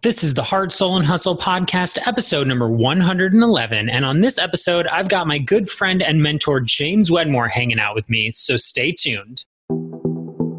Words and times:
This 0.00 0.22
is 0.22 0.34
the 0.34 0.44
Heart, 0.44 0.70
Soul, 0.70 0.96
and 0.96 1.04
Hustle 1.04 1.36
podcast, 1.36 1.98
episode 2.06 2.46
number 2.46 2.70
111. 2.70 3.90
And 3.90 4.04
on 4.04 4.20
this 4.20 4.38
episode, 4.38 4.86
I've 4.86 5.08
got 5.08 5.26
my 5.26 5.38
good 5.38 5.68
friend 5.68 6.04
and 6.04 6.22
mentor, 6.22 6.60
James 6.60 7.10
Wedmore, 7.10 7.48
hanging 7.48 7.80
out 7.80 7.96
with 7.96 8.08
me. 8.08 8.30
So 8.30 8.56
stay 8.56 8.92
tuned. 8.92 9.44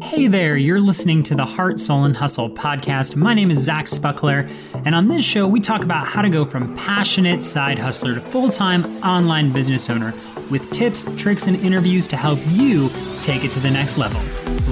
Hey 0.02 0.26
there, 0.26 0.58
you're 0.58 0.78
listening 0.78 1.22
to 1.22 1.34
the 1.34 1.46
Heart, 1.46 1.80
Soul, 1.80 2.04
and 2.04 2.14
Hustle 2.14 2.50
podcast. 2.50 3.16
My 3.16 3.32
name 3.32 3.50
is 3.50 3.56
Zach 3.56 3.86
Spuckler, 3.86 4.46
and 4.84 4.94
on 4.94 5.08
this 5.08 5.24
show, 5.24 5.48
we 5.48 5.58
talk 5.58 5.84
about 5.84 6.06
how 6.06 6.20
to 6.20 6.28
go 6.28 6.44
from 6.44 6.76
passionate 6.76 7.42
side 7.42 7.78
hustler 7.78 8.14
to 8.16 8.20
full 8.20 8.50
time 8.50 8.84
online 9.02 9.52
business 9.52 9.88
owner 9.88 10.12
with 10.50 10.70
tips, 10.70 11.06
tricks, 11.16 11.46
and 11.46 11.56
interviews 11.64 12.08
to 12.08 12.16
help 12.16 12.38
you 12.48 12.90
take 13.22 13.42
it 13.42 13.52
to 13.52 13.60
the 13.60 13.70
next 13.70 13.96
level. 13.96 14.20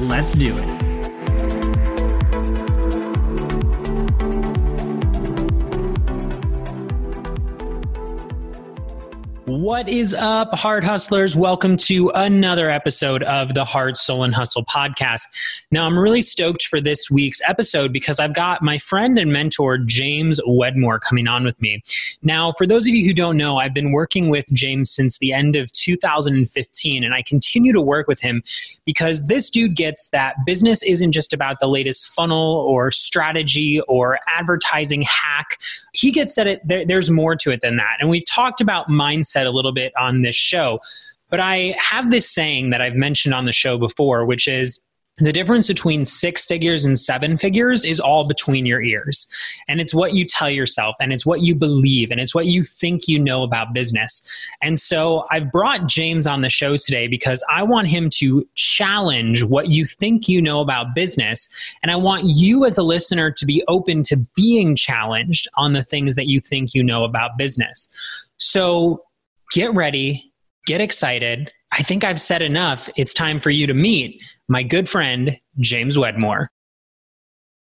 Let's 0.03 0.33
do 0.33 0.55
it. 0.55 0.88
What 9.69 9.87
is 9.87 10.15
up, 10.15 10.55
Heart 10.55 10.83
Hustlers? 10.83 11.37
Welcome 11.37 11.77
to 11.77 12.11
another 12.15 12.71
episode 12.71 13.23
of 13.25 13.53
the 13.53 13.67
Heart, 13.67 13.99
Soul, 13.99 14.25
and 14.25 14.34
Hustle 14.34 14.65
podcast. 14.65 15.25
Now, 15.71 15.84
I'm 15.84 15.99
really 15.99 16.23
stoked 16.23 16.67
for 16.69 16.81
this 16.81 17.11
week's 17.11 17.43
episode 17.47 17.93
because 17.93 18.19
I've 18.19 18.33
got 18.33 18.62
my 18.62 18.78
friend 18.78 19.19
and 19.19 19.31
mentor, 19.31 19.77
James 19.77 20.41
Wedmore, 20.47 20.99
coming 20.99 21.28
on 21.28 21.45
with 21.45 21.61
me. 21.61 21.83
Now, 22.23 22.53
for 22.53 22.67
those 22.67 22.89
of 22.89 22.95
you 22.95 23.07
who 23.07 23.12
don't 23.12 23.37
know, 23.37 23.59
I've 23.59 23.75
been 23.75 23.93
working 23.93 24.31
with 24.31 24.47
James 24.55 24.91
since 24.91 25.19
the 25.19 25.34
end 25.34 25.55
of 25.55 25.71
2015, 25.73 27.05
and 27.05 27.12
I 27.12 27.21
continue 27.21 27.75
to 27.75 27.83
work 27.83 28.09
with 28.09 28.23
him 28.23 28.43
because 28.87 29.27
this 29.27 29.51
dude 29.51 29.77
gets 29.77 30.09
that 30.09 30.37
business 30.47 30.83
isn't 30.83 31.12
just 31.12 31.34
about 31.34 31.61
the 31.61 31.69
latest 31.69 32.07
funnel 32.07 32.65
or 32.67 32.91
strategy 32.91 33.83
or 33.83 34.19
advertising 34.34 35.03
hack. 35.03 35.59
He 35.93 36.11
gets 36.11 36.37
that 36.37 36.47
it, 36.47 36.67
there, 36.67 36.87
there's 36.87 37.11
more 37.11 37.37
to 37.37 37.51
it 37.51 37.61
than 37.61 37.77
that. 37.77 37.99
And 38.01 38.09
we've 38.09 38.25
talked 38.25 38.62
about 38.62 38.89
mindset 38.89 39.45
a 39.45 39.58
little 39.59 39.73
bit 39.73 39.93
on 39.99 40.23
this 40.23 40.37
show. 40.37 40.81
But 41.31 41.41
I 41.41 41.75
have 41.79 42.11
this 42.11 42.29
saying 42.29 42.71
that 42.71 42.81
I've 42.81 42.95
mentioned 42.95 43.35
on 43.35 43.45
the 43.45 43.53
show 43.53 43.77
before, 43.77 44.25
which 44.25 44.49
is 44.49 44.81
the 45.19 45.33
difference 45.33 45.67
between 45.67 46.05
six 46.05 46.45
figures 46.45 46.85
and 46.85 46.99
seven 46.99 47.37
figures 47.37 47.85
is 47.85 47.99
all 47.99 48.27
between 48.27 48.67
your 48.67 48.81
ears. 48.81 49.27
And 49.67 49.81
it's 49.81 49.93
what 49.93 50.15
you 50.15 50.25
tell 50.25 50.49
yourself, 50.49 50.95
and 51.01 51.13
it's 51.13 51.27
what 51.27 51.41
you 51.41 51.55
believe, 51.55 52.11
and 52.11 52.21
it's 52.21 52.35
what 52.35 52.47
you 52.47 52.63
think 52.63 53.09
you 53.09 53.19
know 53.19 53.43
about 53.43 53.73
business. 53.73 54.23
And 54.63 54.79
so 54.79 55.27
I've 55.31 55.51
brought 55.51 55.87
James 55.87 56.27
on 56.27 56.41
the 56.41 56.49
show 56.49 56.77
today 56.77 57.09
because 57.09 57.45
I 57.51 57.65
want 57.65 57.89
him 57.89 58.09
to 58.19 58.47
challenge 58.55 59.43
what 59.43 59.69
you 59.69 59.85
think 59.85 60.29
you 60.29 60.41
know 60.41 60.61
about 60.61 60.95
business. 60.95 61.49
And 61.83 61.91
I 61.91 61.97
want 61.97 62.25
you, 62.25 62.65
as 62.65 62.79
a 62.79 62.85
listener, 62.85 63.33
to 63.33 63.47
be 63.47 63.65
open 63.67 64.05
to 64.05 64.17
being 64.37 64.77
challenged 64.77 65.49
on 65.57 65.73
the 65.73 65.83
things 65.83 66.15
that 66.15 66.29
you 66.29 66.41
think 66.41 66.75
you 66.75 66.85
know 66.85 67.03
about 67.03 67.37
business. 67.37 67.89
So 68.37 69.03
get 69.53 69.72
ready, 69.75 70.32
get 70.66 70.81
excited. 70.81 71.53
I 71.72 71.82
think 71.82 72.04
I've 72.04 72.20
said 72.20 72.42
enough. 72.42 72.88
It's 72.97 73.14
time 73.14 73.41
for 73.41 73.50
you 73.50 73.66
to 73.66 73.75
meet 73.75 74.22
my 74.48 74.62
good 74.62 74.88
friend, 74.88 75.38
James 75.59 75.98
Wedmore. 75.98 76.50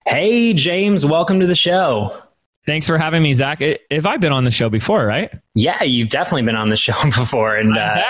Hey, 0.07 0.53
James, 0.53 1.07
welcome 1.07 1.41
to 1.41 1.47
the 1.47 1.55
show. 1.55 2.17
Thanks 2.67 2.87
for 2.87 2.97
having 2.97 3.23
me, 3.23 3.35
Zach. 3.35 3.61
Have 3.91 4.07
I've 4.07 4.21
been 4.21 4.33
on 4.33 4.45
the 4.45 4.51
show 4.51 4.69
before, 4.69 5.05
right? 5.05 5.33
Yeah, 5.55 5.83
you've 5.83 6.11
definitely 6.11 6.43
been 6.43 6.57
on 6.57 6.69
the 6.71 6.77
show 6.77 6.95
before. 7.05 7.57
And 7.57 7.77
uh, 7.77 8.03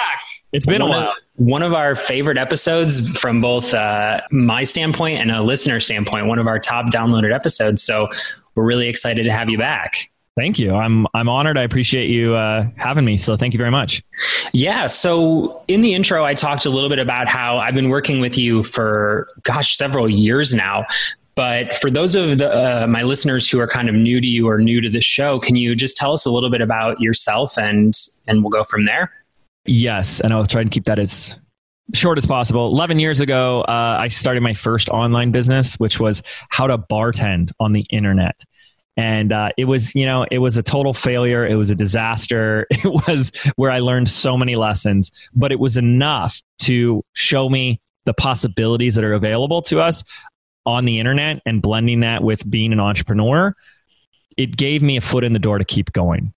it's 0.53 0.67
been 0.67 0.83
a 0.83 0.87
while. 0.87 1.09
Of, 1.09 1.17
one 1.37 1.63
of 1.63 1.73
our 1.73 1.97
favorite 1.97 2.37
episodes 2.37 3.19
from 3.19 3.41
both 3.41 3.73
uh, 3.73 4.21
my 4.31 4.65
standpoint 4.65 5.21
and 5.21 5.31
a 5.31 5.43
listener 5.43 5.81
standpoint, 5.81 6.27
one 6.27 6.39
of 6.39 6.47
our 6.47 6.59
top 6.59 6.87
downloaded 6.87 7.35
episodes. 7.35 7.83
So 7.83 8.09
we're 8.55 8.65
really 8.65 8.89
excited 8.89 9.25
to 9.25 9.33
have 9.33 9.49
you 9.49 9.59
back. 9.59 10.11
Thank 10.37 10.59
you. 10.59 10.73
I'm 10.75 11.07
I'm 11.13 11.29
honored. 11.29 11.59
I 11.59 11.63
appreciate 11.63 12.09
you 12.09 12.35
uh, 12.35 12.67
having 12.77 13.05
me. 13.05 13.19
So 13.19 13.37
thank 13.37 13.53
you 13.53 13.59
very 13.59 13.71
much. 13.71 14.03
Yeah. 14.55 14.87
So 14.87 15.63
in 15.69 15.83
the 15.83 15.93
intro, 15.93 16.25
I 16.25 16.33
talked 16.33 16.65
a 16.65 16.71
little 16.71 16.89
bit 16.89 16.99
about 16.99 17.29
how 17.29 17.59
I've 17.59 17.75
been 17.75 17.91
working 17.91 18.21
with 18.21 18.39
you 18.39 18.63
for 18.63 19.29
gosh 19.43 19.77
several 19.77 20.09
years 20.09 20.55
now. 20.55 20.87
But 21.35 21.77
for 21.77 21.91
those 21.91 22.15
of 22.15 22.39
the, 22.39 22.53
uh, 22.53 22.87
my 22.87 23.03
listeners 23.03 23.49
who 23.49 23.59
are 23.59 23.67
kind 23.67 23.89
of 23.89 23.95
new 23.95 24.21
to 24.21 24.27
you 24.27 24.49
or 24.49 24.59
new 24.59 24.83
to 24.83 24.91
the 24.91 25.01
show, 25.01 25.39
can 25.39 25.57
you 25.57 25.75
just 25.75 25.97
tell 25.97 26.13
us 26.13 26.27
a 26.27 26.31
little 26.31 26.51
bit 26.51 26.61
about 26.61 27.01
yourself 27.01 27.59
and 27.59 27.95
and 28.27 28.43
we'll 28.43 28.51
go 28.51 28.65
from 28.65 28.87
there? 28.87 29.13
Yes, 29.67 30.21
and 30.21 30.33
I'll 30.33 30.47
try 30.47 30.63
and 30.63 30.71
keep 30.71 30.85
that 30.85 30.99
as 30.99 31.39
short 31.95 32.17
as 32.17 32.27
possible. 32.27 32.69
11 32.69 32.99
years 32.99 33.21
ago, 33.21 33.63
uh, 33.63 33.97
I 34.01 34.09
started 34.09 34.43
my 34.43 34.55
first 34.55 34.89
online 34.89 35.31
business, 35.31 35.79
which 35.79 36.01
was 36.01 36.23
how 36.49 36.67
to 36.67 36.79
bartend 36.79 37.53
on 37.61 37.73
the 37.73 37.85
internet 37.91 38.43
and 38.97 39.33
uh, 39.33 39.51
it 39.57 39.65
was 39.65 39.95
you 39.95 40.05
know 40.07 40.27
it 40.31 40.39
was 40.39 40.57
a 40.57 40.63
total 40.63 40.95
failure. 40.95 41.47
It 41.47 41.57
was 41.57 41.71
a 41.71 41.75
disaster. 41.75 42.67
It 42.85 43.07
was 43.07 43.31
where 43.57 43.71
i 43.71 43.79
learned 43.79 44.09
so 44.09 44.37
many 44.37 44.57
lessons 44.57 45.13
but 45.35 45.53
it 45.53 45.61
was 45.61 45.77
enough 45.77 46.41
to 46.61 47.05
show 47.13 47.49
me 47.49 47.81
the 48.05 48.15
possibilities 48.15 48.95
that 48.97 49.05
are 49.05 49.15
available 49.15 49.63
to 49.63 49.81
us 49.81 50.03
on 50.67 50.85
the 50.85 50.99
internet 50.99 51.41
and 51.47 51.63
blending 51.63 52.01
that 52.01 52.23
with 52.23 52.49
being 52.49 52.73
an 52.73 52.81
entrepreneur. 52.81 53.55
It 54.37 54.57
gave 54.57 54.83
me 54.83 54.97
a 54.97 55.01
foot 55.01 55.25
in 55.25 55.33
the 55.33 55.39
door 55.39 55.59
to 55.59 55.65
keep 55.65 55.93
going. 55.93 56.33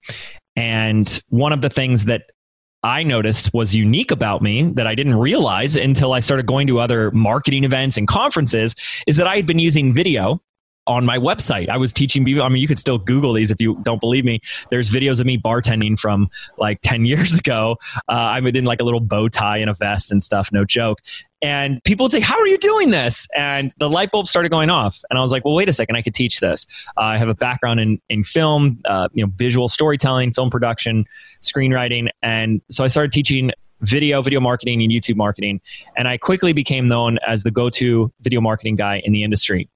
And 0.56 1.22
one 1.30 1.54
of 1.54 1.62
the 1.62 1.69
things 1.69 2.06
that 2.06 2.24
I 2.84 3.04
noticed 3.04 3.54
was 3.54 3.75
unique 3.75 4.12
about 4.12 4.42
me 4.42 4.72
that 4.74 4.86
I 4.86 4.94
didn't 4.94 5.16
realize 5.16 5.75
until 5.75 6.13
I 6.13 6.19
started 6.19 6.46
going 6.46 6.68
to 6.68 6.80
other 6.80 7.10
marketing 7.12 7.63
events 7.63 7.98
and 7.98 8.07
conferences 8.07 8.75
is 9.07 9.18
that 9.18 9.28
I 9.28 9.36
had 9.36 9.48
been 9.48 9.60
using 9.60 9.94
video 9.94 10.42
on 10.88 11.06
my 11.06 11.18
website. 11.18 11.70
I 11.70 11.78
was 11.78 11.94
teaching 11.94 12.24
people. 12.26 12.44
I 12.44 12.50
mean, 12.50 12.62
you 12.62 12.68
could 12.68 12.80
still 12.80 12.98
Google 12.98 13.34
these 13.34 13.52
if 13.52 13.60
you 13.60 13.80
don't 13.84 14.00
believe 14.00 14.26
me. 14.26 14.42
There's 14.70 14.90
videos 14.90 15.20
of 15.20 15.26
me 15.26 15.38
bartending 15.38 16.00
from 16.00 16.30
like 16.58 16.80
10 16.82 17.06
years 17.06 17.34
ago. 17.36 17.78
Uh, 18.10 18.14
I'm 18.14 18.46
in 18.48 18.66
like 18.66 18.82
a 18.82 18.84
little 18.84 19.00
bow 19.00 19.28
tie 19.28 19.58
and 19.58 19.70
a 19.70 19.74
vest 19.74 20.12
and 20.12 20.22
stuff, 20.22 20.50
no 20.52 20.66
joke. 20.66 21.00
And 21.42 21.84
people 21.84 22.06
would 22.06 22.12
say, 22.12 22.22
How 22.22 22.40
are 22.40 22.48
you 22.48 22.58
doing 22.58 22.90
this? 22.90 23.28
And 23.36 23.72
the 23.78 23.90
light 23.90 24.12
bulb 24.12 24.28
started 24.28 24.50
going 24.50 24.70
off. 24.70 25.02
And 25.10 25.20
I 25.20 25.22
was 25.22 25.32
like, 25.32 25.46
Well, 25.46 25.54
wait 25.54 25.70
a 25.70 25.74
second, 25.74 25.96
I 25.96 26.02
could 26.02 26.14
teach 26.14 26.40
this. 26.40 26.66
Uh, 26.98 27.02
I 27.02 27.18
have 27.18 27.30
a 27.30 27.36
background 27.36 27.80
in, 27.80 28.02
in 28.10 28.24
film, 28.24 28.80
uh, 28.86 29.10
you 29.14 29.24
know, 29.24 29.31
visual 29.36 29.70
storytelling, 29.70 30.34
film 30.34 30.50
production, 30.50 31.06
screenwriting. 31.42 32.08
And 32.24 32.62
so 32.72 32.84
I 32.84 32.88
started 32.88 33.12
teaching 33.12 33.52
video, 33.81 34.22
video 34.22 34.40
marketing, 34.40 34.81
and 34.81 34.92
YouTube 34.92 35.18
marketing. 35.18 35.62
And 35.98 36.08
I 36.08 36.18
quickly 36.18 36.54
became 36.54 36.88
known 36.88 37.20
as 37.28 37.44
the 37.44 37.52
go 37.52 37.70
to 37.72 38.12
video 38.22 38.42
marketing 38.42 38.76
guy 38.76 39.02
in 39.04 39.12
the 39.12 39.24
industry. 39.24 39.70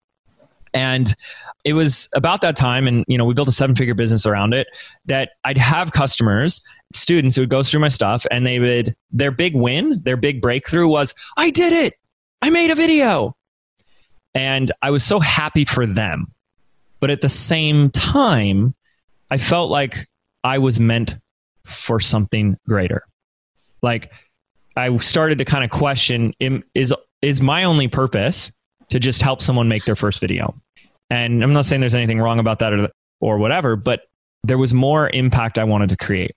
And 0.74 1.16
it 1.64 1.74
was 1.74 2.08
about 2.14 2.42
that 2.42 2.56
time, 2.56 2.88
and 2.88 3.04
you 3.08 3.18
know, 3.18 3.26
we 3.26 3.34
built 3.34 3.48
a 3.48 3.52
seven-figure 3.52 3.96
business 3.96 4.26
around 4.26 4.54
it. 4.54 4.68
That 5.06 5.32
I'd 5.44 5.58
have 5.58 5.92
customers, 5.92 6.64
students 6.94 7.36
who 7.36 7.42
would 7.42 7.50
go 7.50 7.64
through 7.64 7.82
my 7.82 7.88
stuff, 7.88 8.26
and 8.30 8.46
they 8.46 8.60
would 8.60 8.96
their 9.12 9.32
big 9.32 9.56
win, 9.56 10.02
their 10.04 10.18
big 10.18 10.42
breakthrough 10.42 10.88
was, 10.88 11.14
"I 11.38 11.50
did 11.50 11.74
it! 11.74 11.96
I 12.42 12.50
made 12.50 12.70
a 12.72 12.76
video!" 12.76 13.36
And 14.36 14.72
I 14.82 14.92
was 14.92 15.04
so 15.04 15.20
happy 15.20 15.66
for 15.66 15.88
them, 15.88 16.28
but 17.00 17.10
at 17.10 17.22
the 17.22 17.30
same 17.30 17.90
time, 17.90 18.76
I 19.32 19.38
felt 19.38 19.72
like 19.72 20.08
I 20.44 20.60
was 20.60 20.80
meant 20.80 21.16
for 21.66 22.00
something 22.00 22.58
greater. 22.68 23.04
Like 23.82 24.12
I 24.76 24.96
started 24.98 25.40
to 25.40 25.46
kind 25.46 25.64
of 25.64 25.72
question: 25.72 26.34
Is 26.76 26.94
is 27.22 27.42
my 27.42 27.64
only 27.64 27.88
purpose? 27.88 28.52
To 28.90 29.00
just 29.00 29.22
help 29.22 29.42
someone 29.42 29.68
make 29.68 29.86
their 29.86 29.96
first 29.96 30.20
video. 30.20 30.56
And 31.10 31.44
I'm 31.44 31.54
not 31.54 31.66
saying 31.66 31.82
there's 31.82 31.96
anything 31.96 32.20
wrong 32.20 32.40
about 32.40 32.60
that 32.60 32.74
or, 32.74 32.90
or 33.20 33.38
whatever, 33.38 33.76
but 33.76 34.02
there 34.44 34.58
was 34.58 34.74
more 34.74 35.10
impact 35.10 35.58
I 35.60 35.64
wanted 35.64 35.90
to 35.90 35.98
create. 35.98 36.36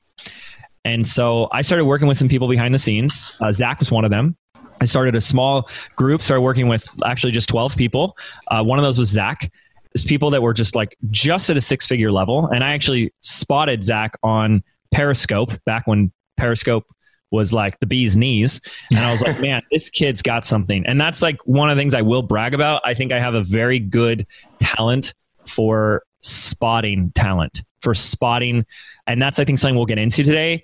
And 0.85 1.07
so 1.07 1.49
I 1.53 1.63
started 1.63 1.85
working 1.85 2.09
with 2.09 2.19
some 2.19 2.29
people 2.29 2.49
behind 2.49 2.75
the 2.75 2.79
scenes. 2.79 3.33
Uh, 3.41 3.53
Zach 3.53 3.79
was 3.79 3.91
one 3.91 4.05
of 4.05 4.11
them. 4.11 4.37
I 4.81 4.85
started 4.85 5.15
a 5.15 5.21
small 5.21 5.69
group, 5.95 6.23
started 6.23 6.43
working 6.43 6.67
with 6.67 6.89
actually 7.05 7.33
just 7.33 7.49
12 7.49 7.77
people. 7.77 8.17
Uh, 8.49 8.65
one 8.65 8.79
of 8.79 8.83
those 8.83 8.99
was 8.99 9.09
Zach. 9.09 9.53
It's 9.95 10.05
people 10.05 10.31
that 10.31 10.43
were 10.43 10.53
just 10.53 10.75
like 10.75 10.97
just 11.11 11.51
at 11.51 11.57
a 11.57 11.61
six 11.61 11.87
figure 11.87 12.11
level. 12.11 12.49
And 12.49 12.65
I 12.65 12.73
actually 12.73 13.13
spotted 13.21 13.85
Zach 13.85 14.13
on 14.23 14.65
Periscope 14.91 15.53
back 15.67 15.87
when 15.87 16.11
Periscope 16.37 16.85
was 17.33 17.53
like 17.53 17.81
the 17.81 17.87
bee's 17.87 18.17
knees. 18.17 18.61
And 18.91 19.01
I 19.01 19.11
was 19.11 19.23
like, 19.23 19.41
man, 19.41 19.63
this 19.73 19.91
kid's 19.91 20.23
got 20.23 20.45
something. 20.45 20.85
And 20.87 21.01
that's 21.01 21.23
like 21.23 21.39
one 21.45 21.71
of 21.71 21.77
the 21.77 21.81
things 21.81 21.95
I 21.95 22.03
will 22.03 22.23
brag 22.23 22.55
about. 22.55 22.83
I 22.85 22.95
think 22.95 23.11
I 23.13 23.19
have 23.19 23.35
a 23.35 23.43
very 23.43 23.79
good 23.79 24.27
talent 24.59 25.15
for 25.47 26.05
spotting 26.21 27.11
talent, 27.15 27.63
for 27.81 27.95
spotting. 27.95 28.65
And 29.07 29.21
that's, 29.21 29.39
I 29.39 29.45
think, 29.45 29.59
something 29.59 29.77
we'll 29.77 29.87
get 29.87 29.99
into 29.99 30.23
today. 30.23 30.63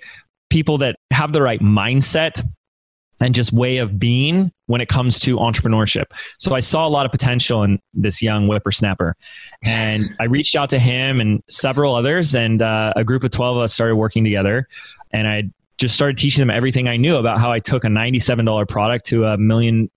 People 0.50 0.78
that 0.78 0.96
have 1.10 1.32
the 1.32 1.42
right 1.42 1.60
mindset 1.60 2.46
and 3.20 3.34
just 3.34 3.52
way 3.52 3.78
of 3.78 3.98
being 3.98 4.52
when 4.66 4.80
it 4.80 4.88
comes 4.88 5.18
to 5.18 5.36
entrepreneurship. 5.36 6.04
So 6.38 6.54
I 6.54 6.60
saw 6.60 6.86
a 6.86 6.88
lot 6.90 7.04
of 7.04 7.12
potential 7.12 7.64
in 7.64 7.80
this 7.92 8.22
young 8.22 8.46
whippersnapper. 8.46 9.16
And 9.64 10.04
I 10.20 10.24
reached 10.24 10.54
out 10.54 10.70
to 10.70 10.78
him 10.78 11.20
and 11.20 11.42
several 11.48 11.94
others, 11.94 12.34
and 12.34 12.62
uh, 12.62 12.92
a 12.94 13.02
group 13.02 13.24
of 13.24 13.30
12 13.30 13.56
of 13.56 13.62
us 13.64 13.74
started 13.74 13.96
working 13.96 14.24
together. 14.24 14.68
And 15.12 15.26
I 15.26 15.50
just 15.78 15.94
started 15.94 16.16
teaching 16.16 16.42
them 16.42 16.50
everything 16.50 16.88
I 16.88 16.96
knew 16.96 17.16
about 17.16 17.40
how 17.40 17.50
I 17.52 17.60
took 17.60 17.84
a 17.84 17.88
$97 17.88 18.68
product 18.68 19.06
to 19.06 19.24
a 19.24 19.38
million 19.38 19.90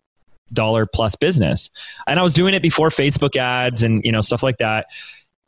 dollar 0.54 0.86
plus 0.86 1.16
business. 1.16 1.69
And 2.07 2.19
I 2.19 2.24
was 2.24 2.33
doing 2.33 2.54
it 2.54 2.62
before 2.62 2.89
Facebook 2.89 3.36
ads 3.36 3.83
and, 3.83 4.04
you 4.04 4.12
know, 4.12 4.22
stuff 4.22 4.44
like 4.44 4.57
that. 4.57 4.88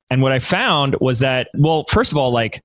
And 0.10 0.22
what 0.22 0.32
I 0.32 0.40
found 0.40 0.96
was 1.00 1.20
that, 1.20 1.48
well, 1.56 1.86
first 1.90 2.12
of 2.12 2.18
all, 2.18 2.32
like, 2.32 2.62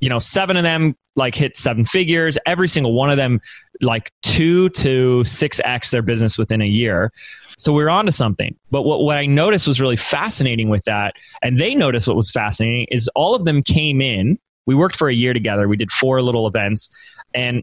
you 0.00 0.08
know, 0.08 0.18
seven 0.18 0.56
of 0.56 0.62
them 0.62 0.96
like 1.16 1.34
hit 1.34 1.56
seven 1.56 1.84
figures. 1.84 2.38
Every 2.46 2.68
single 2.68 2.94
one 2.94 3.10
of 3.10 3.16
them, 3.16 3.40
like 3.80 4.10
two 4.22 4.68
to 4.70 5.22
six 5.24 5.60
X 5.64 5.90
their 5.90 6.02
business 6.02 6.38
within 6.38 6.62
a 6.62 6.66
year. 6.66 7.12
So 7.58 7.72
we 7.72 7.82
are 7.82 7.90
on 7.90 8.06
to 8.06 8.12
something. 8.12 8.56
But 8.70 8.82
what, 8.82 9.02
what 9.02 9.18
I 9.18 9.26
noticed 9.26 9.66
was 9.66 9.80
really 9.80 9.96
fascinating 9.96 10.68
with 10.68 10.84
that, 10.84 11.14
and 11.42 11.58
they 11.58 11.74
noticed 11.74 12.08
what 12.08 12.16
was 12.16 12.30
fascinating, 12.30 12.86
is 12.90 13.08
all 13.14 13.34
of 13.34 13.44
them 13.44 13.62
came 13.62 14.00
in 14.00 14.38
we 14.66 14.74
worked 14.74 14.96
for 14.96 15.08
a 15.08 15.14
year 15.14 15.32
together. 15.32 15.68
We 15.68 15.76
did 15.76 15.90
four 15.90 16.22
little 16.22 16.46
events. 16.46 16.90
And 17.34 17.62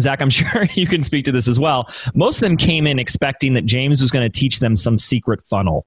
Zach, 0.00 0.20
I'm 0.22 0.30
sure 0.30 0.64
you 0.72 0.86
can 0.86 1.02
speak 1.02 1.24
to 1.26 1.32
this 1.32 1.48
as 1.48 1.58
well. 1.58 1.88
Most 2.14 2.36
of 2.36 2.48
them 2.48 2.56
came 2.56 2.86
in 2.86 2.98
expecting 2.98 3.54
that 3.54 3.64
James 3.64 4.00
was 4.00 4.10
going 4.10 4.30
to 4.30 4.40
teach 4.40 4.60
them 4.60 4.76
some 4.76 4.98
secret 4.98 5.42
funnel. 5.42 5.86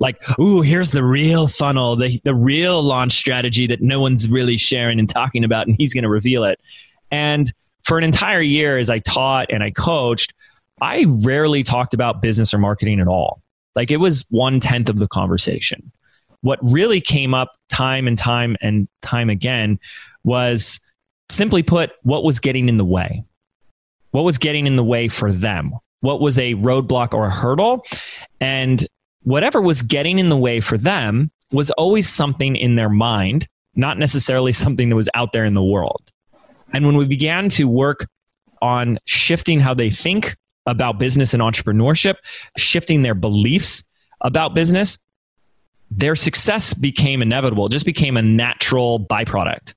Like, 0.00 0.22
ooh, 0.40 0.60
here's 0.60 0.90
the 0.90 1.04
real 1.04 1.46
funnel, 1.46 1.94
the, 1.94 2.20
the 2.24 2.34
real 2.34 2.82
launch 2.82 3.12
strategy 3.12 3.66
that 3.68 3.80
no 3.80 4.00
one's 4.00 4.28
really 4.28 4.56
sharing 4.56 4.98
and 4.98 5.08
talking 5.08 5.44
about, 5.44 5.68
and 5.68 5.76
he's 5.78 5.94
going 5.94 6.02
to 6.02 6.10
reveal 6.10 6.42
it. 6.44 6.58
And 7.12 7.52
for 7.84 7.96
an 7.96 8.02
entire 8.02 8.40
year, 8.40 8.78
as 8.78 8.90
I 8.90 8.98
taught 8.98 9.52
and 9.52 9.62
I 9.62 9.70
coached, 9.70 10.34
I 10.80 11.06
rarely 11.22 11.62
talked 11.62 11.94
about 11.94 12.22
business 12.22 12.52
or 12.52 12.58
marketing 12.58 12.98
at 12.98 13.06
all. 13.06 13.40
Like, 13.76 13.92
it 13.92 13.98
was 13.98 14.24
one 14.30 14.58
tenth 14.58 14.88
of 14.88 14.98
the 14.98 15.06
conversation 15.06 15.92
what 16.44 16.58
really 16.62 17.00
came 17.00 17.32
up 17.32 17.56
time 17.70 18.06
and 18.06 18.18
time 18.18 18.54
and 18.60 18.86
time 19.00 19.30
again 19.30 19.80
was 20.24 20.78
simply 21.30 21.62
put, 21.62 21.92
what 22.02 22.22
was 22.22 22.38
getting 22.38 22.68
in 22.68 22.76
the 22.76 22.84
way? 22.84 23.24
What 24.10 24.24
was 24.24 24.36
getting 24.36 24.66
in 24.66 24.76
the 24.76 24.84
way 24.84 25.08
for 25.08 25.32
them? 25.32 25.72
What 26.00 26.20
was 26.20 26.38
a 26.38 26.54
roadblock 26.56 27.14
or 27.14 27.24
a 27.24 27.30
hurdle? 27.30 27.86
And 28.40 28.86
whatever 29.22 29.62
was 29.62 29.80
getting 29.80 30.18
in 30.18 30.28
the 30.28 30.36
way 30.36 30.60
for 30.60 30.76
them 30.76 31.30
was 31.50 31.70
always 31.70 32.10
something 32.10 32.56
in 32.56 32.74
their 32.74 32.90
mind, 32.90 33.48
not 33.74 33.98
necessarily 33.98 34.52
something 34.52 34.90
that 34.90 34.96
was 34.96 35.08
out 35.14 35.32
there 35.32 35.46
in 35.46 35.54
the 35.54 35.64
world. 35.64 36.12
And 36.74 36.84
when 36.84 36.98
we 36.98 37.06
began 37.06 37.48
to 37.50 37.64
work 37.64 38.06
on 38.60 38.98
shifting 39.06 39.60
how 39.60 39.72
they 39.72 39.90
think 39.90 40.36
about 40.66 40.98
business 40.98 41.32
and 41.32 41.42
entrepreneurship, 41.42 42.16
shifting 42.58 43.00
their 43.00 43.14
beliefs 43.14 43.84
about 44.20 44.54
business, 44.54 44.98
their 45.96 46.16
success 46.16 46.74
became 46.74 47.22
inevitable, 47.22 47.66
it 47.66 47.72
just 47.72 47.86
became 47.86 48.16
a 48.16 48.22
natural 48.22 49.00
byproduct. 49.00 49.74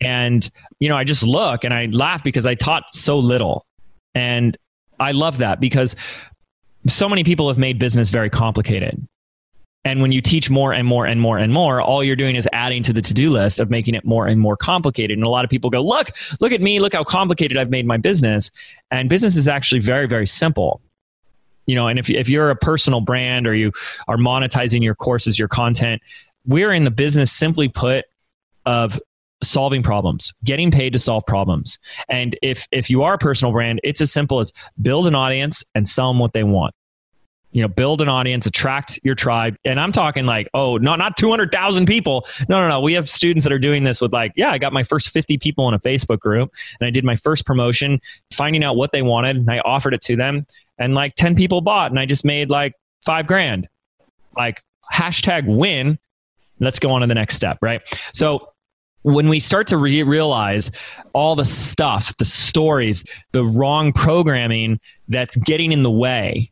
And, 0.00 0.48
you 0.78 0.88
know, 0.88 0.96
I 0.96 1.04
just 1.04 1.22
look 1.22 1.64
and 1.64 1.72
I 1.72 1.86
laugh 1.86 2.22
because 2.22 2.46
I 2.46 2.54
taught 2.54 2.92
so 2.92 3.18
little. 3.18 3.64
And 4.14 4.56
I 5.00 5.12
love 5.12 5.38
that 5.38 5.60
because 5.60 5.96
so 6.86 7.08
many 7.08 7.24
people 7.24 7.48
have 7.48 7.58
made 7.58 7.78
business 7.78 8.10
very 8.10 8.30
complicated. 8.30 9.06
And 9.84 10.02
when 10.02 10.10
you 10.10 10.20
teach 10.20 10.50
more 10.50 10.72
and 10.72 10.86
more 10.86 11.06
and 11.06 11.20
more 11.20 11.38
and 11.38 11.52
more, 11.52 11.80
all 11.80 12.02
you're 12.02 12.16
doing 12.16 12.34
is 12.34 12.48
adding 12.52 12.82
to 12.82 12.92
the 12.92 13.00
to 13.00 13.14
do 13.14 13.30
list 13.30 13.60
of 13.60 13.70
making 13.70 13.94
it 13.94 14.04
more 14.04 14.26
and 14.26 14.40
more 14.40 14.56
complicated. 14.56 15.16
And 15.16 15.24
a 15.24 15.28
lot 15.28 15.44
of 15.44 15.50
people 15.50 15.70
go, 15.70 15.80
look, 15.80 16.10
look 16.40 16.50
at 16.52 16.60
me, 16.60 16.80
look 16.80 16.92
how 16.92 17.04
complicated 17.04 17.56
I've 17.56 17.70
made 17.70 17.86
my 17.86 17.96
business. 17.96 18.50
And 18.90 19.08
business 19.08 19.36
is 19.36 19.46
actually 19.46 19.80
very, 19.80 20.08
very 20.08 20.26
simple 20.26 20.80
you 21.66 21.74
know 21.74 21.88
and 21.88 21.98
if, 21.98 22.08
if 22.10 22.28
you're 22.28 22.50
a 22.50 22.56
personal 22.56 23.00
brand 23.00 23.46
or 23.46 23.54
you 23.54 23.72
are 24.08 24.16
monetizing 24.16 24.82
your 24.82 24.94
courses 24.94 25.38
your 25.38 25.48
content 25.48 26.00
we're 26.46 26.72
in 26.72 26.84
the 26.84 26.90
business 26.90 27.32
simply 27.32 27.68
put 27.68 28.04
of 28.64 28.98
solving 29.42 29.82
problems 29.82 30.32
getting 30.44 30.70
paid 30.70 30.92
to 30.92 30.98
solve 30.98 31.24
problems. 31.26 31.78
And 32.08 32.38
if 32.42 32.66
if 32.72 32.88
you 32.88 33.02
are 33.02 33.14
a 33.14 33.18
personal 33.18 33.52
brand 33.52 33.80
it's 33.84 34.00
as 34.00 34.12
simple 34.12 34.40
as 34.40 34.52
build 34.80 35.06
an 35.06 35.14
audience 35.14 35.62
and 35.74 35.86
sell 35.86 36.10
them 36.10 36.18
what 36.18 36.32
they 36.32 36.44
want. 36.44 36.74
You 37.52 37.62
know 37.62 37.68
build 37.68 38.00
an 38.00 38.08
audience 38.08 38.46
attract 38.46 38.98
your 39.02 39.14
tribe. 39.14 39.56
And 39.64 39.78
i'm 39.78 39.92
talking 39.92 40.24
like 40.24 40.48
oh 40.54 40.78
not 40.78 40.98
not 40.98 41.16
200000 41.18 41.86
people. 41.86 42.26
No 42.48 42.60
no 42.60 42.68
no. 42.68 42.80
We 42.80 42.94
have 42.94 43.08
students 43.08 43.44
that 43.44 43.52
are 43.52 43.58
doing 43.58 43.84
this 43.84 44.00
with 44.00 44.12
like 44.12 44.32
yeah 44.36 44.50
i 44.50 44.58
got 44.58 44.72
my 44.72 44.82
first 44.82 45.10
50 45.10 45.36
people 45.38 45.68
in 45.68 45.74
a 45.74 45.80
facebook 45.80 46.18
group 46.18 46.50
and 46.80 46.86
i 46.86 46.90
did 46.90 47.04
my 47.04 47.16
first 47.16 47.44
promotion 47.44 48.00
finding 48.32 48.64
out 48.64 48.76
what 48.76 48.92
they 48.92 49.02
wanted 49.02 49.36
and 49.36 49.50
i 49.50 49.58
offered 49.60 49.92
it 49.92 50.00
to 50.02 50.16
them 50.16 50.46
and 50.78 50.94
like 50.94 51.14
10 51.14 51.34
people 51.34 51.60
bought 51.60 51.90
and 51.90 51.98
I 51.98 52.06
just 52.06 52.24
made 52.24 52.50
like 52.50 52.74
five 53.04 53.26
grand. 53.26 53.68
Like 54.36 54.62
hashtag 54.92 55.44
win. 55.46 55.98
Let's 56.60 56.78
go 56.78 56.90
on 56.90 57.02
to 57.02 57.06
the 57.06 57.14
next 57.14 57.34
step, 57.34 57.58
right? 57.60 57.82
So 58.12 58.48
when 59.02 59.28
we 59.28 59.38
start 59.38 59.68
to 59.68 59.76
re- 59.76 60.02
realize 60.02 60.70
all 61.12 61.36
the 61.36 61.44
stuff, 61.44 62.16
the 62.16 62.24
stories, 62.24 63.04
the 63.32 63.44
wrong 63.44 63.92
programming 63.92 64.80
that's 65.08 65.36
getting 65.36 65.70
in 65.72 65.82
the 65.82 65.90
way, 65.90 66.50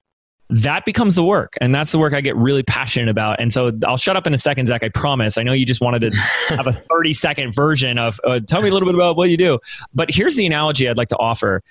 that 0.51 0.85
becomes 0.85 1.15
the 1.15 1.25
work. 1.25 1.55
And 1.61 1.75
that's 1.75 1.91
the 1.91 1.99
work 1.99 2.13
I 2.13 2.21
get 2.21 2.37
really 2.37 2.63
passionate 2.63 3.09
about. 3.09 3.41
And 3.41 3.53
so 3.53 3.73
I'll 3.87 3.97
shut 3.97 4.17
up 4.17 4.27
in 4.27 4.35
a 4.35 4.39
second, 4.39 4.67
Zach. 4.67 4.83
I 4.83 4.91
promise. 4.91 5.39
I 5.39 5.43
know 5.43 5.53
you 5.53 5.65
just 5.65 5.81
wanted 5.81 6.11
to 6.11 6.17
have 6.57 6.67
a 6.67 6.83
30 6.91 7.13
second 7.15 7.55
version 7.55 7.99
of 7.99 8.21
uh, 8.25 8.41
tell 8.47 8.61
me 8.61 8.69
a 8.69 8.73
little 8.73 8.87
bit 8.87 8.95
about 8.95 9.17
what 9.17 9.31
you 9.31 9.37
do. 9.37 9.59
But 9.95 10.11
here's 10.11 10.37
the 10.37 10.47
analogy 10.47 10.89
I'd 10.89 10.99
like 10.99 11.09
to 11.09 11.19
offer 11.19 11.63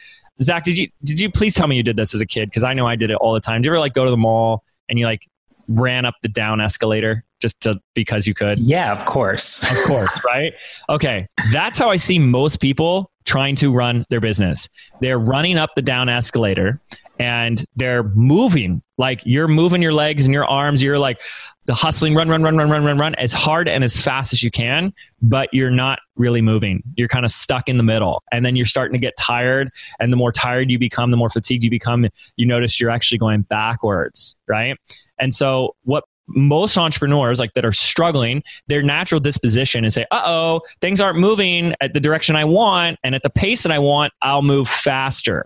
Zach, 0.42 0.64
did 0.64 0.78
you 0.78 0.90
did 1.04 1.20
you 1.20 1.30
please 1.30 1.54
tell 1.54 1.68
me 1.68 1.76
you 1.76 1.84
did 1.84 1.96
this 1.96 2.14
as 2.14 2.22
a 2.22 2.26
kid? 2.26 2.50
Because 2.50 2.64
I 2.64 2.74
know 2.74 2.88
I 2.88 2.96
did 2.96 3.12
it 3.12 3.16
all 3.16 3.34
the 3.34 3.40
time. 3.40 3.62
Did 3.62 3.68
you 3.68 3.72
ever 3.74 3.80
like 3.80 3.94
go 3.94 4.06
to 4.06 4.12
the 4.12 4.18
mall 4.18 4.64
and 4.90 4.98
you 4.98 5.06
like 5.06 5.28
ran 5.68 6.06
up 6.06 6.16
the 6.22 6.28
down 6.28 6.60
escalator 6.60 7.24
just 7.40 7.60
to 7.62 7.80
because 7.94 8.26
you 8.26 8.34
could? 8.34 8.60
Yeah, 8.60 8.92
of 8.92 9.06
course. 9.06 9.62
of 9.62 9.78
course, 9.86 10.20
right? 10.26 10.54
Okay. 10.90 11.28
That's 11.52 11.78
how 11.78 11.90
I 11.90 11.98
see 11.98 12.18
most 12.18 12.60
people 12.60 13.12
trying 13.26 13.56
to 13.58 13.72
run 13.72 14.06
their 14.10 14.20
business. 14.20 14.70
They're 15.02 15.20
running 15.20 15.58
up 15.58 15.72
the 15.76 15.82
down 15.82 16.10
escalator 16.10 16.82
and 17.20 17.64
they're 17.76 18.04
moving. 18.04 18.82
Like 18.98 19.22
you're 19.26 19.48
moving 19.48 19.82
your 19.82 19.94
legs 19.94 20.26
and 20.26 20.34
your 20.34 20.46
arms. 20.46 20.82
You're 20.82 21.00
like 21.00 21.22
the 21.66 21.74
hustling 21.74 22.16
run 22.16 22.30
run 22.30 22.44
run 22.44 22.58
run 22.58 22.70
run 22.70 22.84
run 22.84 22.98
run 22.98 23.16
as 23.16 23.32
hard 23.32 23.68
and 23.68 23.84
as 23.84 23.96
fast 23.96 24.34
as 24.34 24.44
you 24.44 24.52
can 24.52 24.94
but 25.22 25.50
you're 25.54 25.72
not 25.72 26.00
really 26.16 26.42
moving. 26.42 26.84
You're 26.96 27.08
kind 27.08 27.26
of 27.26 27.32
stuck 27.32 27.70
in 27.70 27.78
the 27.78 27.84
middle. 27.84 28.22
And 28.32 28.46
then 28.46 28.56
you're 28.56 28.66
starting 28.66 28.94
to 28.94 29.00
get 29.00 29.14
tired 29.18 29.70
and 30.00 30.12
the 30.12 30.18
more 30.18 30.32
tired 30.32 30.70
you 30.70 30.78
become 30.78 31.12
the 31.12 31.18
more 31.18 31.30
fatigued 31.30 31.64
you 31.64 31.70
become 31.70 32.06
you 32.36 32.46
notice 32.46 32.80
you're 32.80 32.92
actually 32.92 33.18
going 33.18 33.44
backwards 33.44 34.36
right? 34.48 34.78
And 35.20 35.34
so 35.34 35.76
what 35.84 36.04
most 36.28 36.78
entrepreneurs 36.78 37.40
like 37.40 37.54
that 37.54 37.66
are 37.66 37.74
struggling 37.74 38.42
their 38.68 38.82
natural 38.82 39.20
disposition 39.20 39.84
is 39.84 39.94
say 39.94 40.06
uh-oh 40.12 40.62
things 40.80 41.02
aren't 41.02 41.20
moving 41.20 41.76
at 41.82 41.94
the 41.94 42.00
direction 42.00 42.34
i 42.36 42.46
want 42.46 42.98
and 43.04 43.14
at 43.14 43.24
the 43.24 43.30
pace 43.30 43.64
that 43.64 43.74
i 43.74 43.80
want 43.80 44.14
i'll 44.22 44.42
move 44.42 44.68
faster 44.68 45.46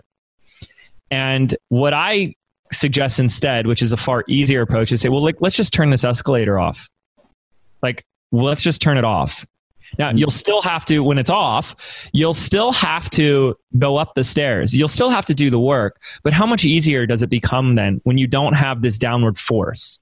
and 1.10 1.56
what 1.68 1.92
i 1.92 2.34
suggest 2.72 3.18
instead 3.18 3.66
which 3.66 3.82
is 3.82 3.92
a 3.92 3.96
far 3.96 4.24
easier 4.28 4.62
approach 4.62 4.92
is 4.92 5.00
say 5.00 5.08
well 5.08 5.22
like 5.22 5.40
let's 5.40 5.56
just 5.56 5.72
turn 5.72 5.90
this 5.90 6.04
escalator 6.04 6.58
off 6.58 6.88
like 7.82 8.04
well, 8.30 8.44
let's 8.44 8.62
just 8.62 8.82
turn 8.82 8.98
it 8.98 9.04
off 9.04 9.46
now 9.98 10.08
mm-hmm. 10.08 10.18
you'll 10.18 10.30
still 10.30 10.60
have 10.60 10.84
to 10.84 11.02
when 11.02 11.16
it's 11.16 11.30
off 11.30 11.74
you'll 12.12 12.34
still 12.34 12.72
have 12.72 13.08
to 13.08 13.56
go 13.78 13.96
up 13.96 14.14
the 14.14 14.24
stairs 14.24 14.74
you'll 14.74 14.86
still 14.86 15.08
have 15.08 15.24
to 15.24 15.34
do 15.34 15.48
the 15.48 15.58
work 15.58 16.00
but 16.22 16.32
how 16.34 16.44
much 16.44 16.64
easier 16.64 17.06
does 17.06 17.22
it 17.22 17.30
become 17.30 17.74
then 17.74 18.00
when 18.04 18.18
you 18.18 18.26
don't 18.26 18.52
have 18.52 18.82
this 18.82 18.98
downward 18.98 19.38
force 19.38 20.00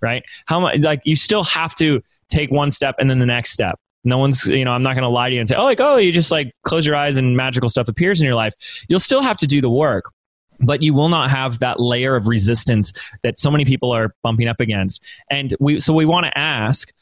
right? 0.00 0.24
How 0.46 0.60
much 0.60 0.80
like 0.80 1.02
you 1.04 1.16
still 1.16 1.42
have 1.44 1.74
to 1.76 2.02
take 2.28 2.50
one 2.50 2.70
step 2.70 2.96
and 2.98 3.10
then 3.10 3.18
the 3.18 3.26
next 3.26 3.50
step. 3.50 3.78
No 4.04 4.18
one's, 4.18 4.46
you 4.46 4.64
know, 4.64 4.70
I'm 4.70 4.82
not 4.82 4.92
going 4.92 5.02
to 5.02 5.08
lie 5.08 5.28
to 5.28 5.34
you 5.34 5.40
and 5.40 5.48
say, 5.48 5.56
oh, 5.56 5.64
like, 5.64 5.80
oh, 5.80 5.96
you 5.96 6.12
just 6.12 6.30
like 6.30 6.52
close 6.62 6.86
your 6.86 6.94
eyes 6.94 7.16
and 7.18 7.36
magical 7.36 7.68
stuff 7.68 7.88
appears 7.88 8.20
in 8.20 8.26
your 8.26 8.36
life. 8.36 8.54
You'll 8.88 9.00
still 9.00 9.20
have 9.20 9.36
to 9.38 9.48
do 9.48 9.60
the 9.60 9.68
work, 9.68 10.12
but 10.60 10.82
you 10.82 10.94
will 10.94 11.08
not 11.08 11.30
have 11.30 11.58
that 11.58 11.80
layer 11.80 12.16
of 12.16 12.26
resistance 12.26 12.92
that 13.22 13.38
so 13.38 13.50
many 13.50 13.64
people 13.64 13.90
are 13.92 14.14
bumping 14.22 14.48
up 14.48 14.60
against. 14.60 15.02
And 15.30 15.54
we, 15.60 15.80
so 15.80 15.92
we 15.92 16.06
want 16.06 16.26
to 16.26 16.38
ask 16.38 16.92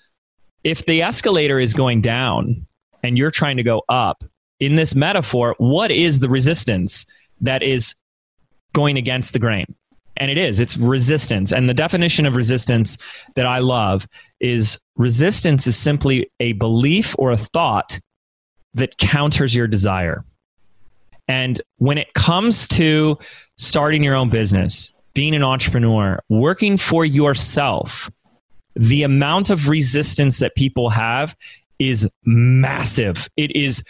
if 0.64 0.86
the 0.86 1.02
escalator 1.02 1.58
is 1.58 1.74
going 1.74 2.00
down 2.00 2.66
and 3.02 3.18
you're 3.18 3.30
trying 3.30 3.56
to 3.58 3.62
go 3.62 3.82
up 3.88 4.24
in 4.60 4.74
this 4.74 4.94
metaphor, 4.94 5.54
what 5.58 5.90
is 5.90 6.20
the 6.20 6.28
resistance 6.28 7.06
that 7.40 7.62
is 7.62 7.94
going 8.72 8.96
against 8.96 9.32
the 9.32 9.38
grain? 9.38 9.74
And 10.16 10.30
it 10.30 10.38
is, 10.38 10.60
it's 10.60 10.76
resistance. 10.76 11.52
And 11.52 11.68
the 11.68 11.74
definition 11.74 12.24
of 12.24 12.36
resistance 12.36 12.96
that 13.34 13.46
I 13.46 13.58
love 13.58 14.06
is 14.40 14.78
resistance 14.96 15.66
is 15.66 15.76
simply 15.76 16.30
a 16.40 16.52
belief 16.52 17.14
or 17.18 17.32
a 17.32 17.36
thought 17.36 18.00
that 18.74 18.96
counters 18.98 19.54
your 19.54 19.66
desire. 19.66 20.24
And 21.28 21.60
when 21.78 21.98
it 21.98 22.12
comes 22.14 22.68
to 22.68 23.18
starting 23.56 24.02
your 24.02 24.14
own 24.14 24.30
business, 24.30 24.92
being 25.14 25.34
an 25.34 25.42
entrepreneur, 25.42 26.20
working 26.28 26.76
for 26.76 27.04
yourself, 27.04 28.10
the 28.74 29.04
amount 29.04 29.50
of 29.50 29.68
resistance 29.68 30.40
that 30.40 30.54
people 30.54 30.90
have 30.90 31.36
is 31.78 32.08
massive. 32.24 33.28
It 33.36 33.54
is 33.56 33.84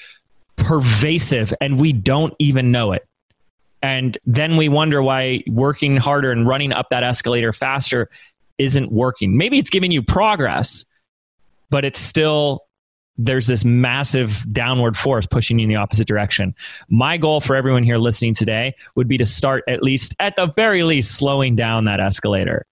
pervasive, 0.56 1.52
and 1.60 1.80
we 1.80 1.92
don't 1.92 2.34
even 2.38 2.70
know 2.70 2.92
it. 2.92 3.06
And 3.82 4.16
then 4.24 4.56
we 4.56 4.68
wonder 4.68 5.02
why 5.02 5.42
working 5.46 5.96
harder 5.96 6.32
and 6.32 6.46
running 6.46 6.72
up 6.72 6.88
that 6.90 7.02
escalator 7.02 7.52
faster 7.52 8.08
isn't 8.56 8.90
working. 8.92 9.36
Maybe 9.36 9.58
it's 9.58 9.70
giving 9.70 9.90
you 9.90 10.02
progress, 10.02 10.86
but 11.70 11.84
it's 11.84 11.98
still 11.98 12.63
there's 13.16 13.46
this 13.46 13.64
massive 13.64 14.44
downward 14.52 14.96
force 14.96 15.26
pushing 15.26 15.58
you 15.58 15.64
in 15.64 15.68
the 15.68 15.76
opposite 15.76 16.06
direction. 16.06 16.54
My 16.88 17.16
goal 17.16 17.40
for 17.40 17.54
everyone 17.54 17.82
here 17.82 17.98
listening 17.98 18.34
today 18.34 18.74
would 18.96 19.08
be 19.08 19.18
to 19.18 19.26
start 19.26 19.64
at 19.68 19.82
least, 19.82 20.14
at 20.18 20.36
the 20.36 20.46
very 20.46 20.82
least, 20.82 21.16
slowing 21.16 21.54
down 21.54 21.84
that 21.84 22.00
escalator 22.00 22.66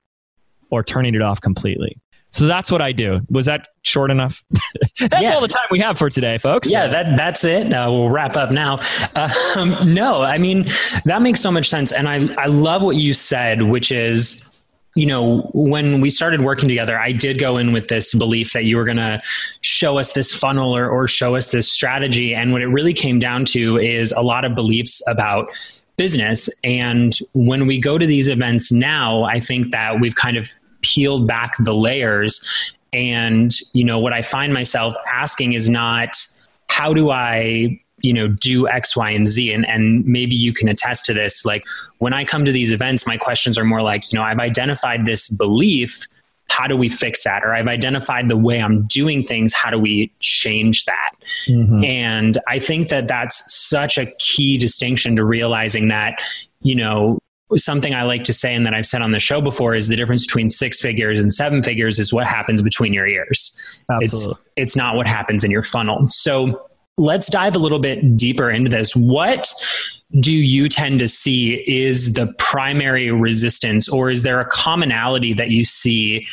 or 0.71 0.83
turning 0.83 1.15
it 1.15 1.23
off 1.23 1.41
completely. 1.41 1.99
So 2.31 2.47
that's 2.47 2.73
what 2.73 2.81
I 2.81 2.93
do. 2.93 3.21
Was 3.29 3.45
that 3.45 3.69
short 3.83 4.11
enough? 4.11 4.43
that's 4.99 5.23
yeah. 5.23 5.35
all 5.35 5.43
the 5.43 5.49
time 5.49 5.67
we 5.71 5.79
have 5.81 5.99
for 5.99 6.09
today, 6.09 6.39
folks. 6.39 6.71
Yeah, 6.73 6.87
that 6.87 7.15
that's 7.15 7.45
it. 7.45 7.71
Uh, 7.71 7.89
we'll 7.91 8.09
wrap 8.09 8.37
up 8.37 8.51
now. 8.51 8.81
Um, 9.57 9.93
no, 9.93 10.23
I 10.23 10.39
mean 10.39 10.65
that 11.05 11.21
makes 11.21 11.41
so 11.41 11.51
much 11.51 11.69
sense, 11.69 11.93
and 11.93 12.09
I 12.09 12.33
I 12.39 12.47
love 12.47 12.83
what 12.83 12.97
you 12.97 13.13
said, 13.13 13.63
which 13.63 13.93
is 13.93 14.52
you 14.95 15.07
know, 15.07 15.51
when 15.55 16.01
we 16.01 16.11
started 16.11 16.43
working 16.43 16.69
together, 16.69 16.99
I 16.99 17.13
did 17.13 17.39
go 17.39 17.57
in 17.57 17.73
with 17.73 17.89
this 17.89 18.15
belief 18.15 18.53
that 18.53 18.65
you 18.65 18.77
were 18.77 18.85
going 18.85 18.99
to 18.99 19.23
show 19.63 19.99
us 19.99 20.13
this 20.13 20.33
funnel 20.33 20.77
or, 20.77 20.89
or 20.89 21.07
show 21.07 21.35
us 21.35 21.51
this 21.51 21.73
strategy. 21.73 22.35
And 22.35 22.53
what 22.53 22.61
it 22.61 22.67
really 22.67 22.93
came 22.93 23.19
down 23.19 23.47
to 23.47 23.79
is 23.79 24.13
a 24.13 24.21
lot 24.21 24.45
of 24.45 24.55
beliefs 24.55 25.03
about 25.09 25.51
business. 25.97 26.49
And 26.63 27.17
when 27.33 27.67
we 27.67 27.79
go 27.79 27.97
to 27.97 28.07
these 28.07 28.29
events 28.29 28.71
now, 28.71 29.25
I 29.25 29.41
think 29.41 29.73
that 29.73 30.01
we've 30.01 30.15
kind 30.15 30.37
of 30.37 30.51
peeled 30.83 31.27
back 31.27 31.55
the 31.59 31.75
layers. 31.75 32.75
And, 32.93 33.55
you 33.73 33.85
know, 33.85 33.99
what 33.99 34.13
I 34.13 34.21
find 34.21 34.53
myself 34.53 34.95
asking 35.11 35.55
is 35.55 35.71
not, 35.71 36.17
how 36.69 36.93
do 36.93 37.11
I 37.11 37.82
you 38.03 38.13
know 38.13 38.29
do 38.29 38.69
x 38.69 38.97
y 38.97 39.11
and 39.11 39.27
z 39.27 39.53
and 39.53 39.67
and 39.67 40.05
maybe 40.05 40.35
you 40.35 40.53
can 40.53 40.69
attest 40.69 41.05
to 41.05 41.15
this 41.15 41.45
like 41.45 41.65
when 41.99 42.13
i 42.13 42.25
come 42.25 42.45
to 42.45 42.53
these 42.53 42.73
events 42.73 43.07
my 43.07 43.17
questions 43.17 43.57
are 43.57 43.65
more 43.65 43.83
like 43.83 44.13
you 44.13 44.19
know 44.19 44.25
i've 44.25 44.39
identified 44.39 45.07
this 45.07 45.29
belief 45.29 46.07
how 46.49 46.67
do 46.67 46.77
we 46.77 46.89
fix 46.89 47.25
that 47.25 47.43
or 47.45 47.55
i've 47.55 47.69
identified 47.69 48.29
the 48.29 48.37
way 48.37 48.61
i'm 48.61 48.87
doing 48.87 49.23
things 49.23 49.55
how 49.55 49.71
do 49.71 49.79
we 49.79 50.13
change 50.21 50.85
that 50.85 51.13
mm-hmm. 51.47 51.83
and 51.85 52.39
i 52.49 52.59
think 52.59 52.89
that 52.89 53.09
that's 53.09 53.43
such 53.53 53.97
a 53.97 54.07
key 54.19 54.59
distinction 54.59 55.17
to 55.17 55.25
realizing 55.25 55.89
that 55.89 56.21
you 56.61 56.75
know 56.75 57.19
something 57.57 57.95
I 57.95 58.05
like 58.05 58.25
to 58.25 58.33
say 58.33 58.55
and 58.55 58.65
that 58.65 58.73
I've 58.73 58.87
said 58.87 59.03
on 59.03 59.11
the 59.11 59.21
show 59.21 59.43
before 59.43 59.75
is 59.75 59.89
the 59.89 59.97
difference 59.97 60.27
between 60.27 60.49
six 60.49 60.81
figures 60.81 61.19
and 61.19 61.35
seven 61.35 61.63
figures 61.63 61.99
is 61.99 62.11
what 62.11 62.27
happens 62.27 62.63
between 62.63 62.95
your 62.95 63.07
ears. 63.07 63.85
Absolutely. 63.91 64.31
It's, 64.31 64.51
it's 64.57 64.77
not 64.77 64.97
what 64.97 65.07
happens 65.07 65.45
in 65.45 65.51
your 65.51 65.63
funnel. 65.63 66.09
So 66.09 66.71
let's 66.99 67.29
dive 67.29 67.57
a 67.57 67.59
little 67.59 67.79
bit 67.79 68.17
deeper 68.17 68.51
into 68.51 68.71
this. 68.71 68.95
What 68.95 69.53
do 70.21 70.33
you 70.33 70.69
tend 70.69 70.99
to 71.01 71.09
see 71.09 71.65
is 71.67 72.13
the 72.13 72.33
primary 72.39 73.11
resistance, 73.11 73.89
or 73.89 74.11
is 74.11 74.23
there 74.23 74.41
a 74.41 74.45
commonality 74.45 75.33
that 75.35 75.51
you 75.51 75.65
see 75.65 76.27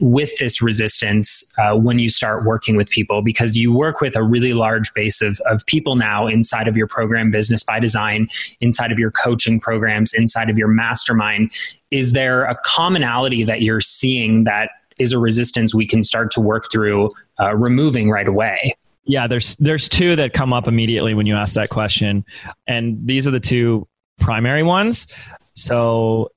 with 0.00 0.36
this 0.38 0.60
resistance 0.60 1.52
uh, 1.58 1.76
when 1.76 1.98
you 1.98 2.10
start 2.10 2.44
working 2.44 2.76
with 2.76 2.88
people? 2.90 3.22
Because 3.22 3.56
you 3.56 3.72
work 3.72 4.00
with 4.00 4.14
a 4.14 4.22
really 4.22 4.52
large 4.52 4.92
base 4.94 5.20
of, 5.20 5.40
of 5.46 5.66
people 5.66 5.96
now 5.96 6.26
inside 6.28 6.68
of 6.68 6.76
your 6.76 6.86
program 6.86 7.30
business 7.30 7.64
by 7.64 7.80
design 7.80 8.28
inside 8.60 8.92
of 8.92 8.98
your 9.00 9.10
coaching 9.10 9.58
programs 9.58 10.12
inside 10.14 10.48
of 10.48 10.56
your 10.56 10.68
mastermind. 10.68 11.50
Is 11.90 12.12
there 12.12 12.44
a 12.44 12.56
commonality 12.64 13.42
that 13.44 13.62
you're 13.62 13.80
seeing 13.80 14.44
that 14.44 14.70
is 14.96 15.12
a 15.12 15.18
resistance 15.18 15.74
we 15.74 15.86
can 15.86 16.04
start 16.04 16.30
to 16.30 16.40
work 16.40 16.66
through 16.70 17.10
uh, 17.40 17.56
removing 17.56 18.10
right 18.10 18.28
away 18.28 18.74
yeah 19.04 19.26
there's 19.26 19.56
there's 19.56 19.88
two 19.88 20.16
that 20.16 20.32
come 20.32 20.52
up 20.52 20.66
immediately 20.66 21.14
when 21.14 21.26
you 21.26 21.36
ask 21.36 21.54
that 21.54 21.70
question 21.70 22.24
and 22.66 22.98
these 23.06 23.28
are 23.28 23.32
the 23.32 23.40
two 23.40 23.86
primary 24.18 24.62
ones 24.62 25.06
so 25.54 26.30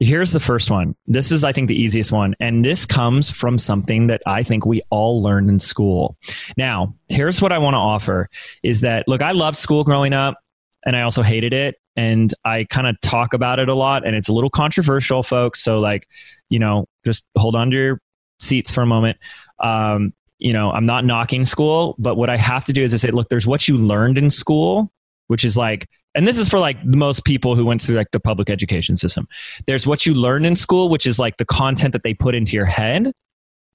Here's 0.00 0.30
the 0.30 0.40
first 0.40 0.70
one. 0.70 0.94
This 1.08 1.32
is, 1.32 1.42
I 1.42 1.52
think, 1.52 1.66
the 1.66 1.74
easiest 1.74 2.12
one. 2.12 2.36
And 2.38 2.64
this 2.64 2.86
comes 2.86 3.30
from 3.30 3.58
something 3.58 4.06
that 4.06 4.22
I 4.26 4.44
think 4.44 4.64
we 4.64 4.80
all 4.90 5.20
learned 5.20 5.50
in 5.50 5.58
school. 5.58 6.16
Now, 6.56 6.94
here's 7.08 7.42
what 7.42 7.50
I 7.50 7.58
want 7.58 7.74
to 7.74 7.78
offer 7.78 8.28
is 8.62 8.80
that, 8.82 9.08
look, 9.08 9.22
I 9.22 9.32
loved 9.32 9.56
school 9.56 9.82
growing 9.82 10.12
up 10.12 10.38
and 10.86 10.94
I 10.94 11.02
also 11.02 11.22
hated 11.22 11.52
it. 11.52 11.76
And 11.96 12.32
I 12.44 12.64
kind 12.70 12.86
of 12.86 13.00
talk 13.00 13.34
about 13.34 13.58
it 13.58 13.68
a 13.68 13.74
lot 13.74 14.06
and 14.06 14.14
it's 14.14 14.28
a 14.28 14.32
little 14.32 14.50
controversial, 14.50 15.24
folks. 15.24 15.64
So, 15.64 15.80
like, 15.80 16.06
you 16.48 16.60
know, 16.60 16.86
just 17.04 17.24
hold 17.36 17.56
on 17.56 17.70
to 17.72 17.76
your 17.76 18.00
seats 18.38 18.70
for 18.70 18.82
a 18.82 18.86
moment. 18.86 19.18
Um, 19.58 20.14
you 20.38 20.52
know, 20.52 20.70
I'm 20.70 20.84
not 20.84 21.04
knocking 21.04 21.44
school, 21.44 21.94
but 21.98 22.16
what 22.16 22.30
I 22.30 22.36
have 22.36 22.64
to 22.66 22.72
do 22.72 22.82
is 22.82 22.94
I 22.94 22.96
say, 22.96 23.10
look, 23.10 23.28
there's 23.28 23.46
what 23.46 23.68
you 23.68 23.76
learned 23.76 24.18
in 24.18 24.30
school, 24.30 24.90
which 25.26 25.44
is 25.44 25.56
like 25.56 25.88
and 26.14 26.26
this 26.26 26.38
is 26.38 26.48
for 26.48 26.58
like 26.58 26.84
most 26.84 27.24
people 27.24 27.54
who 27.54 27.64
went 27.64 27.80
through 27.80 27.96
like 27.96 28.10
the 28.10 28.18
public 28.18 28.50
education 28.50 28.96
system. 28.96 29.28
There's 29.66 29.86
what 29.86 30.06
you 30.06 30.14
learned 30.14 30.46
in 30.46 30.56
school, 30.56 30.88
which 30.88 31.06
is 31.06 31.18
like 31.18 31.36
the 31.36 31.44
content 31.44 31.92
that 31.92 32.02
they 32.02 32.12
put 32.12 32.34
into 32.34 32.56
your 32.56 32.66
head. 32.66 33.12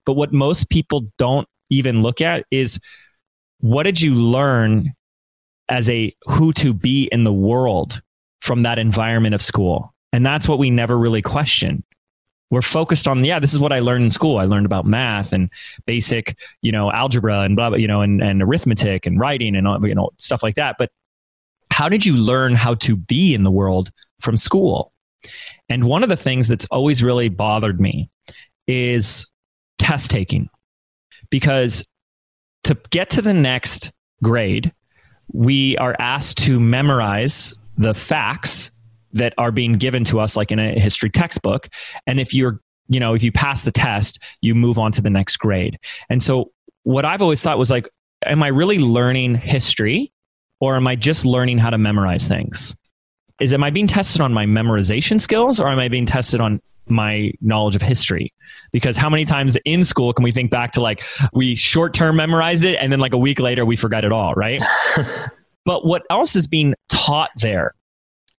But 0.05 0.13
what 0.13 0.34
most 0.34 0.70
people 0.70 1.08
don't 1.17 1.48
even 1.70 2.01
look 2.01 2.20
at 2.20 2.46
is 2.51 2.79
what 3.60 3.84
did 3.84 4.01
you 4.01 4.13
learn 4.13 4.91
as 5.70 5.89
a 5.89 6.13
who 6.25 6.51
to 6.53 6.74
be 6.74 7.08
in 7.12 7.24
the 7.24 7.32
world 7.32 8.01
from 8.41 8.63
that 8.63 8.77
environment 8.77 9.36
of 9.36 9.41
school? 9.41 9.93
And 10.12 10.25
that's 10.25 10.48
what 10.48 10.60
we 10.60 10.70
never 10.70 10.98
really 10.98 11.22
question. 11.22 11.84
We're 12.53 12.62
focused 12.62 13.07
on, 13.07 13.25
yeah, 13.25 13.39
this 13.39 13.51
is 13.51 13.57
what 13.57 13.74
I 13.74 13.79
learned 13.79 14.03
in 14.03 14.10
school. 14.12 14.38
I 14.38 14.45
learned 14.45 14.67
about 14.67 14.86
math 14.86 15.33
and 15.33 15.50
basic, 15.88 16.38
you 16.62 16.72
know, 16.72 16.91
algebra 16.91 17.39
and 17.39 17.55
blah, 17.55 17.69
blah 17.69 17.79
you 17.79 17.88
know, 17.88 18.01
and, 18.01 18.22
and 18.22 18.43
arithmetic 18.43 19.07
and 19.07 19.19
writing 19.19 19.55
and, 19.55 19.67
you 19.83 19.95
know, 19.95 20.12
stuff 20.19 20.43
like 20.43 20.53
that. 20.53 20.75
But 20.77 20.91
how 21.72 21.89
did 21.89 22.05
you 22.05 22.15
learn 22.15 22.53
how 22.53 22.75
to 22.75 22.95
be 22.95 23.33
in 23.33 23.41
the 23.41 23.50
world 23.50 23.89
from 24.22 24.38
school? 24.38 24.93
And 25.67 25.86
one 25.86 26.03
of 26.03 26.10
the 26.10 26.15
things 26.15 26.48
that's 26.48 26.67
always 26.69 27.01
really 27.01 27.27
bothered 27.27 27.81
me 27.81 28.12
is 28.67 29.25
test 29.79 30.12
taking. 30.12 30.48
Because 31.31 31.83
to 32.65 32.77
get 32.91 33.10
to 33.10 33.24
the 33.24 33.33
next 33.33 33.91
grade, 34.22 34.72
we 35.31 35.75
are 35.77 35.95
asked 35.98 36.38
to 36.43 36.60
memorize 36.60 37.55
the 37.79 37.95
facts 37.95 38.69
that 39.13 39.34
are 39.38 39.51
being 39.51 39.74
given 39.74 40.03
to 40.05 40.20
us 40.20 40.36
like 40.36 40.51
in 40.51 40.60
a 40.60 40.79
history 40.79 41.10
textbook. 41.10 41.70
And 42.08 42.20
if 42.20 42.34
you're 42.34 42.60
you 42.89 43.00
know 43.00 43.13
if 43.13 43.24
you 43.24 43.32
pass 43.32 43.63
the 43.63 43.72
test 43.72 44.20
you 44.41 44.53
move 44.53 44.77
on 44.77 44.91
to 44.91 45.01
the 45.01 45.10
next 45.10 45.38
grade. 45.38 45.79
And 46.10 46.22
so 46.22 46.51
what 46.84 47.05
i've 47.05 47.22
always 47.22 47.41
thought 47.41 47.58
was 47.58 47.72
like 47.72 47.88
am 48.25 48.43
i 48.43 48.48
really 48.48 48.77
learning 48.77 49.36
history 49.36 50.12
or 50.60 50.75
am 50.75 50.86
i 50.86 50.96
just 50.96 51.25
learning 51.25 51.58
how 51.58 51.70
to 51.70 51.77
memorize 51.77 52.27
things? 52.27 52.75
Is 53.39 53.53
am 53.53 53.63
i 53.63 53.70
being 53.70 53.88
tested 53.88 54.22
on 54.22 54.34
my 54.34 54.46
memorization 54.46 55.20
skills 55.20 55.60
or 55.60 55.70
am 55.70 55.79
i 55.79 55.88
being 55.88 56.05
tested 56.05 56.41
on 56.41 56.60
my 56.88 57.32
knowledge 57.39 57.77
of 57.77 57.82
history? 57.82 58.34
Because 58.74 58.98
how 58.98 59.10
many 59.10 59.24
times 59.24 59.58
in 59.63 59.86
school 59.86 60.12
can 60.12 60.24
we 60.24 60.34
think 60.34 60.51
back 60.51 60.74
to 60.74 60.82
like 60.82 61.05
we 61.32 61.55
short 61.55 61.93
term 61.93 62.17
memorized 62.17 62.65
it 62.65 62.75
and 62.75 62.91
then 62.91 63.00
like 63.00 63.13
a 63.13 63.17
week 63.17 63.39
later 63.39 63.65
we 63.65 63.77
forgot 63.77 64.03
it 64.03 64.12
all 64.12 64.34
right? 64.34 64.62
But 65.65 65.86
what 65.86 66.03
else 66.10 66.36
is 66.36 66.48
being 66.48 66.74
taught 66.89 67.29
there 67.38 67.74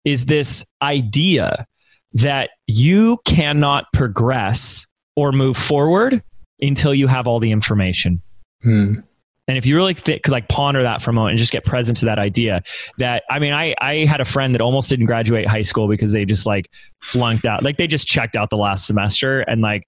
is 0.05 0.27
this 0.27 0.65
idea 0.83 1.67
that 2.13 2.51
you 2.67 3.19
cannot 3.25 3.87
progress 3.93 4.87
or 5.17 5.33
move 5.33 5.57
forward 5.57 6.23
until 6.61 6.95
you 6.95 7.07
have 7.07 7.27
all 7.27 7.41
the 7.41 7.51
information. 7.51 8.23
Hmm. 8.63 9.01
And 9.47 9.59
if 9.59 9.67
you 9.67 9.77
really 9.77 9.95
could, 9.95 10.27
like 10.29 10.49
ponder 10.49 10.83
that 10.83 11.03
for 11.03 11.11
a 11.11 11.13
moment 11.13 11.33
and 11.33 11.39
just 11.39 11.53
get 11.53 11.65
present 11.65 11.99
to 11.99 12.07
that 12.07 12.19
idea 12.19 12.63
that, 12.97 13.25
I 13.31 13.39
mean, 13.39 13.53
I, 13.53 13.75
I 13.79 14.07
had 14.07 14.23
a 14.23 14.25
friend 14.25 14.55
that 14.55 14.63
almost 14.63 14.89
didn't 14.89 15.07
graduate 15.07 15.47
high 15.47 15.63
school 15.63 15.87
because 15.87 16.13
they 16.13 16.25
just 16.25 16.47
like 16.47 16.71
flunked 17.03 17.45
out. 17.45 17.63
Like 17.63 17.77
they 17.77 17.87
just 17.87 18.07
checked 18.07 18.37
out 18.37 18.49
the 18.49 18.57
last 18.57 18.87
semester 18.87 19.41
and 19.41 19.61
like, 19.61 19.87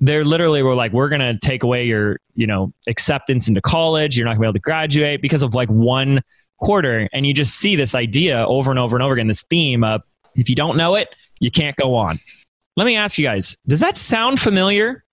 they're 0.00 0.24
literally 0.24 0.62
were 0.62 0.74
like, 0.74 0.92
we're 0.92 1.08
going 1.08 1.20
to 1.20 1.38
take 1.38 1.62
away 1.62 1.84
your, 1.84 2.18
you 2.34 2.46
know, 2.46 2.72
acceptance 2.88 3.48
into 3.48 3.60
college. 3.60 4.16
You're 4.16 4.26
not 4.26 4.32
gonna 4.32 4.40
be 4.40 4.46
able 4.46 4.52
to 4.54 4.60
graduate 4.60 5.22
because 5.22 5.42
of 5.42 5.54
like 5.54 5.68
one 5.68 6.22
quarter. 6.58 7.08
And 7.12 7.26
you 7.26 7.34
just 7.34 7.56
see 7.56 7.76
this 7.76 7.94
idea 7.94 8.44
over 8.46 8.70
and 8.70 8.78
over 8.78 8.96
and 8.96 9.02
over 9.02 9.14
again, 9.14 9.28
this 9.28 9.42
theme 9.44 9.84
of 9.84 10.02
if 10.34 10.48
you 10.48 10.56
don't 10.56 10.76
know 10.76 10.94
it, 10.94 11.14
you 11.40 11.50
can't 11.50 11.76
go 11.76 11.94
on. 11.94 12.18
Let 12.76 12.84
me 12.84 12.96
ask 12.96 13.18
you 13.18 13.24
guys, 13.24 13.56
does 13.66 13.80
that 13.80 13.96
sound 13.96 14.40
familiar? 14.40 15.04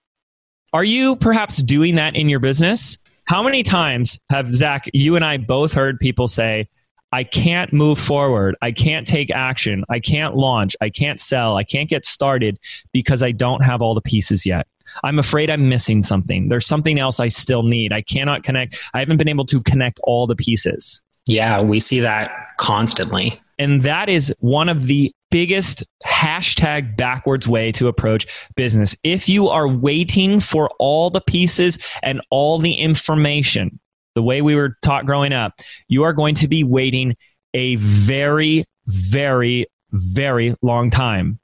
Are 0.74 0.84
you 0.84 1.16
perhaps 1.16 1.58
doing 1.58 1.96
that 1.96 2.16
in 2.16 2.30
your 2.30 2.40
business? 2.40 2.98
How 3.26 3.42
many 3.42 3.64
times 3.64 4.20
have 4.30 4.54
Zach, 4.54 4.84
you 4.94 5.16
and 5.16 5.26
I 5.26 5.38
both 5.38 5.74
heard 5.74 6.00
people 6.00 6.28
say, 6.28 6.68
I 7.12 7.24
can't 7.24 7.72
move 7.72 7.98
forward. 7.98 8.56
I 8.62 8.72
can't 8.72 9.08
take 9.08 9.32
action. 9.32 9.86
I 9.90 10.00
can't 10.00 10.36
launch. 10.36 10.76
I 10.82 10.90
can't 10.90 11.20
sell. 11.20 11.56
I 11.56 11.64
can't 11.64 11.90
get 11.90 12.04
started 12.04 12.60
because 12.92 13.24
I 13.24 13.32
don't 13.32 13.64
have 13.64 13.82
all 13.82 13.96
the 13.96 14.02
pieces 14.02 14.46
yet. 14.46 14.68
I'm 15.04 15.18
afraid 15.18 15.50
I'm 15.50 15.70
missing 15.70 16.02
something. 16.02 16.50
There's 16.50 16.68
something 16.68 17.00
else 17.00 17.20
I 17.20 17.30
still 17.30 17.64
need. 17.64 17.94
I 17.94 18.02
cannot 18.02 18.44
connect. 18.44 18.78
I 18.94 19.00
haven't 19.00 19.18
been 19.18 19.30
able 19.30 19.46
to 19.46 19.62
connect 19.62 20.00
all 20.04 20.28
the 20.28 20.36
pieces. 20.36 21.02
Yeah, 21.26 21.62
we 21.62 21.80
see 21.80 22.00
that 22.02 22.32
constantly. 22.58 23.42
And 23.58 23.82
that 23.84 24.10
is 24.10 24.34
one 24.40 24.70
of 24.70 24.84
the 24.84 25.12
biggest 25.32 25.84
hashtag 26.06 26.96
backwards 26.98 27.48
way 27.48 27.72
to 27.74 27.88
approach 27.88 28.28
business. 28.56 28.96
If 29.04 29.28
you 29.28 29.50
are 29.50 29.68
waiting 29.68 30.40
for 30.40 30.70
all 30.80 31.10
the 31.10 31.22
pieces 31.22 31.78
and 32.04 32.22
all 32.30 32.60
the 32.60 32.74
information, 32.74 33.80
the 34.14 34.24
way 34.24 34.42
we 34.42 34.56
were 34.56 34.78
taught 34.82 35.06
growing 35.06 35.34
up, 35.34 35.54
you 35.88 36.04
are 36.04 36.14
going 36.14 36.36
to 36.36 36.48
be 36.48 36.64
waiting 36.64 37.16
a 37.54 37.76
very, 37.76 38.66
very, 38.88 39.66
very 39.92 40.56
long 40.62 40.90
time. 40.90 41.40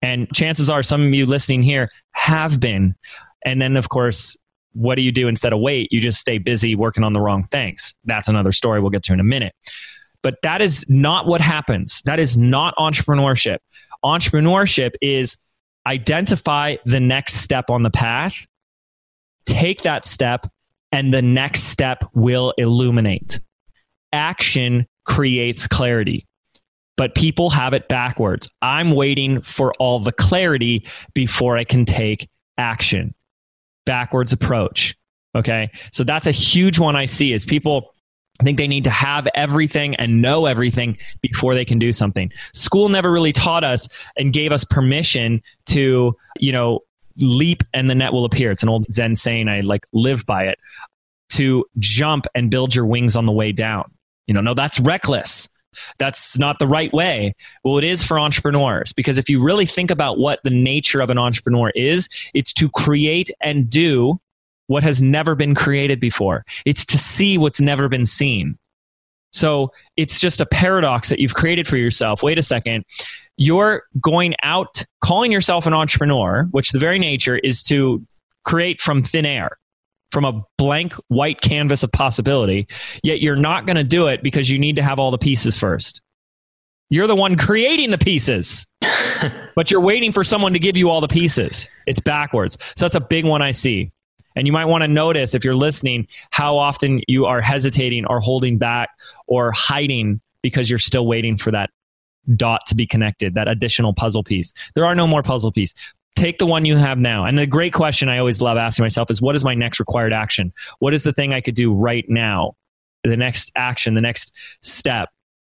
And 0.00 0.32
chances 0.32 0.70
are 0.70 0.82
some 0.82 1.06
of 1.06 1.12
you 1.12 1.26
listening 1.26 1.62
here 1.62 1.88
have 2.12 2.60
been. 2.60 2.94
And 3.44 3.60
then, 3.60 3.76
of 3.76 3.88
course, 3.88 4.36
what 4.72 4.94
do 4.94 5.02
you 5.02 5.12
do 5.12 5.28
instead 5.28 5.52
of 5.52 5.60
wait? 5.60 5.92
You 5.92 6.00
just 6.00 6.20
stay 6.20 6.38
busy 6.38 6.74
working 6.74 7.04
on 7.04 7.12
the 7.12 7.20
wrong 7.20 7.44
things. 7.44 7.94
That's 8.04 8.28
another 8.28 8.52
story 8.52 8.80
we'll 8.80 8.90
get 8.90 9.02
to 9.04 9.12
in 9.12 9.20
a 9.20 9.24
minute. 9.24 9.54
But 10.22 10.36
that 10.42 10.60
is 10.60 10.84
not 10.88 11.26
what 11.26 11.40
happens. 11.40 12.02
That 12.04 12.18
is 12.18 12.36
not 12.36 12.74
entrepreneurship. 12.76 13.58
Entrepreneurship 14.04 14.92
is 15.00 15.36
identify 15.86 16.76
the 16.84 17.00
next 17.00 17.34
step 17.34 17.70
on 17.70 17.82
the 17.82 17.90
path, 17.90 18.46
take 19.46 19.82
that 19.82 20.04
step, 20.04 20.46
and 20.92 21.12
the 21.12 21.22
next 21.22 21.64
step 21.64 22.04
will 22.14 22.52
illuminate. 22.58 23.40
Action 24.12 24.86
creates 25.06 25.66
clarity, 25.66 26.26
but 26.96 27.14
people 27.14 27.50
have 27.50 27.74
it 27.74 27.88
backwards. 27.88 28.50
I'm 28.60 28.90
waiting 28.90 29.40
for 29.42 29.72
all 29.74 30.00
the 30.00 30.12
clarity 30.12 30.86
before 31.14 31.56
I 31.56 31.64
can 31.64 31.84
take 31.84 32.28
action. 32.58 33.14
Backwards 33.88 34.34
approach. 34.34 34.94
Okay. 35.34 35.70
So 35.94 36.04
that's 36.04 36.26
a 36.26 36.30
huge 36.30 36.78
one 36.78 36.94
I 36.94 37.06
see 37.06 37.32
is 37.32 37.46
people 37.46 37.94
think 38.44 38.58
they 38.58 38.68
need 38.68 38.84
to 38.84 38.90
have 38.90 39.26
everything 39.34 39.94
and 39.96 40.20
know 40.20 40.44
everything 40.44 40.98
before 41.22 41.54
they 41.54 41.64
can 41.64 41.78
do 41.78 41.90
something. 41.90 42.30
School 42.52 42.90
never 42.90 43.10
really 43.10 43.32
taught 43.32 43.64
us 43.64 43.88
and 44.18 44.30
gave 44.32 44.52
us 44.52 44.62
permission 44.62 45.42
to, 45.66 46.14
you 46.38 46.52
know, 46.52 46.80
leap 47.16 47.62
and 47.72 47.88
the 47.88 47.94
net 47.94 48.12
will 48.12 48.26
appear. 48.26 48.50
It's 48.50 48.62
an 48.62 48.68
old 48.68 48.84
Zen 48.92 49.16
saying. 49.16 49.48
I 49.48 49.60
like 49.60 49.86
live 49.94 50.26
by 50.26 50.44
it. 50.44 50.58
To 51.30 51.64
jump 51.78 52.26
and 52.34 52.50
build 52.50 52.74
your 52.74 52.84
wings 52.84 53.16
on 53.16 53.24
the 53.24 53.32
way 53.32 53.52
down. 53.52 53.90
You 54.26 54.34
know, 54.34 54.42
no, 54.42 54.52
that's 54.52 54.78
reckless. 54.78 55.48
That's 55.98 56.38
not 56.38 56.58
the 56.58 56.66
right 56.66 56.92
way. 56.92 57.34
Well, 57.64 57.78
it 57.78 57.84
is 57.84 58.02
for 58.02 58.18
entrepreneurs 58.18 58.92
because 58.92 59.18
if 59.18 59.28
you 59.28 59.42
really 59.42 59.66
think 59.66 59.90
about 59.90 60.18
what 60.18 60.40
the 60.44 60.50
nature 60.50 61.00
of 61.00 61.10
an 61.10 61.18
entrepreneur 61.18 61.70
is, 61.70 62.08
it's 62.34 62.52
to 62.54 62.68
create 62.70 63.30
and 63.40 63.68
do 63.68 64.20
what 64.66 64.82
has 64.82 65.02
never 65.02 65.34
been 65.34 65.54
created 65.54 65.98
before. 65.98 66.44
It's 66.64 66.84
to 66.86 66.98
see 66.98 67.38
what's 67.38 67.60
never 67.60 67.88
been 67.88 68.06
seen. 68.06 68.58
So 69.32 69.72
it's 69.96 70.20
just 70.20 70.40
a 70.40 70.46
paradox 70.46 71.10
that 71.10 71.18
you've 71.18 71.34
created 71.34 71.66
for 71.66 71.76
yourself. 71.76 72.22
Wait 72.22 72.38
a 72.38 72.42
second. 72.42 72.84
You're 73.36 73.84
going 74.00 74.34
out 74.42 74.84
calling 75.00 75.32
yourself 75.32 75.66
an 75.66 75.74
entrepreneur, 75.74 76.44
which 76.50 76.70
the 76.70 76.78
very 76.78 76.98
nature 76.98 77.36
is 77.36 77.62
to 77.64 78.04
create 78.44 78.80
from 78.80 79.02
thin 79.02 79.26
air, 79.26 79.58
from 80.10 80.24
a 80.24 80.42
blank 80.56 80.94
white 81.08 81.40
canvas 81.40 81.82
of 81.82 81.92
possibility. 81.92 82.66
Yet 83.02 83.20
you're 83.20 83.36
not 83.36 83.66
going 83.66 83.76
to 83.76 83.84
do 83.84 84.06
it 84.06 84.22
because 84.22 84.50
you 84.50 84.58
need 84.58 84.76
to 84.76 84.82
have 84.82 84.98
all 84.98 85.10
the 85.10 85.18
pieces 85.18 85.56
first. 85.56 86.00
You're 86.90 87.06
the 87.06 87.16
one 87.16 87.36
creating 87.36 87.90
the 87.90 87.98
pieces, 87.98 88.66
but 89.54 89.70
you're 89.70 89.80
waiting 89.80 90.10
for 90.10 90.24
someone 90.24 90.54
to 90.54 90.58
give 90.58 90.76
you 90.76 90.88
all 90.88 91.02
the 91.02 91.08
pieces. 91.08 91.68
It's 91.86 92.00
backwards. 92.00 92.56
So 92.76 92.86
that's 92.86 92.94
a 92.94 93.00
big 93.00 93.26
one 93.26 93.42
I 93.42 93.50
see. 93.50 93.92
And 94.36 94.46
you 94.46 94.52
might 94.52 94.66
want 94.66 94.82
to 94.82 94.88
notice 94.88 95.34
if 95.34 95.44
you're 95.44 95.56
listening 95.56 96.06
how 96.30 96.56
often 96.56 97.02
you 97.08 97.26
are 97.26 97.40
hesitating 97.40 98.06
or 98.06 98.20
holding 98.20 98.56
back 98.56 98.88
or 99.26 99.50
hiding 99.52 100.20
because 100.42 100.70
you're 100.70 100.78
still 100.78 101.06
waiting 101.06 101.36
for 101.36 101.50
that 101.50 101.70
dot 102.36 102.60
to 102.68 102.74
be 102.74 102.86
connected, 102.86 103.34
that 103.34 103.48
additional 103.48 103.92
puzzle 103.92 104.22
piece. 104.22 104.52
There 104.74 104.86
are 104.86 104.94
no 104.94 105.06
more 105.06 105.22
puzzle 105.22 105.52
piece. 105.52 105.74
Take 106.18 106.38
the 106.38 106.46
one 106.46 106.64
you 106.64 106.76
have 106.76 106.98
now. 106.98 107.24
And 107.24 107.38
the 107.38 107.46
great 107.46 107.72
question 107.72 108.08
I 108.08 108.18
always 108.18 108.40
love 108.40 108.56
asking 108.56 108.82
myself 108.82 109.08
is 109.08 109.22
what 109.22 109.36
is 109.36 109.44
my 109.44 109.54
next 109.54 109.78
required 109.78 110.12
action? 110.12 110.52
What 110.80 110.92
is 110.92 111.04
the 111.04 111.12
thing 111.12 111.32
I 111.32 111.40
could 111.40 111.54
do 111.54 111.72
right 111.72 112.04
now? 112.08 112.54
The 113.04 113.16
next 113.16 113.52
action, 113.54 113.94
the 113.94 114.00
next 114.00 114.32
step 114.60 115.10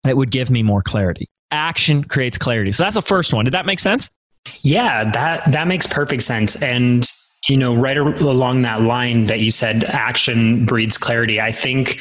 that 0.03 0.17
would 0.17 0.33
give 0.33 0.51
me 0.51 0.65
more 0.65 0.83
clarity. 0.83 1.29
Action 1.53 2.03
creates 2.03 2.37
clarity. 2.37 2.73
So 2.73 2.83
that's 2.83 2.97
the 2.97 3.03
first 3.03 3.33
one. 3.33 3.45
Did 3.45 3.55
that 3.55 3.67
make 3.67 3.79
sense? 3.79 4.11
Yeah, 4.63 5.09
that 5.13 5.51
that 5.53 5.69
makes 5.69 5.87
perfect 5.87 6.25
sense. 6.25 6.61
And 6.61 7.09
you 7.49 7.57
know, 7.57 7.73
right 7.73 7.97
along 7.97 8.63
that 8.63 8.83
line 8.83 9.27
that 9.27 9.39
you 9.39 9.53
said, 9.53 9.85
action 9.85 10.67
breeds 10.67 10.99
clarity. 10.99 11.41
I 11.41 11.53
think 11.53 12.01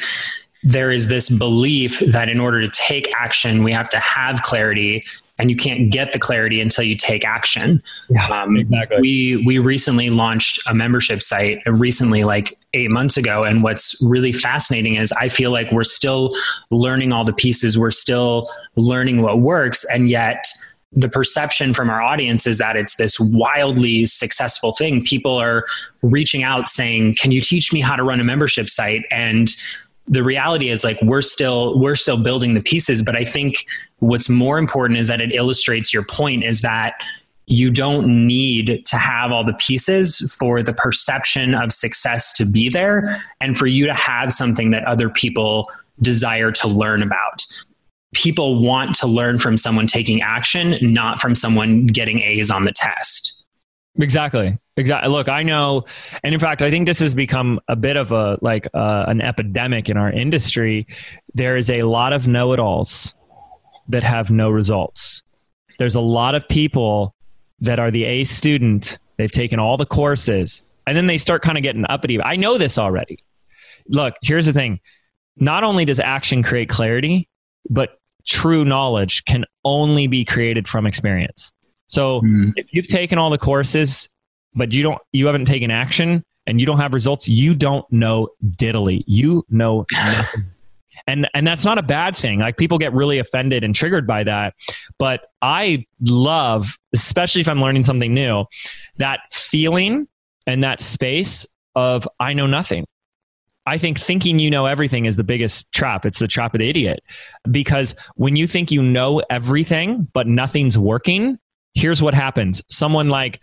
there 0.64 0.90
is 0.90 1.06
this 1.06 1.30
belief 1.30 2.00
that 2.00 2.28
in 2.28 2.40
order 2.40 2.60
to 2.60 2.68
take 2.68 3.08
action, 3.16 3.62
we 3.62 3.72
have 3.72 3.88
to 3.90 4.00
have 4.00 4.42
clarity, 4.42 5.04
and 5.38 5.50
you 5.50 5.56
can't 5.56 5.90
get 5.90 6.12
the 6.12 6.18
clarity 6.18 6.60
until 6.60 6.84
you 6.84 6.96
take 6.96 7.24
action. 7.24 7.82
Yeah, 8.10 8.26
um, 8.28 8.56
exactly. 8.56 8.98
We 9.00 9.42
we 9.46 9.58
recently 9.58 10.10
launched 10.10 10.60
a 10.68 10.74
membership 10.74 11.22
site 11.22 11.60
uh, 11.66 11.72
recently, 11.72 12.24
like 12.24 12.58
eight 12.74 12.90
months 12.90 13.16
ago, 13.16 13.44
and 13.44 13.62
what's 13.62 13.96
really 14.04 14.32
fascinating 14.32 14.94
is 14.94 15.12
I 15.12 15.28
feel 15.28 15.52
like 15.52 15.70
we're 15.70 15.84
still 15.84 16.30
learning 16.70 17.12
all 17.12 17.24
the 17.24 17.32
pieces. 17.32 17.78
We're 17.78 17.90
still 17.90 18.46
learning 18.76 19.22
what 19.22 19.40
works, 19.40 19.84
and 19.84 20.10
yet 20.10 20.44
the 20.92 21.08
perception 21.08 21.74
from 21.74 21.90
our 21.90 22.00
audience 22.00 22.46
is 22.46 22.56
that 22.58 22.74
it's 22.74 22.96
this 22.96 23.20
wildly 23.20 24.06
successful 24.06 24.72
thing. 24.72 25.02
People 25.02 25.36
are 25.36 25.66
reaching 26.02 26.42
out 26.42 26.68
saying, 26.68 27.14
"Can 27.14 27.30
you 27.30 27.40
teach 27.40 27.72
me 27.72 27.80
how 27.80 27.94
to 27.94 28.02
run 28.02 28.20
a 28.20 28.24
membership 28.24 28.68
site?" 28.68 29.04
and 29.10 29.54
the 30.08 30.22
reality 30.22 30.70
is 30.70 30.84
like 30.84 30.98
we're 31.02 31.22
still 31.22 31.78
we're 31.78 31.94
still 31.94 32.22
building 32.22 32.54
the 32.54 32.60
pieces 32.60 33.02
but 33.02 33.16
i 33.16 33.24
think 33.24 33.66
what's 33.98 34.28
more 34.28 34.58
important 34.58 34.98
is 34.98 35.08
that 35.08 35.20
it 35.20 35.32
illustrates 35.34 35.92
your 35.92 36.04
point 36.04 36.44
is 36.44 36.60
that 36.62 37.02
you 37.46 37.70
don't 37.70 38.06
need 38.26 38.84
to 38.84 38.96
have 38.96 39.32
all 39.32 39.44
the 39.44 39.54
pieces 39.54 40.34
for 40.38 40.62
the 40.62 40.72
perception 40.72 41.54
of 41.54 41.72
success 41.72 42.32
to 42.32 42.44
be 42.50 42.68
there 42.68 43.04
and 43.40 43.56
for 43.56 43.66
you 43.66 43.86
to 43.86 43.94
have 43.94 44.32
something 44.32 44.70
that 44.70 44.84
other 44.84 45.08
people 45.08 45.70
desire 46.02 46.52
to 46.52 46.68
learn 46.68 47.02
about 47.02 47.44
people 48.14 48.60
want 48.62 48.94
to 48.96 49.06
learn 49.06 49.38
from 49.38 49.56
someone 49.56 49.86
taking 49.86 50.22
action, 50.22 50.76
not 50.80 51.20
from 51.20 51.34
someone 51.34 51.86
getting 51.86 52.20
A's 52.20 52.50
on 52.50 52.64
the 52.64 52.72
test. 52.72 53.44
Exactly. 53.98 54.56
Exactly. 54.78 55.10
Look, 55.10 55.28
I 55.28 55.42
know, 55.42 55.84
and 56.22 56.32
in 56.32 56.40
fact, 56.40 56.62
I 56.62 56.70
think 56.70 56.86
this 56.86 57.00
has 57.00 57.12
become 57.12 57.60
a 57.68 57.76
bit 57.76 57.96
of 57.96 58.12
a 58.12 58.38
like 58.40 58.66
uh, 58.72 59.04
an 59.08 59.20
epidemic 59.20 59.90
in 59.90 59.96
our 59.96 60.10
industry. 60.10 60.86
There 61.34 61.56
is 61.56 61.68
a 61.68 61.82
lot 61.82 62.12
of 62.12 62.26
know-it-alls 62.28 63.14
that 63.88 64.04
have 64.04 64.30
no 64.30 64.48
results. 64.48 65.22
there's 65.78 65.94
a 65.94 66.00
lot 66.00 66.34
of 66.34 66.46
people 66.48 67.14
that 67.60 67.78
are 67.78 67.90
the 67.90 68.04
A 68.04 68.24
student. 68.24 68.98
They've 69.16 69.30
taken 69.30 69.58
all 69.58 69.76
the 69.76 69.86
courses 69.86 70.62
and 70.86 70.96
then 70.96 71.06
they 71.06 71.18
start 71.18 71.42
kind 71.42 71.56
of 71.56 71.62
getting 71.62 71.84
uppity. 71.88 72.20
I 72.20 72.36
know 72.36 72.58
this 72.58 72.78
already. 72.78 73.18
Look, 73.88 74.14
here's 74.22 74.46
the 74.46 74.52
thing. 74.52 74.80
Not 75.36 75.64
only 75.64 75.84
does 75.84 76.00
action 76.00 76.42
create 76.42 76.68
clarity, 76.68 77.28
but 77.70 77.98
true 78.26 78.64
knowledge 78.64 79.24
can 79.24 79.44
only 79.64 80.06
be 80.06 80.24
created 80.24 80.68
from 80.68 80.86
experience. 80.86 81.52
So 81.86 82.20
mm. 82.20 82.52
if 82.56 82.66
you've 82.72 82.86
taken 82.86 83.18
all 83.18 83.30
the 83.30 83.38
courses, 83.38 84.08
but 84.54 84.72
you 84.72 84.82
don't, 84.82 85.00
you 85.12 85.26
haven't 85.26 85.46
taken 85.46 85.70
action 85.70 86.24
and 86.46 86.60
you 86.60 86.66
don't 86.66 86.78
have 86.78 86.94
results, 86.94 87.28
you 87.28 87.54
don't 87.54 87.90
know 87.92 88.28
diddly. 88.56 89.04
You 89.06 89.44
know 89.50 89.86
nothing. 89.92 90.44
and 91.06 91.28
and 91.34 91.46
that's 91.46 91.64
not 91.64 91.78
a 91.78 91.82
bad 91.82 92.16
thing 92.16 92.40
like 92.40 92.56
people 92.56 92.76
get 92.76 92.92
really 92.92 93.18
offended 93.18 93.62
and 93.62 93.72
triggered 93.72 94.04
by 94.04 94.24
that 94.24 94.52
but 94.98 95.28
i 95.40 95.86
love 96.08 96.76
especially 96.92 97.40
if 97.40 97.48
i'm 97.48 97.60
learning 97.60 97.84
something 97.84 98.12
new 98.12 98.44
that 98.96 99.20
feeling 99.30 100.08
and 100.48 100.62
that 100.62 100.80
space 100.80 101.46
of 101.78 102.08
I 102.18 102.32
know 102.32 102.46
nothing. 102.46 102.86
I 103.66 103.76
think 103.76 104.00
thinking 104.00 104.38
you 104.38 104.50
know 104.50 104.64
everything 104.64 105.04
is 105.04 105.16
the 105.16 105.24
biggest 105.24 105.70
trap. 105.72 106.06
It's 106.06 106.18
the 106.18 106.26
trap 106.26 106.54
of 106.54 106.58
the 106.60 106.68
idiot. 106.68 107.00
Because 107.50 107.94
when 108.16 108.34
you 108.34 108.46
think 108.46 108.72
you 108.72 108.82
know 108.82 109.22
everything, 109.30 110.08
but 110.14 110.26
nothing's 110.26 110.78
working, 110.78 111.38
here's 111.74 112.00
what 112.00 112.14
happens. 112.14 112.62
Someone 112.70 113.10
like 113.10 113.40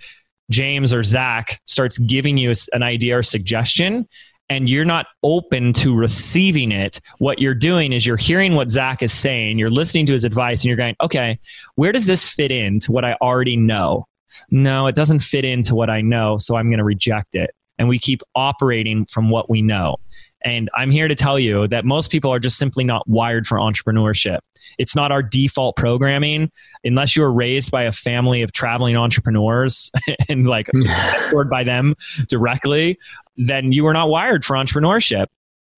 James 0.50 0.94
or 0.94 1.04
Zach 1.04 1.60
starts 1.66 1.98
giving 1.98 2.38
you 2.38 2.54
an 2.74 2.84
idea 2.84 3.18
or 3.18 3.24
suggestion, 3.24 4.08
and 4.50 4.70
you're 4.70 4.86
not 4.86 5.08
open 5.24 5.74
to 5.74 5.96
receiving 5.96 6.72
it. 6.72 7.02
What 7.18 7.40
you're 7.40 7.56
doing 7.56 7.94
is 7.94 8.06
you're 8.06 8.18
hearing 8.18 8.54
what 8.54 8.70
Zach 8.70 9.02
is 9.02 9.12
saying, 9.12 9.58
you're 9.58 9.72
listening 9.72 10.06
to 10.08 10.14
his 10.14 10.26
advice, 10.26 10.62
and 10.62 10.66
you're 10.66 10.78
going, 10.78 10.96
okay, 11.02 11.40
where 11.76 11.92
does 11.92 12.06
this 12.06 12.28
fit 12.28 12.52
into 12.52 12.92
what 12.92 13.06
I 13.06 13.14
already 13.22 13.58
know? 13.58 14.06
no, 14.50 14.88
it 14.88 14.96
doesn't 14.96 15.20
fit 15.20 15.46
into 15.46 15.76
what 15.76 15.90
I 15.90 16.02
know, 16.02 16.38
so 16.38 16.56
I'm 16.56 16.70
going 16.70 16.80
to 16.80 16.86
reject 16.86 17.36
it. 17.36 17.52
And 17.78 17.90
we 17.90 18.00
keep 18.00 18.22
operating 18.36 19.06
from 19.06 19.30
what 19.30 19.50
we 19.50 19.62
know. 19.62 19.98
And 20.44 20.70
I'm 20.76 20.92
here 20.92 21.08
to 21.08 21.16
tell 21.16 21.40
you 21.40 21.68
that 21.70 21.86
most 21.86 22.12
people 22.12 22.32
are 22.32 22.40
just 22.40 22.58
simply 22.58 22.84
not 22.84 23.08
wired 23.08 23.48
for 23.48 23.58
entrepreneurship. 23.58 24.40
It's 24.78 24.96
not 24.96 25.12
our 25.12 25.24
default 25.24 25.76
programming. 25.76 26.52
Unless 26.84 27.16
you 27.16 27.24
were 27.24 27.34
raised 27.34 27.72
by 27.72 27.84
a 27.84 27.92
family 27.92 28.42
of 28.42 28.52
traveling 28.52 28.96
entrepreneurs 28.96 29.92
and 30.30 30.48
like 30.48 30.68
mentored 30.76 31.50
by 31.50 31.64
them 31.64 31.96
directly, 32.28 33.00
then 33.38 33.72
you 33.72 33.84
were 33.84 33.94
not 33.94 34.10
wired 34.10 34.46
for 34.46 34.56
entrepreneurship. 34.56 35.28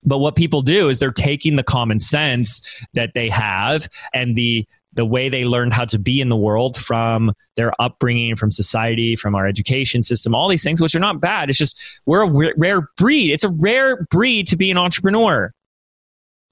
But 0.03 0.19
what 0.19 0.35
people 0.35 0.61
do 0.61 0.89
is 0.89 0.99
they're 0.99 1.09
taking 1.09 1.55
the 1.55 1.63
common 1.63 1.99
sense 1.99 2.85
that 2.93 3.11
they 3.13 3.29
have 3.29 3.89
and 4.13 4.35
the 4.35 4.65
the 4.97 5.05
way 5.05 5.29
they 5.29 5.45
learned 5.45 5.73
how 5.73 5.85
to 5.85 5.97
be 5.97 6.19
in 6.19 6.27
the 6.27 6.35
world 6.35 6.75
from 6.75 7.31
their 7.55 7.71
upbringing, 7.79 8.35
from 8.35 8.51
society, 8.51 9.15
from 9.15 9.35
our 9.35 9.47
education 9.47 10.01
system, 10.01 10.35
all 10.35 10.49
these 10.49 10.63
things, 10.63 10.81
which 10.81 10.95
are 10.95 10.99
not 10.99 11.21
bad. 11.21 11.49
It's 11.49 11.57
just 11.57 11.79
we're 12.05 12.23
a 12.23 12.53
rare 12.57 12.81
breed. 12.97 13.31
It's 13.31 13.45
a 13.45 13.49
rare 13.49 14.03
breed 14.09 14.47
to 14.47 14.57
be 14.57 14.69
an 14.69 14.77
entrepreneur. 14.77 15.53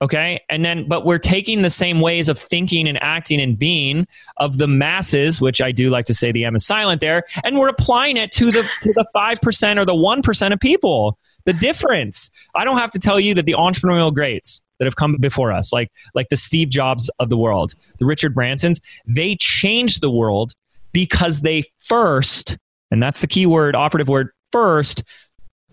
Okay. 0.02 0.42
And 0.50 0.64
then, 0.64 0.88
but 0.88 1.06
we're 1.06 1.18
taking 1.18 1.62
the 1.62 1.70
same 1.70 2.02
ways 2.02 2.30
of 2.30 2.38
thinking 2.38 2.88
and 2.88 3.02
acting 3.02 3.42
and 3.42 3.58
being 3.58 4.06
of 4.38 4.58
the 4.58 4.68
masses, 4.68 5.42
which 5.42 5.62
I 5.62 5.72
do 5.72 5.90
like 5.90 6.06
to 6.06 6.14
say 6.14 6.32
the 6.32 6.44
M 6.44 6.56
is 6.56 6.66
silent 6.66 7.02
there, 7.02 7.24
and 7.44 7.58
we're 7.58 7.70
applying 7.70 8.18
it 8.18 8.32
to 8.34 8.52
the 8.52 8.70
to 8.82 8.94
the 8.94 9.06
five 9.14 9.42
percent 9.42 9.80
or 9.80 9.86
the 9.86 9.96
one 9.96 10.22
percent 10.22 10.54
of 10.54 10.60
people. 10.60 11.18
The 11.46 11.54
difference. 11.54 12.30
I 12.56 12.66
don't 12.66 12.78
have 12.78 12.92
to 12.92 13.00
tell 13.00 13.20
you 13.20 13.34
that 13.36 13.46
the 13.46 13.54
entrepreneurial 13.54 14.14
greats 14.14 14.62
that 14.80 14.86
have 14.86 14.96
come 14.96 15.18
before 15.20 15.52
us, 15.52 15.72
like 15.72 15.92
like 16.14 16.30
the 16.30 16.38
Steve 16.38 16.70
Jobs 16.70 17.10
of 17.20 17.30
the 17.30 17.38
world, 17.38 17.74
the 18.00 18.06
Richard 18.06 18.36
Bransons, 18.36 18.80
they 19.08 19.36
changed 19.36 20.02
the 20.02 20.12
world 20.12 20.54
because 20.92 21.42
they 21.42 21.64
first, 21.80 22.58
and 22.92 23.02
that's 23.02 23.22
the 23.22 23.28
key 23.28 23.46
word, 23.46 23.76
operative 23.76 24.08
word, 24.08 24.30
first 24.52 25.04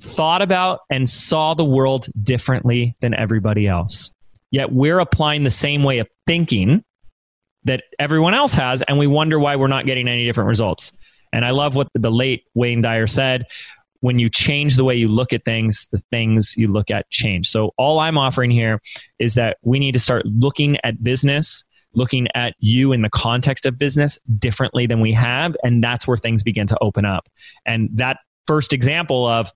thought 0.01 0.43
about 0.43 0.81
and 0.91 1.09
saw 1.09 1.55
the 1.55 1.65
world 1.65 2.09
differently 2.23 2.97
than 3.01 3.15
everybody 3.15 3.69
else. 3.69 4.13
Yet 4.51 4.73
we're 4.73 4.99
applying 4.99 5.45
the 5.45 5.51
same 5.51 5.83
way 5.83 5.99
of 5.99 6.09
thinking 6.27 6.83
that 7.65 7.85
everyone 7.99 8.35
else 8.35 8.55
has, 8.55 8.83
and 8.83 8.99
we 8.99 9.07
wonder 9.07 9.39
why 9.39 9.57
we're 9.57 9.69
not 9.69 9.87
getting 9.87 10.09
any 10.09 10.25
different 10.25 10.49
results. 10.49 10.93
And 11.33 11.45
I 11.45 11.51
love 11.51 11.75
what 11.75 11.89
the 11.95 12.11
late 12.11 12.45
Wayne 12.55 12.83
Dyer 12.83 13.07
said 13.07 13.47
when 14.03 14.19
you 14.19 14.29
change 14.29 14.77
the 14.77 14.85
way 14.85 14.95
you 14.95 15.07
look 15.07 15.33
at 15.33 15.45
things, 15.45 15.87
the 15.93 16.03
things 16.11 16.57
you 16.57 16.67
look 16.69 16.91
at 16.91 17.09
change. 17.11 17.49
So, 17.49 17.73
all 17.79 18.01
I'm 18.01 18.19
offering 18.19 18.51
here 18.51 18.81
is 19.19 19.37
that 19.37 19.57
we 19.63 19.79
need 19.79 19.93
to 19.93 20.01
start 20.01 20.27
looking 20.27 20.77
at 20.85 21.03
business, 21.03 21.65
looking 21.95 22.27
at 22.35 22.55
you 22.59 22.93
in 22.93 23.03
the 23.03 23.11
context 23.11 23.65
of 23.65 23.79
business 23.79 24.19
differently 24.39 24.87
than 24.87 25.01
we 25.01 25.13
have. 25.13 25.57
And 25.63 25.83
that's 25.83 26.07
where 26.07 26.17
things 26.17 26.43
begin 26.43 26.67
to 26.67 26.79
open 26.81 27.05
up. 27.05 27.29
And 27.65 27.91
that 27.95 28.19
first 28.47 28.73
example 28.73 29.27
of 29.27 29.53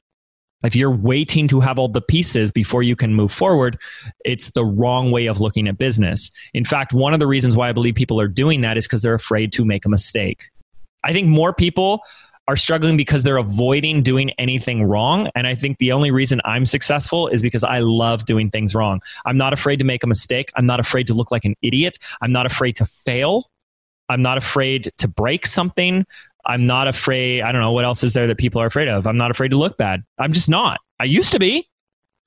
if 0.63 0.77
you're 0.77 0.95
waiting 0.95 1.49
to 1.49 1.61
have 1.61 1.79
all 1.79 1.89
the 1.89 2.01
pieces 2.01 2.53
before 2.53 2.83
you 2.83 2.95
can 2.95 3.15
move 3.15 3.33
forward, 3.33 3.79
it's 4.25 4.53
the 4.53 4.65
wrong 4.65 5.11
way 5.11 5.27
of 5.27 5.41
looking 5.41 5.67
at 5.67 5.77
business. 5.77 6.31
In 6.55 6.65
fact, 6.65 6.93
one 6.93 7.13
of 7.13 7.21
the 7.21 7.27
reasons 7.27 7.57
why 7.57 7.69
I 7.69 7.73
believe 7.73 7.97
people 7.97 8.21
are 8.21 8.29
doing 8.29 8.61
that 8.61 8.79
is 8.79 8.87
because 8.87 9.03
they're 9.03 9.15
afraid 9.15 9.53
to 9.53 9.65
make 9.65 9.85
a 9.85 9.89
mistake. 9.89 10.45
I 11.05 11.13
think 11.13 11.27
more 11.27 11.53
people 11.53 12.01
are 12.49 12.57
struggling 12.57 12.97
because 12.97 13.23
they're 13.23 13.37
avoiding 13.37 14.03
doing 14.03 14.31
anything 14.39 14.85
wrong. 14.85 15.29
And 15.35 15.47
I 15.47 15.55
think 15.55 15.79
the 15.79 15.93
only 15.93 16.11
reason 16.11 16.41
I'm 16.45 16.65
successful 16.65 17.29
is 17.29 17.43
because 17.43 17.65
I 17.65 17.81
love 17.81 18.25
doing 18.25 18.51
things 18.51 18.75
wrong. 18.75 19.01
I'm 19.25 19.37
not 19.37 19.53
afraid 19.53 19.79
to 19.79 19.85
make 19.85 20.05
a 20.05 20.07
mistake. 20.07 20.53
I'm 20.57 20.67
not 20.67 20.79
afraid 20.79 21.07
to 21.09 21.15
look 21.15 21.31
like 21.31 21.45
an 21.45 21.55
idiot. 21.63 21.99
I'm 22.23 22.33
not 22.33 22.47
afraid 22.47 22.77
to 22.77 22.87
fail. 22.87 23.51
I'm 24.09 24.23
not 24.23 24.39
afraid 24.39 24.93
to 24.99 25.09
break 25.09 25.47
something. 25.47 26.07
I'm 26.45 26.67
not 26.67 26.87
afraid. 26.87 27.43
I 27.43 27.51
don't 27.51 27.61
know 27.61 27.73
what 27.73 27.85
else 27.85 28.05
is 28.05 28.13
there 28.13 28.29
that 28.29 28.39
people 28.39 28.63
are 28.63 28.67
afraid 28.67 28.87
of. 28.87 29.07
I'm 29.07 29.17
not 29.17 29.33
afraid 29.33 29.49
to 29.49 29.57
look 29.57 29.77
bad. 29.77 30.05
I'm 30.19 30.33
just 30.33 30.49
not. 30.49 30.79
I 31.01 31.05
used 31.05 31.33
to 31.33 31.41
be. 31.41 31.69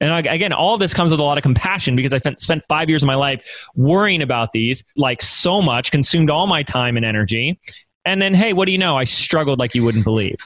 And 0.02 0.28
again, 0.28 0.54
all 0.54 0.78
this 0.78 0.94
comes 0.94 1.12
with 1.12 1.20
a 1.20 1.24
lot 1.24 1.38
of 1.38 1.42
compassion 1.42 1.96
because 1.96 2.14
I 2.14 2.20
spent 2.38 2.64
five 2.70 2.90
years 2.90 3.04
of 3.04 3.08
my 3.08 3.16
life 3.16 3.68
worrying 3.76 4.22
about 4.22 4.54
these, 4.54 4.84
like 4.96 5.22
so 5.22 5.62
much, 5.62 5.92
consumed 5.92 6.30
all 6.30 6.48
my 6.48 6.64
time 6.64 6.96
and 6.96 7.06
energy. 7.06 7.60
And 8.06 8.22
then, 8.22 8.34
hey, 8.34 8.54
what 8.54 8.66
do 8.66 8.72
you 8.72 8.78
know? 8.78 8.98
I 8.98 9.04
struggled 9.04 9.60
like 9.60 9.76
you 9.76 9.84
wouldn't 9.84 10.04
believe. 10.04 10.38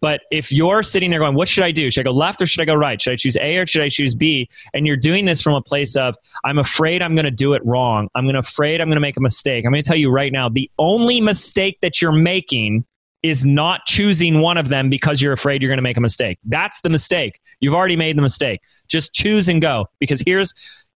But 0.00 0.22
if 0.32 0.50
you're 0.50 0.82
sitting 0.82 1.10
there 1.10 1.20
going, 1.20 1.36
what 1.36 1.46
should 1.46 1.62
I 1.62 1.70
do? 1.70 1.88
Should 1.88 2.00
I 2.00 2.10
go 2.10 2.12
left 2.12 2.42
or 2.42 2.46
should 2.46 2.60
I 2.60 2.64
go 2.64 2.74
right? 2.74 3.00
Should 3.00 3.12
I 3.12 3.16
choose 3.16 3.36
A 3.36 3.56
or 3.58 3.66
should 3.66 3.82
I 3.82 3.88
choose 3.88 4.16
B? 4.16 4.48
And 4.74 4.84
you're 4.84 4.96
doing 4.96 5.26
this 5.26 5.40
from 5.40 5.54
a 5.54 5.62
place 5.62 5.94
of, 5.94 6.16
I'm 6.42 6.58
afraid 6.58 7.02
I'm 7.02 7.14
going 7.14 7.24
to 7.24 7.30
do 7.30 7.52
it 7.52 7.64
wrong. 7.64 8.08
I'm 8.16 8.24
going 8.24 8.34
to 8.34 8.40
afraid 8.40 8.80
I'm 8.80 8.88
going 8.88 8.96
to 8.96 9.00
make 9.00 9.16
a 9.16 9.20
mistake. 9.20 9.64
I'm 9.64 9.70
going 9.70 9.80
to 9.80 9.86
tell 9.86 9.96
you 9.96 10.10
right 10.10 10.32
now, 10.32 10.48
the 10.48 10.68
only 10.78 11.20
mistake 11.20 11.78
that 11.82 12.02
you're 12.02 12.10
making 12.10 12.84
is 13.22 13.46
not 13.46 13.86
choosing 13.86 14.40
one 14.40 14.58
of 14.58 14.70
them 14.70 14.90
because 14.90 15.22
you're 15.22 15.32
afraid 15.32 15.62
you're 15.62 15.68
going 15.68 15.78
to 15.78 15.82
make 15.82 15.96
a 15.96 16.00
mistake. 16.00 16.38
That's 16.46 16.80
the 16.80 16.90
mistake. 16.90 17.38
You've 17.60 17.74
already 17.74 17.94
made 17.94 18.18
the 18.18 18.22
mistake. 18.22 18.60
Just 18.88 19.14
choose 19.14 19.46
and 19.46 19.62
go. 19.62 19.86
Because 20.00 20.20
here's 20.26 20.52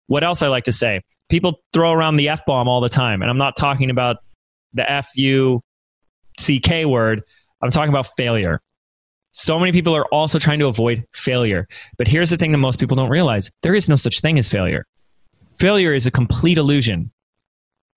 what 0.07 0.23
else 0.23 0.41
I 0.41 0.47
like 0.47 0.63
to 0.63 0.71
say 0.71 1.01
people 1.27 1.59
throw 1.73 1.91
around 1.91 2.15
the 2.15 2.29
F 2.29 2.45
bomb 2.45 2.69
all 2.69 2.79
the 2.79 2.87
time. 2.87 3.21
And 3.21 3.29
I'm 3.29 3.37
not 3.37 3.57
talking 3.57 3.89
about 3.89 4.17
the 4.73 4.89
F 4.89 5.09
U 5.15 5.61
C 6.39 6.59
K 6.59 6.85
word, 6.85 7.23
I'm 7.61 7.71
talking 7.71 7.89
about 7.89 8.07
failure. 8.15 8.61
So 9.31 9.57
many 9.59 9.71
people 9.71 9.95
are 9.95 10.05
also 10.05 10.37
trying 10.37 10.59
to 10.59 10.67
avoid 10.67 11.05
failure. 11.13 11.67
But 11.97 12.07
here's 12.07 12.29
the 12.29 12.37
thing 12.37 12.51
that 12.51 12.59
most 12.59 12.79
people 12.79 12.95
don't 12.95 13.09
realize 13.09 13.51
there 13.63 13.73
is 13.73 13.89
no 13.89 13.95
such 13.95 14.21
thing 14.21 14.37
as 14.37 14.47
failure. 14.47 14.85
Failure 15.59 15.93
is 15.93 16.05
a 16.05 16.11
complete 16.11 16.57
illusion. 16.57 17.11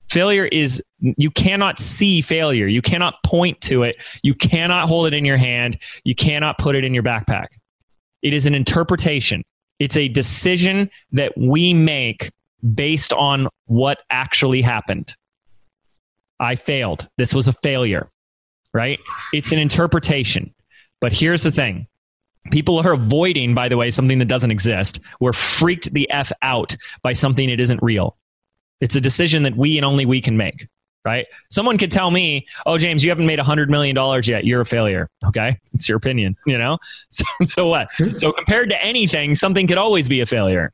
Failure 0.09 0.47
is, 0.47 0.81
you 1.01 1.31
cannot 1.31 1.81
see 1.81 2.21
failure. 2.21 2.69
You 2.69 2.81
cannot 2.81 3.15
point 3.25 3.61
to 3.63 3.83
it. 3.83 3.97
You 4.23 4.35
cannot 4.35 4.89
hold 4.89 5.09
it 5.09 5.15
in 5.15 5.25
your 5.25 5.37
hand. 5.37 5.79
You 6.05 6.15
cannot 6.15 6.59
put 6.59 6.77
it 6.77 6.85
in 6.85 6.95
your 6.95 7.03
backpack. 7.03 7.49
It 8.23 8.33
is 8.33 8.47
an 8.47 8.55
interpretation. 8.55 9.43
It's 9.79 9.97
a 9.97 10.09
decision 10.09 10.91
that 11.13 11.33
we 11.37 11.75
make 11.75 12.31
based 12.75 13.13
on 13.13 13.49
what 13.67 13.99
actually 14.09 14.63
happened. 14.63 15.15
I 16.41 16.55
failed. 16.55 17.09
This 17.19 17.35
was 17.35 17.49
a 17.49 17.53
failure, 17.53 18.09
right? 18.73 19.01
It's 19.33 19.53
an 19.53 19.59
interpretation. 19.59 20.55
But 21.01 21.13
here's 21.13 21.43
the 21.43 21.51
thing 21.51 21.87
people 22.51 22.79
are 22.79 22.93
avoiding, 22.93 23.55
by 23.55 23.69
the 23.69 23.77
way, 23.77 23.91
something 23.91 24.19
that 24.19 24.29
doesn't 24.29 24.51
exist. 24.51 25.01
We're 25.21 25.33
freaked 25.33 25.93
the 25.93 26.11
F 26.11 26.33
out 26.43 26.77
by 27.03 27.13
something 27.13 27.49
that 27.49 27.61
isn't 27.61 27.83
real. 27.83 28.17
It's 28.81 28.97
a 28.97 29.01
decision 29.01 29.43
that 29.45 29.57
we 29.57 29.79
and 29.79 29.85
only 29.85 30.07
we 30.07 30.21
can 30.21 30.37
make, 30.37 30.69
right? 31.05 31.27
Someone 31.51 31.79
could 31.79 31.91
tell 31.91 32.11
me, 32.11 32.47
oh, 32.67 32.79
James, 32.79 33.03
you 33.03 33.11
haven't 33.11 33.27
made 33.27 33.39
$100 33.39 33.69
million 33.69 33.97
yet. 34.25 34.45
You're 34.45 34.61
a 34.61 34.67
failure. 34.67 35.09
Okay. 35.25 35.59
It's 35.73 35.89
your 35.89 35.97
opinion, 35.97 36.37
you 36.47 36.59
know? 36.59 36.79
So, 37.11 37.25
so 37.45 37.67
what? 37.67 37.89
So 38.17 38.33
compared 38.33 38.71
to 38.71 38.85
anything, 38.85 39.35
something 39.35 39.67
could 39.67 39.79
always 39.79 40.09
be 40.09 40.21
a 40.21 40.27
failure, 40.27 40.73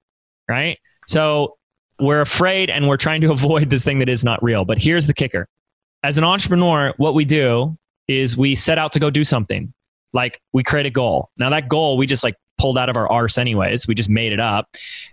right? 0.48 0.78
So 1.06 1.56
we're 2.00 2.20
afraid 2.20 2.70
and 2.70 2.88
we're 2.88 2.96
trying 2.96 3.20
to 3.22 3.32
avoid 3.32 3.70
this 3.70 3.84
thing 3.84 4.00
that 4.00 4.08
is 4.08 4.24
not 4.24 4.42
real. 4.42 4.64
But 4.64 4.78
here's 4.78 5.06
the 5.06 5.14
kicker 5.14 5.48
as 6.02 6.18
an 6.18 6.24
entrepreneur, 6.24 6.92
what 6.96 7.14
we 7.14 7.24
do 7.24 7.78
is 8.08 8.36
we 8.36 8.54
set 8.54 8.78
out 8.78 8.92
to 8.92 8.98
go 8.98 9.10
do 9.10 9.24
something. 9.24 9.72
Like 10.12 10.40
we 10.52 10.62
create 10.62 10.86
a 10.86 10.90
goal. 10.90 11.30
Now 11.38 11.50
that 11.50 11.68
goal, 11.68 11.96
we 11.96 12.06
just 12.06 12.22
like 12.22 12.34
pulled 12.58 12.76
out 12.78 12.88
of 12.88 12.96
our 12.96 13.10
arse 13.10 13.38
anyways. 13.38 13.88
We 13.88 13.94
just 13.94 14.10
made 14.10 14.32
it 14.32 14.38
up. 14.38 14.68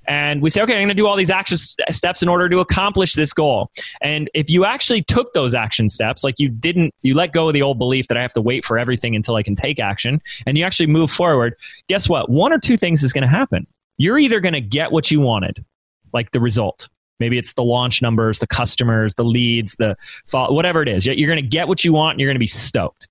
And 0.08 0.42
we 0.42 0.50
say, 0.50 0.62
okay, 0.62 0.74
I'm 0.74 0.80
going 0.80 0.90
to 0.90 0.94
do 0.94 1.08
all 1.08 1.16
these 1.16 1.30
action 1.30 1.58
steps 1.58 2.22
in 2.22 2.30
order 2.30 2.50
to 2.50 2.60
accomplish 2.60 3.14
this 3.14 3.34
goal. 3.34 3.72
And 4.02 4.30
if 4.34 4.50
you 4.50 4.66
actually 4.66 5.04
took 5.04 5.34
those 5.34 5.56
action 5.56 5.90
steps, 5.90 6.24
like 6.24 6.36
you 6.38 6.50
didn't, 6.50 6.94
you 7.02 7.16
let 7.16 7.32
go 7.32 7.48
of 7.48 7.54
the 7.54 7.62
old 7.62 7.80
belief 7.80 8.08
that 8.10 8.18
I 8.18 8.22
have 8.22 8.34
to 8.34 8.42
wait 8.42 8.66
for 8.66 8.78
everything 8.78 9.16
until 9.16 9.36
I 9.36 9.42
can 9.42 9.56
take 9.56 9.80
action, 9.80 10.22
and 10.46 10.58
you 10.58 10.64
actually 10.64 10.88
move 10.88 11.10
forward, 11.10 11.56
guess 11.88 12.08
what? 12.08 12.30
One 12.30 12.52
or 12.52 12.60
two 12.60 12.78
things 12.78 13.04
is 13.04 13.14
going 13.14 13.24
to 13.24 13.30
happen. 13.30 13.66
You're 13.98 14.20
either 14.20 14.40
going 14.40 14.54
to 14.54 14.62
get 14.62 14.92
what 14.92 15.10
you 15.10 15.20
wanted, 15.20 15.66
like 16.14 16.32
the 16.32 16.40
result. 16.40 16.90
Maybe 17.20 17.38
it's 17.38 17.54
the 17.54 17.64
launch 17.64 18.02
numbers, 18.02 18.40
the 18.40 18.48
customers, 18.48 19.14
the 19.16 19.24
leads, 19.24 19.76
the 19.76 19.96
whatever 20.32 20.82
it 20.82 20.88
is. 20.88 21.06
You're 21.06 21.30
going 21.30 21.42
to 21.42 21.48
get 21.48 21.68
what 21.68 21.84
you 21.84 21.94
want 21.94 22.14
and 22.14 22.20
you're 22.20 22.30
going 22.30 22.36
to 22.36 22.40
be 22.40 22.48
stoked. 22.48 23.08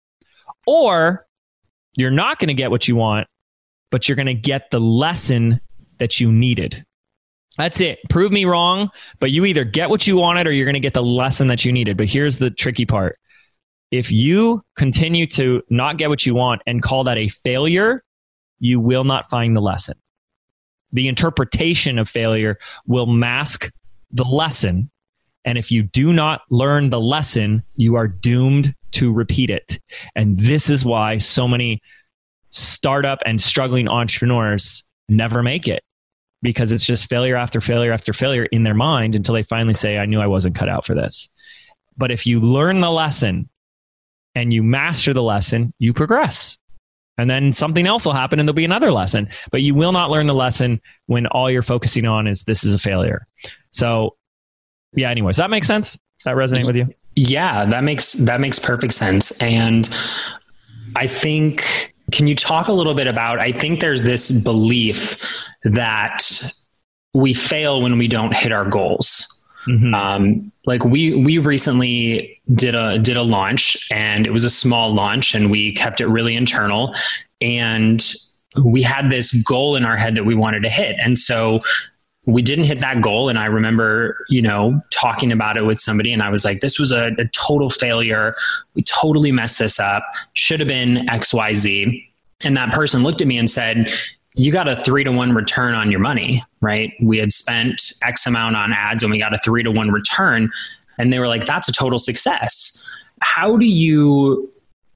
Or 0.66 1.26
you're 1.96 2.10
not 2.10 2.38
going 2.38 2.48
to 2.48 2.54
get 2.54 2.70
what 2.70 2.88
you 2.88 2.96
want 2.96 3.26
but 3.90 4.08
you're 4.08 4.16
going 4.16 4.26
to 4.26 4.34
get 4.34 4.70
the 4.70 4.80
lesson 4.80 5.60
that 5.98 6.20
you 6.20 6.30
needed. 6.30 6.84
That's 7.56 7.80
it. 7.80 7.98
Prove 8.08 8.30
me 8.30 8.44
wrong, 8.44 8.90
but 9.18 9.30
you 9.30 9.44
either 9.44 9.64
get 9.64 9.90
what 9.90 10.06
you 10.06 10.16
wanted 10.16 10.46
or 10.46 10.52
you're 10.52 10.66
going 10.66 10.74
to 10.74 10.80
get 10.80 10.94
the 10.94 11.02
lesson 11.02 11.48
that 11.48 11.64
you 11.64 11.72
needed. 11.72 11.96
But 11.96 12.06
here's 12.06 12.38
the 12.38 12.50
tricky 12.50 12.86
part. 12.86 13.18
If 13.90 14.12
you 14.12 14.62
continue 14.76 15.26
to 15.28 15.62
not 15.70 15.96
get 15.96 16.08
what 16.08 16.24
you 16.24 16.34
want 16.34 16.62
and 16.66 16.82
call 16.82 17.04
that 17.04 17.16
a 17.16 17.28
failure, 17.28 18.04
you 18.60 18.78
will 18.78 19.04
not 19.04 19.28
find 19.28 19.56
the 19.56 19.60
lesson. 19.60 19.96
The 20.92 21.08
interpretation 21.08 21.98
of 21.98 22.08
failure 22.08 22.58
will 22.86 23.06
mask 23.06 23.70
the 24.10 24.24
lesson. 24.24 24.90
And 25.44 25.56
if 25.56 25.70
you 25.70 25.82
do 25.82 26.12
not 26.12 26.42
learn 26.50 26.90
the 26.90 27.00
lesson, 27.00 27.62
you 27.76 27.94
are 27.94 28.08
doomed 28.08 28.74
to 28.92 29.12
repeat 29.12 29.50
it. 29.50 29.78
And 30.14 30.38
this 30.38 30.70
is 30.70 30.84
why 30.84 31.18
so 31.18 31.48
many 31.48 31.80
startup 32.50 33.22
and 33.26 33.40
struggling 33.40 33.88
entrepreneurs 33.88 34.84
never 35.08 35.42
make 35.42 35.68
it 35.68 35.82
because 36.42 36.72
it's 36.72 36.86
just 36.86 37.08
failure 37.08 37.36
after 37.36 37.60
failure 37.60 37.92
after 37.92 38.12
failure 38.12 38.44
in 38.46 38.62
their 38.62 38.74
mind 38.74 39.14
until 39.14 39.34
they 39.34 39.42
finally 39.42 39.74
say, 39.74 39.98
I 39.98 40.06
knew 40.06 40.20
I 40.20 40.26
wasn't 40.26 40.54
cut 40.54 40.68
out 40.68 40.86
for 40.86 40.94
this. 40.94 41.28
But 41.96 42.10
if 42.10 42.26
you 42.26 42.40
learn 42.40 42.80
the 42.80 42.90
lesson 42.90 43.48
and 44.34 44.52
you 44.52 44.62
master 44.62 45.12
the 45.12 45.22
lesson, 45.22 45.72
you 45.78 45.92
progress. 45.92 46.58
And 47.18 47.28
then 47.28 47.52
something 47.52 47.86
else 47.86 48.06
will 48.06 48.14
happen 48.14 48.38
and 48.38 48.48
there'll 48.48 48.54
be 48.54 48.64
another 48.64 48.92
lesson. 48.92 49.28
But 49.50 49.62
you 49.62 49.74
will 49.74 49.92
not 49.92 50.10
learn 50.10 50.26
the 50.26 50.34
lesson 50.34 50.80
when 51.06 51.26
all 51.26 51.50
you're 51.50 51.62
focusing 51.62 52.06
on 52.06 52.26
is 52.26 52.44
this 52.44 52.64
is 52.64 52.72
a 52.72 52.78
failure. 52.78 53.26
So, 53.70 54.16
yeah, 54.94 55.10
anyways, 55.10 55.36
that 55.36 55.50
makes 55.50 55.66
sense? 55.66 55.98
That 56.24 56.36
resonate 56.36 56.66
with 56.66 56.76
you? 56.76 56.94
Yeah, 57.16 57.64
that 57.66 57.82
makes 57.84 58.12
that 58.14 58.40
makes 58.40 58.58
perfect 58.58 58.94
sense. 58.94 59.32
And 59.42 59.88
I 60.94 61.06
think 61.08 61.94
can 62.12 62.26
you 62.26 62.34
talk 62.34 62.68
a 62.68 62.72
little 62.72 62.94
bit 62.94 63.06
about? 63.06 63.38
I 63.38 63.52
think 63.52 63.80
there's 63.80 64.02
this 64.02 64.30
belief 64.30 65.16
that 65.64 66.22
we 67.12 67.34
fail 67.34 67.82
when 67.82 67.98
we 67.98 68.08
don't 68.08 68.34
hit 68.34 68.52
our 68.52 68.64
goals. 68.64 69.37
Mm-hmm. 69.68 69.94
Um, 69.94 70.52
like 70.66 70.84
we 70.84 71.14
we 71.14 71.38
recently 71.38 72.40
did 72.54 72.74
a 72.74 72.98
did 72.98 73.16
a 73.16 73.22
launch 73.22 73.76
and 73.92 74.26
it 74.26 74.30
was 74.30 74.44
a 74.44 74.50
small 74.50 74.92
launch 74.92 75.34
and 75.34 75.50
we 75.50 75.72
kept 75.72 76.00
it 76.00 76.06
really 76.06 76.34
internal. 76.34 76.94
And 77.40 78.04
we 78.64 78.82
had 78.82 79.10
this 79.10 79.32
goal 79.42 79.76
in 79.76 79.84
our 79.84 79.96
head 79.96 80.14
that 80.16 80.24
we 80.24 80.34
wanted 80.34 80.62
to 80.64 80.68
hit. 80.68 80.96
And 81.02 81.18
so 81.18 81.60
we 82.26 82.42
didn't 82.42 82.64
hit 82.64 82.80
that 82.80 83.00
goal. 83.00 83.28
And 83.28 83.38
i 83.38 83.46
remember 83.46 84.24
you 84.28 84.42
know 84.42 84.80
talking 84.90 85.32
about 85.32 85.56
it 85.56 85.62
with 85.62 85.80
somebody 85.80 86.12
and 86.12 86.22
i 86.22 86.28
was 86.28 86.44
like 86.44 86.60
this 86.60 86.78
was 86.78 86.92
a, 86.92 87.12
a 87.18 87.26
total 87.26 87.70
failure. 87.70 88.34
We 88.74 88.82
totally 88.82 89.32
messed 89.32 89.58
this 89.58 89.78
up. 89.78 90.02
Should 90.32 90.60
have 90.60 90.68
been 90.68 91.06
xyz 91.06 92.04
and 92.44 92.56
that 92.56 92.72
person 92.72 93.02
looked 93.02 93.20
at 93.20 93.26
me 93.26 93.38
and 93.38 93.50
said 93.50 93.90
you 94.38 94.52
got 94.52 94.68
a 94.68 94.76
three 94.76 95.04
to 95.04 95.12
one 95.12 95.32
return 95.32 95.74
on 95.74 95.90
your 95.90 96.00
money 96.00 96.42
right 96.60 96.92
we 97.02 97.18
had 97.18 97.32
spent 97.32 97.92
x 98.04 98.26
amount 98.26 98.56
on 98.56 98.72
ads 98.72 99.02
and 99.02 99.10
we 99.10 99.18
got 99.18 99.34
a 99.34 99.38
three 99.44 99.62
to 99.62 99.70
one 99.70 99.90
return 99.90 100.50
and 100.98 101.12
they 101.12 101.18
were 101.18 101.28
like 101.28 101.44
that's 101.44 101.68
a 101.68 101.72
total 101.72 101.98
success 101.98 102.88
how 103.20 103.56
do 103.56 103.66
you 103.66 104.50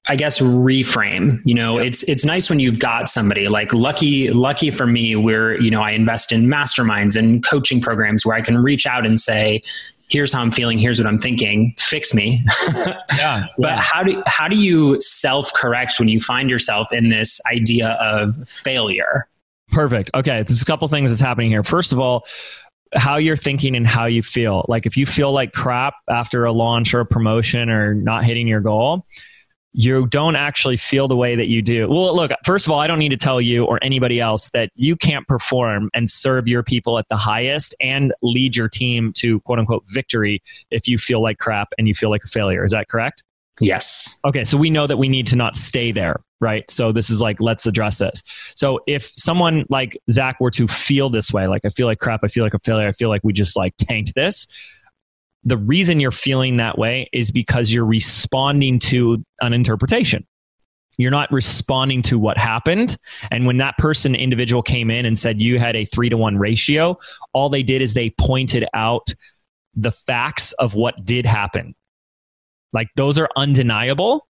I 0.08 0.16
guess 0.16 0.40
reframe. 0.40 1.38
You 1.44 1.54
know, 1.54 1.78
yep. 1.78 1.86
it's 1.86 2.02
it's 2.04 2.24
nice 2.24 2.50
when 2.50 2.58
you've 2.58 2.80
got 2.80 3.08
somebody 3.08 3.48
like 3.48 3.72
lucky 3.72 4.30
lucky 4.30 4.70
for 4.70 4.86
me 4.86 5.14
where, 5.14 5.60
you 5.60 5.70
know, 5.70 5.80
I 5.80 5.92
invest 5.92 6.32
in 6.32 6.46
masterminds 6.46 7.16
and 7.16 7.44
coaching 7.44 7.80
programs 7.80 8.26
where 8.26 8.36
I 8.36 8.40
can 8.40 8.58
reach 8.58 8.84
out 8.84 9.06
and 9.06 9.20
say, 9.20 9.60
here's 10.08 10.32
how 10.32 10.42
I'm 10.42 10.50
feeling, 10.50 10.78
here's 10.78 10.98
what 10.98 11.06
I'm 11.06 11.18
thinking, 11.18 11.72
fix 11.78 12.12
me. 12.14 12.44
yeah, 13.16 13.44
but 13.58 13.76
yeah. 13.76 13.80
how 13.80 14.02
do 14.02 14.22
how 14.26 14.48
do 14.48 14.56
you 14.56 15.00
self-correct 15.00 16.00
when 16.00 16.08
you 16.08 16.20
find 16.20 16.50
yourself 16.50 16.92
in 16.92 17.10
this 17.10 17.40
idea 17.50 17.90
of 18.00 18.48
failure? 18.48 19.28
Perfect. 19.72 20.10
Okay, 20.14 20.42
there's 20.42 20.62
a 20.62 20.66
couple 20.66 20.86
things 20.88 21.10
that's 21.10 21.20
happening 21.20 21.50
here. 21.50 21.64
First 21.64 21.92
of 21.92 21.98
all, 21.98 22.26
how 22.94 23.16
you're 23.16 23.36
thinking 23.36 23.74
and 23.74 23.86
how 23.86 24.04
you 24.04 24.22
feel. 24.22 24.64
Like 24.68 24.86
if 24.86 24.96
you 24.96 25.06
feel 25.06 25.32
like 25.32 25.52
crap 25.52 25.94
after 26.10 26.44
a 26.44 26.52
launch 26.52 26.92
or 26.94 27.00
a 27.00 27.06
promotion 27.06 27.70
or 27.70 27.94
not 27.94 28.24
hitting 28.24 28.46
your 28.46 28.60
goal, 28.60 29.06
you 29.72 30.06
don't 30.08 30.36
actually 30.36 30.76
feel 30.76 31.08
the 31.08 31.16
way 31.16 31.34
that 31.34 31.46
you 31.46 31.62
do. 31.62 31.88
Well, 31.88 32.14
look, 32.14 32.30
first 32.44 32.66
of 32.66 32.72
all, 32.72 32.78
I 32.78 32.86
don't 32.86 32.98
need 32.98 33.08
to 33.08 33.16
tell 33.16 33.40
you 33.40 33.64
or 33.64 33.78
anybody 33.82 34.20
else 34.20 34.50
that 34.50 34.68
you 34.74 34.96
can't 34.96 35.26
perform 35.26 35.88
and 35.94 36.10
serve 36.10 36.46
your 36.46 36.62
people 36.62 36.98
at 36.98 37.08
the 37.08 37.16
highest 37.16 37.74
and 37.80 38.12
lead 38.22 38.54
your 38.54 38.68
team 38.68 39.12
to 39.14 39.40
quote 39.40 39.58
unquote 39.58 39.84
victory 39.88 40.42
if 40.70 40.86
you 40.86 40.98
feel 40.98 41.22
like 41.22 41.38
crap 41.38 41.68
and 41.78 41.88
you 41.88 41.94
feel 41.94 42.10
like 42.10 42.22
a 42.24 42.28
failure. 42.28 42.64
Is 42.66 42.72
that 42.72 42.88
correct? 42.88 43.24
Yes. 43.62 44.18
Okay, 44.24 44.44
so 44.44 44.58
we 44.58 44.70
know 44.70 44.88
that 44.88 44.96
we 44.96 45.08
need 45.08 45.28
to 45.28 45.36
not 45.36 45.54
stay 45.54 45.92
there, 45.92 46.20
right? 46.40 46.68
So 46.68 46.90
this 46.90 47.10
is 47.10 47.20
like, 47.20 47.40
let's 47.40 47.64
address 47.64 47.98
this. 47.98 48.22
So 48.56 48.80
if 48.88 49.12
someone 49.16 49.64
like 49.68 49.96
Zach 50.10 50.40
were 50.40 50.50
to 50.52 50.66
feel 50.66 51.08
this 51.08 51.32
way, 51.32 51.46
like 51.46 51.64
I 51.64 51.68
feel 51.68 51.86
like 51.86 52.00
crap, 52.00 52.22
I 52.24 52.28
feel 52.28 52.42
like 52.42 52.54
a 52.54 52.58
failure, 52.58 52.88
I 52.88 52.92
feel 52.92 53.08
like 53.08 53.20
we 53.22 53.32
just 53.32 53.56
like 53.56 53.74
tanked 53.78 54.16
this, 54.16 54.48
the 55.44 55.56
reason 55.56 56.00
you're 56.00 56.10
feeling 56.10 56.56
that 56.56 56.76
way 56.76 57.08
is 57.12 57.30
because 57.30 57.72
you're 57.72 57.86
responding 57.86 58.80
to 58.80 59.24
an 59.40 59.52
interpretation. 59.52 60.26
You're 60.98 61.12
not 61.12 61.30
responding 61.30 62.02
to 62.02 62.18
what 62.18 62.36
happened. 62.36 62.96
And 63.30 63.46
when 63.46 63.58
that 63.58 63.78
person, 63.78 64.16
individual, 64.16 64.62
came 64.62 64.90
in 64.90 65.06
and 65.06 65.16
said 65.16 65.40
you 65.40 65.60
had 65.60 65.76
a 65.76 65.84
three 65.84 66.08
to 66.08 66.16
one 66.16 66.36
ratio, 66.36 66.98
all 67.32 67.48
they 67.48 67.62
did 67.62 67.80
is 67.80 67.94
they 67.94 68.10
pointed 68.10 68.66
out 68.74 69.14
the 69.74 69.92
facts 69.92 70.52
of 70.54 70.74
what 70.74 71.04
did 71.04 71.24
happen. 71.24 71.74
Like 72.72 72.88
those 72.96 73.18
are 73.18 73.28
undeniable 73.36 74.26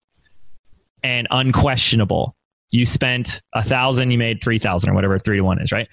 and 1.03 1.27
unquestionable. 1.31 2.35
You 2.71 2.87
spent 2.87 3.41
a 3.55 3.63
thousand, 3.63 4.11
you 4.11 4.19
made 4.19 4.43
3,000 4.43 4.91
or 4.91 4.95
whatever 4.95 5.19
three 5.19 5.37
to 5.37 5.43
one 5.43 5.61
is, 5.61 5.73
right? 5.73 5.89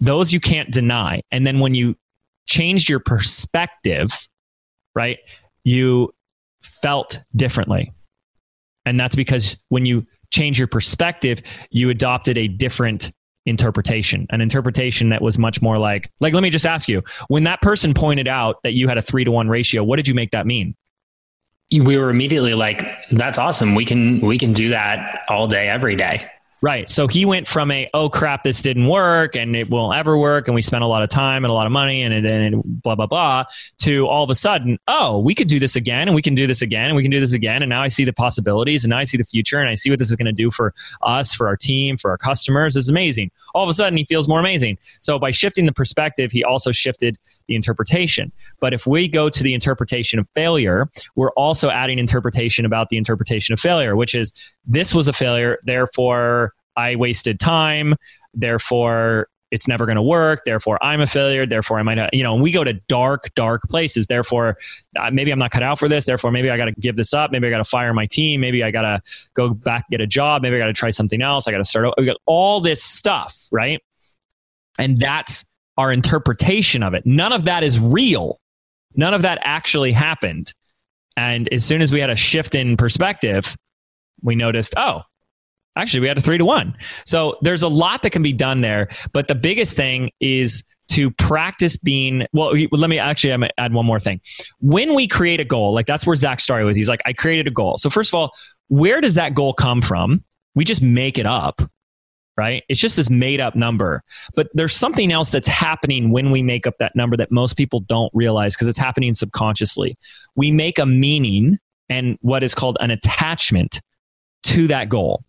Those 0.00 0.32
you 0.32 0.40
can't 0.40 0.70
deny. 0.70 1.22
And 1.30 1.46
then 1.46 1.58
when 1.58 1.74
you 1.74 1.96
changed 2.46 2.88
your 2.88 3.00
perspective, 3.00 4.10
right? 4.94 5.18
You 5.64 6.12
felt 6.62 7.22
differently. 7.36 7.92
And 8.84 8.98
that's 8.98 9.16
because 9.16 9.56
when 9.68 9.86
you 9.86 10.06
change 10.30 10.58
your 10.58 10.68
perspective, 10.68 11.40
you 11.70 11.90
adopted 11.90 12.38
a 12.38 12.48
different 12.48 13.12
interpretation, 13.46 14.26
an 14.30 14.40
interpretation 14.40 15.08
that 15.08 15.22
was 15.22 15.38
much 15.38 15.62
more 15.62 15.78
like, 15.78 16.10
like, 16.20 16.34
let 16.34 16.42
me 16.42 16.50
just 16.50 16.66
ask 16.66 16.88
you, 16.88 17.02
when 17.28 17.44
that 17.44 17.60
person 17.62 17.94
pointed 17.94 18.28
out 18.28 18.62
that 18.62 18.74
you 18.74 18.88
had 18.88 18.98
a 18.98 19.02
three 19.02 19.24
to 19.24 19.30
one 19.30 19.48
ratio, 19.48 19.82
what 19.82 19.96
did 19.96 20.06
you 20.06 20.14
make 20.14 20.30
that 20.30 20.46
mean? 20.46 20.74
We 21.70 21.98
were 21.98 22.10
immediately 22.10 22.54
like, 22.54 22.82
that's 23.10 23.38
awesome. 23.38 23.74
We 23.74 23.84
can, 23.84 24.20
we 24.20 24.38
can 24.38 24.52
do 24.52 24.70
that 24.70 25.20
all 25.28 25.46
day, 25.48 25.68
every 25.68 25.96
day. 25.96 26.30
Right. 26.60 26.90
So 26.90 27.06
he 27.06 27.24
went 27.24 27.46
from 27.46 27.70
a, 27.70 27.88
oh 27.94 28.08
crap, 28.08 28.42
this 28.42 28.62
didn't 28.62 28.88
work 28.88 29.36
and 29.36 29.54
it 29.54 29.70
won't 29.70 29.96
ever 29.96 30.18
work. 30.18 30.48
And 30.48 30.54
we 30.56 30.62
spent 30.62 30.82
a 30.82 30.88
lot 30.88 31.04
of 31.04 31.08
time 31.08 31.44
and 31.44 31.50
a 31.50 31.54
lot 31.54 31.66
of 31.66 31.72
money 31.72 32.02
and, 32.02 32.12
and, 32.12 32.26
and 32.26 32.62
blah, 32.82 32.96
blah, 32.96 33.06
blah, 33.06 33.44
to 33.78 34.08
all 34.08 34.24
of 34.24 34.30
a 34.30 34.34
sudden, 34.34 34.76
oh, 34.88 35.20
we 35.20 35.36
could 35.36 35.46
do 35.46 35.60
this 35.60 35.76
again 35.76 36.08
and 36.08 36.16
we 36.16 36.22
can 36.22 36.34
do 36.34 36.48
this 36.48 36.60
again 36.60 36.86
and 36.86 36.96
we 36.96 37.02
can 37.02 37.12
do 37.12 37.20
this 37.20 37.32
again. 37.32 37.62
And 37.62 37.70
now 37.70 37.82
I 37.82 37.88
see 37.88 38.04
the 38.04 38.12
possibilities 38.12 38.84
and 38.84 38.90
now 38.90 38.98
I 38.98 39.04
see 39.04 39.16
the 39.16 39.24
future 39.24 39.60
and 39.60 39.68
I 39.68 39.76
see 39.76 39.88
what 39.88 40.00
this 40.00 40.10
is 40.10 40.16
going 40.16 40.26
to 40.26 40.32
do 40.32 40.50
for 40.50 40.74
us, 41.02 41.32
for 41.32 41.46
our 41.46 41.56
team, 41.56 41.96
for 41.96 42.10
our 42.10 42.18
customers. 42.18 42.74
It's 42.74 42.88
amazing. 42.88 43.30
All 43.54 43.62
of 43.62 43.68
a 43.68 43.74
sudden, 43.74 43.96
he 43.96 44.04
feels 44.04 44.26
more 44.26 44.40
amazing. 44.40 44.78
So 45.00 45.16
by 45.18 45.30
shifting 45.30 45.66
the 45.66 45.72
perspective, 45.72 46.32
he 46.32 46.42
also 46.42 46.72
shifted 46.72 47.18
the 47.46 47.54
interpretation. 47.54 48.32
But 48.58 48.74
if 48.74 48.84
we 48.84 49.06
go 49.06 49.28
to 49.28 49.42
the 49.44 49.54
interpretation 49.54 50.18
of 50.18 50.26
failure, 50.34 50.90
we're 51.14 51.30
also 51.30 51.70
adding 51.70 52.00
interpretation 52.00 52.64
about 52.64 52.88
the 52.88 52.96
interpretation 52.96 53.52
of 53.52 53.60
failure, 53.60 53.94
which 53.94 54.16
is 54.16 54.32
this 54.66 54.92
was 54.92 55.06
a 55.06 55.12
failure. 55.12 55.58
Therefore, 55.64 56.47
I 56.78 56.96
wasted 56.96 57.40
time, 57.40 57.96
therefore 58.32 59.28
it's 59.50 59.66
never 59.66 59.86
going 59.86 59.96
to 59.96 60.02
work. 60.02 60.42
Therefore, 60.44 60.82
I'm 60.82 61.00
a 61.00 61.06
failure. 61.06 61.46
Therefore, 61.46 61.78
I 61.78 61.82
might, 61.82 61.98
have, 61.98 62.10
you 62.12 62.22
know, 62.22 62.34
and 62.34 62.42
we 62.42 62.52
go 62.52 62.64
to 62.64 62.74
dark, 62.88 63.34
dark 63.34 63.62
places. 63.62 64.06
Therefore, 64.06 64.56
uh, 64.98 65.10
maybe 65.10 65.30
I'm 65.30 65.38
not 65.38 65.50
cut 65.50 65.62
out 65.62 65.78
for 65.78 65.88
this. 65.88 66.04
Therefore, 66.04 66.30
maybe 66.30 66.50
I 66.50 66.56
got 66.56 66.66
to 66.66 66.72
give 66.72 66.96
this 66.96 67.14
up. 67.14 67.30
Maybe 67.30 67.46
I 67.46 67.50
got 67.50 67.58
to 67.58 67.64
fire 67.64 67.94
my 67.94 68.06
team. 68.06 68.40
Maybe 68.40 68.62
I 68.62 68.70
got 68.70 68.82
to 68.82 69.00
go 69.34 69.50
back, 69.54 69.86
get 69.90 70.00
a 70.00 70.06
job. 70.06 70.42
Maybe 70.42 70.56
I 70.56 70.58
got 70.58 70.66
to 70.66 70.72
try 70.72 70.90
something 70.90 71.22
else. 71.22 71.48
I 71.48 71.52
got 71.52 71.58
to 71.58 71.64
start. 71.64 71.88
We 71.96 72.04
got 72.04 72.18
all 72.26 72.60
this 72.60 72.82
stuff, 72.82 73.46
right? 73.50 73.82
And 74.78 75.00
that's 75.00 75.46
our 75.76 75.92
interpretation 75.92 76.82
of 76.82 76.94
it. 76.94 77.06
None 77.06 77.32
of 77.32 77.44
that 77.44 77.62
is 77.62 77.80
real. 77.80 78.40
None 78.96 79.14
of 79.14 79.22
that 79.22 79.38
actually 79.42 79.92
happened. 79.92 80.52
And 81.16 81.48
as 81.52 81.64
soon 81.64 81.82
as 81.82 81.92
we 81.92 82.00
had 82.00 82.10
a 82.10 82.16
shift 82.16 82.54
in 82.54 82.76
perspective, 82.76 83.56
we 84.22 84.34
noticed, 84.34 84.74
oh, 84.76 85.02
Actually, 85.78 86.00
we 86.00 86.08
had 86.08 86.18
a 86.18 86.20
three 86.20 86.38
to 86.38 86.44
one. 86.44 86.76
So 87.06 87.38
there's 87.42 87.62
a 87.62 87.68
lot 87.68 88.02
that 88.02 88.10
can 88.10 88.22
be 88.22 88.32
done 88.32 88.60
there. 88.60 88.88
But 89.12 89.28
the 89.28 89.34
biggest 89.34 89.76
thing 89.76 90.10
is 90.20 90.64
to 90.88 91.10
practice 91.10 91.76
being 91.76 92.26
well 92.32 92.54
let 92.72 92.88
me 92.88 92.98
actually 92.98 93.32
I'm 93.32 93.44
add 93.58 93.72
one 93.72 93.86
more 93.86 94.00
thing. 94.00 94.20
When 94.60 94.94
we 94.94 95.06
create 95.06 95.38
a 95.38 95.44
goal 95.44 95.72
like 95.74 95.86
that's 95.86 96.06
where 96.06 96.16
zach 96.16 96.40
started 96.40 96.64
with. 96.64 96.76
He's 96.76 96.88
like 96.88 97.00
i 97.06 97.12
created 97.12 97.46
a 97.46 97.50
goal. 97.50 97.78
So 97.78 97.90
first 97.90 98.10
of 98.10 98.14
all 98.14 98.32
where 98.68 99.00
does 99.00 99.14
that 99.14 99.34
goal 99.34 99.52
come 99.52 99.82
from? 99.82 100.24
We 100.54 100.64
just 100.64 100.82
make 100.82 101.18
it 101.18 101.26
up 101.26 101.62
right? 102.38 102.62
It's 102.68 102.78
just 102.78 102.96
this 102.96 103.10
made 103.10 103.40
up 103.40 103.56
number. 103.56 104.04
But 104.36 104.48
there's 104.54 104.74
something 104.74 105.10
else 105.10 105.30
that's 105.30 105.48
happening 105.48 106.12
when 106.12 106.30
we 106.30 106.40
make 106.40 106.68
up 106.68 106.74
that 106.78 106.94
number 106.94 107.16
that 107.16 107.32
most 107.32 107.56
people 107.56 107.80
don't 107.80 108.12
realize 108.14 108.54
because 108.54 108.68
it's 108.68 108.78
happening 108.78 109.12
subconsciously. 109.12 109.96
We 110.36 110.52
make 110.52 110.78
a 110.78 110.86
meaning 110.86 111.58
and 111.88 112.16
what 112.20 112.44
is 112.44 112.54
called 112.54 112.78
an 112.80 112.92
attachment 112.92 113.80
to 114.44 114.68
that 114.68 114.88
goal 114.88 115.24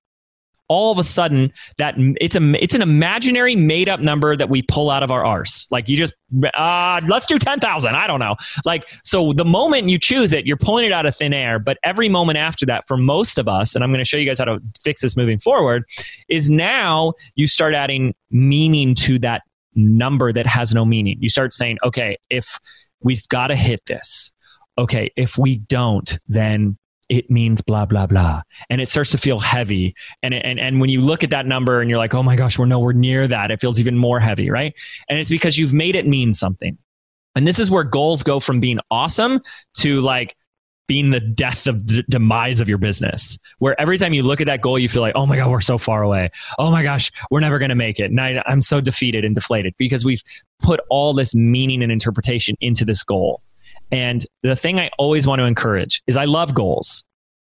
all 0.69 0.91
of 0.91 0.99
a 0.99 1.03
sudden 1.03 1.51
that 1.77 1.95
it's 2.21 2.35
a 2.35 2.63
it's 2.63 2.73
an 2.73 2.81
imaginary 2.81 3.55
made 3.55 3.89
up 3.89 3.99
number 3.99 4.35
that 4.37 4.49
we 4.49 4.61
pull 4.61 4.89
out 4.89 5.03
of 5.03 5.11
our 5.11 5.25
arse. 5.25 5.67
Like 5.71 5.89
you 5.89 5.97
just 5.97 6.13
uh, 6.55 7.01
let's 7.07 7.25
do 7.25 7.37
ten 7.37 7.59
thousand. 7.59 7.95
I 7.95 8.07
don't 8.07 8.19
know. 8.19 8.35
Like 8.65 8.89
so, 9.03 9.33
the 9.33 9.45
moment 9.45 9.89
you 9.89 9.99
choose 9.99 10.31
it, 10.31 10.45
you're 10.45 10.57
pulling 10.57 10.85
it 10.85 10.91
out 10.91 11.05
of 11.05 11.15
thin 11.15 11.33
air. 11.33 11.59
But 11.59 11.77
every 11.83 12.07
moment 12.07 12.37
after 12.37 12.65
that, 12.67 12.85
for 12.87 12.95
most 12.95 13.37
of 13.37 13.49
us, 13.49 13.75
and 13.75 13.83
I'm 13.83 13.91
going 13.91 14.03
to 14.03 14.07
show 14.07 14.17
you 14.17 14.25
guys 14.25 14.39
how 14.39 14.45
to 14.45 14.59
fix 14.81 15.01
this 15.01 15.17
moving 15.17 15.39
forward, 15.39 15.83
is 16.29 16.49
now 16.49 17.13
you 17.35 17.47
start 17.47 17.73
adding 17.73 18.13
meaning 18.31 18.95
to 18.95 19.19
that 19.19 19.41
number 19.75 20.31
that 20.31 20.45
has 20.45 20.73
no 20.73 20.85
meaning. 20.85 21.17
You 21.19 21.29
start 21.29 21.51
saying, 21.51 21.77
okay, 21.83 22.17
if 22.29 22.59
we've 23.01 23.27
got 23.29 23.47
to 23.47 23.55
hit 23.55 23.85
this. 23.87 24.31
Okay, 24.77 25.11
if 25.17 25.37
we 25.37 25.57
don't, 25.57 26.17
then 26.29 26.77
it 27.09 27.29
means 27.29 27.61
blah 27.61 27.85
blah 27.85 28.05
blah. 28.05 28.43
And 28.69 28.79
it 28.79 28.87
starts 28.87 29.11
to 29.11 29.17
feel 29.17 29.39
heavy. 29.39 29.95
And 30.23 30.33
and 30.33 30.59
and 30.59 30.79
when 30.79 30.89
you 30.89 31.01
look 31.01 31.23
at 31.23 31.31
that 31.31 31.45
number 31.45 31.81
and 31.81 31.89
you're 31.89 31.99
like 31.99 32.13
oh 32.13 32.23
my 32.23 32.35
gosh 32.35 32.57
we're 32.57 32.65
nowhere 32.65 32.93
near 32.93 33.27
that 33.27 33.51
it 33.51 33.59
feels 33.59 33.79
even 33.79 33.97
more 33.97 34.19
heavy 34.19 34.49
right? 34.49 34.73
And 35.09 35.19
it's 35.19 35.29
because 35.29 35.57
you've 35.57 35.73
made 35.73 35.95
it 35.95 36.07
mean 36.07 36.33
something. 36.33 36.77
And 37.35 37.47
this 37.47 37.59
is 37.59 37.69
where 37.69 37.83
goals 37.83 38.23
go 38.23 38.39
from 38.39 38.59
being 38.59 38.79
awesome 38.91 39.41
to 39.75 40.01
like 40.01 40.35
being 40.87 41.11
the 41.11 41.19
death 41.19 41.67
of 41.67 41.85
the 41.85 42.03
demise 42.09 42.59
of 42.59 42.67
your 42.67 42.79
business 42.79 43.37
where 43.59 43.79
every 43.79 43.95
time 43.99 44.11
you 44.11 44.23
look 44.23 44.41
at 44.41 44.47
that 44.47 44.59
goal 44.59 44.79
you 44.79 44.89
feel 44.89 45.03
like 45.03 45.13
oh 45.15 45.25
my 45.25 45.35
god 45.35 45.49
we're 45.49 45.61
so 45.61 45.77
far 45.77 46.03
away. 46.03 46.29
Oh 46.57 46.71
my 46.71 46.83
gosh 46.83 47.11
we're 47.31 47.39
never 47.39 47.59
going 47.59 47.69
to 47.69 47.75
make 47.75 47.99
it. 47.99 48.11
And 48.11 48.19
I, 48.19 48.43
i'm 48.45 48.61
so 48.61 48.81
defeated 48.81 49.25
and 49.25 49.33
deflated 49.33 49.73
because 49.77 50.05
we've 50.05 50.23
put 50.61 50.79
all 50.89 51.13
this 51.13 51.33
meaning 51.33 51.81
and 51.81 51.91
interpretation 51.91 52.55
into 52.61 52.85
this 52.85 53.03
goal 53.03 53.41
and 53.91 54.25
the 54.43 54.55
thing 54.55 54.79
I 54.79 54.89
always 54.97 55.25
want 55.27 55.39
to 55.39 55.45
encourage 55.45 56.01
is 56.07 56.17
I 56.17 56.25
love 56.25 56.53
goals 56.53 57.03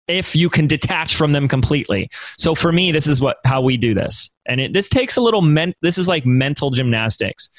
if 0.07 0.35
you 0.35 0.49
can 0.49 0.67
detach 0.67 1.15
from 1.15 1.33
them 1.33 1.47
completely. 1.47 2.09
So 2.37 2.55
for 2.55 2.71
me, 2.71 2.91
this 2.91 3.07
is 3.07 3.19
what 3.19 3.37
how 3.45 3.61
we 3.61 3.77
do 3.77 3.93
this, 3.93 4.29
and 4.45 4.59
it, 4.59 4.73
this 4.73 4.89
takes 4.89 5.17
a 5.17 5.21
little 5.21 5.41
men. 5.41 5.73
This 5.81 5.97
is 5.97 6.07
like 6.07 6.25
mental 6.25 6.69
gymnastics. 6.69 7.49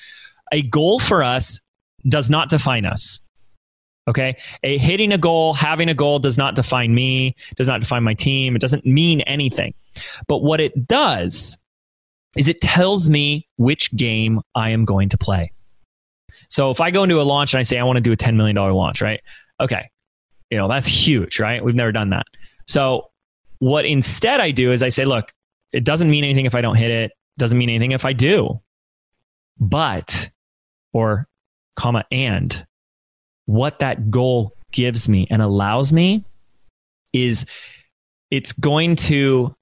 A 0.53 0.63
goal 0.63 0.99
for 0.99 1.23
us 1.23 1.61
does 2.09 2.31
not 2.31 2.49
define 2.49 2.87
us. 2.87 3.21
Okay, 4.09 4.39
a 4.63 4.79
hitting 4.79 5.13
a 5.13 5.19
goal, 5.19 5.53
having 5.53 5.91
a 5.91 5.95
goal 5.95 6.19
does 6.19 6.39
not 6.39 6.55
define 6.55 6.95
me, 6.95 7.37
does 7.57 7.69
not 7.69 7.81
define 7.81 8.03
my 8.03 8.15
team. 8.15 8.57
It 8.57 8.61
doesn't 8.61 8.87
mean 8.87 9.21
anything. 9.23 9.75
But 10.27 10.39
what 10.39 10.61
it 10.61 10.87
does 10.87 11.59
is 12.35 12.49
it 12.49 12.61
tells 12.63 13.11
me 13.11 13.47
which 13.57 13.95
game 13.95 14.41
I 14.55 14.71
am 14.71 14.87
going 14.87 15.11
to 15.11 15.19
play. 15.19 15.53
So 16.49 16.71
if 16.71 16.81
I 16.81 16.91
go 16.91 17.03
into 17.03 17.21
a 17.21 17.23
launch 17.23 17.55
and 17.55 17.59
I 17.59 17.63
say 17.63 17.79
I 17.79 17.85
want 17.85 17.97
to 17.97 18.01
do 18.01 18.13
a 18.13 18.17
$10 18.17 18.35
million 18.35 18.57
launch, 18.57 19.01
right? 19.01 19.21
Okay. 19.61 19.91
You 20.51 20.59
know, 20.59 20.69
that's 20.69 20.87
huge, 20.87 21.41
right? 21.41 21.63
We've 21.63 21.75
never 21.75 21.93
done 21.93 22.11
that. 22.11 22.27
So 22.67 23.11
what 23.59 23.85
instead 23.85 24.41
I 24.41 24.51
do 24.51 24.73
is 24.73 24.83
I 24.83 24.89
say, 24.89 25.05
look, 25.05 25.33
it 25.73 25.85
doesn't 25.85 26.09
mean 26.09 26.25
anything 26.25 26.47
if 26.47 26.55
I 26.55 26.61
don't 26.61 26.77
hit 26.77 26.91
it, 26.91 27.13
doesn't 27.39 27.59
mean 27.59 27.69
anything 27.69 27.93
if 27.93 28.05
I 28.05 28.13
do. 28.13 28.61
But 29.61 30.31
or 30.93 31.29
comma 31.77 32.05
and 32.11 32.67
what 33.47 33.79
that 33.79 34.11
goal 34.11 34.53
gives 34.73 35.09
me 35.09 35.27
and 35.31 35.41
allows 35.41 35.93
me 35.93 36.25
is 37.13 37.47
it's 38.31 38.53
going 38.53 38.95
to 38.95 39.55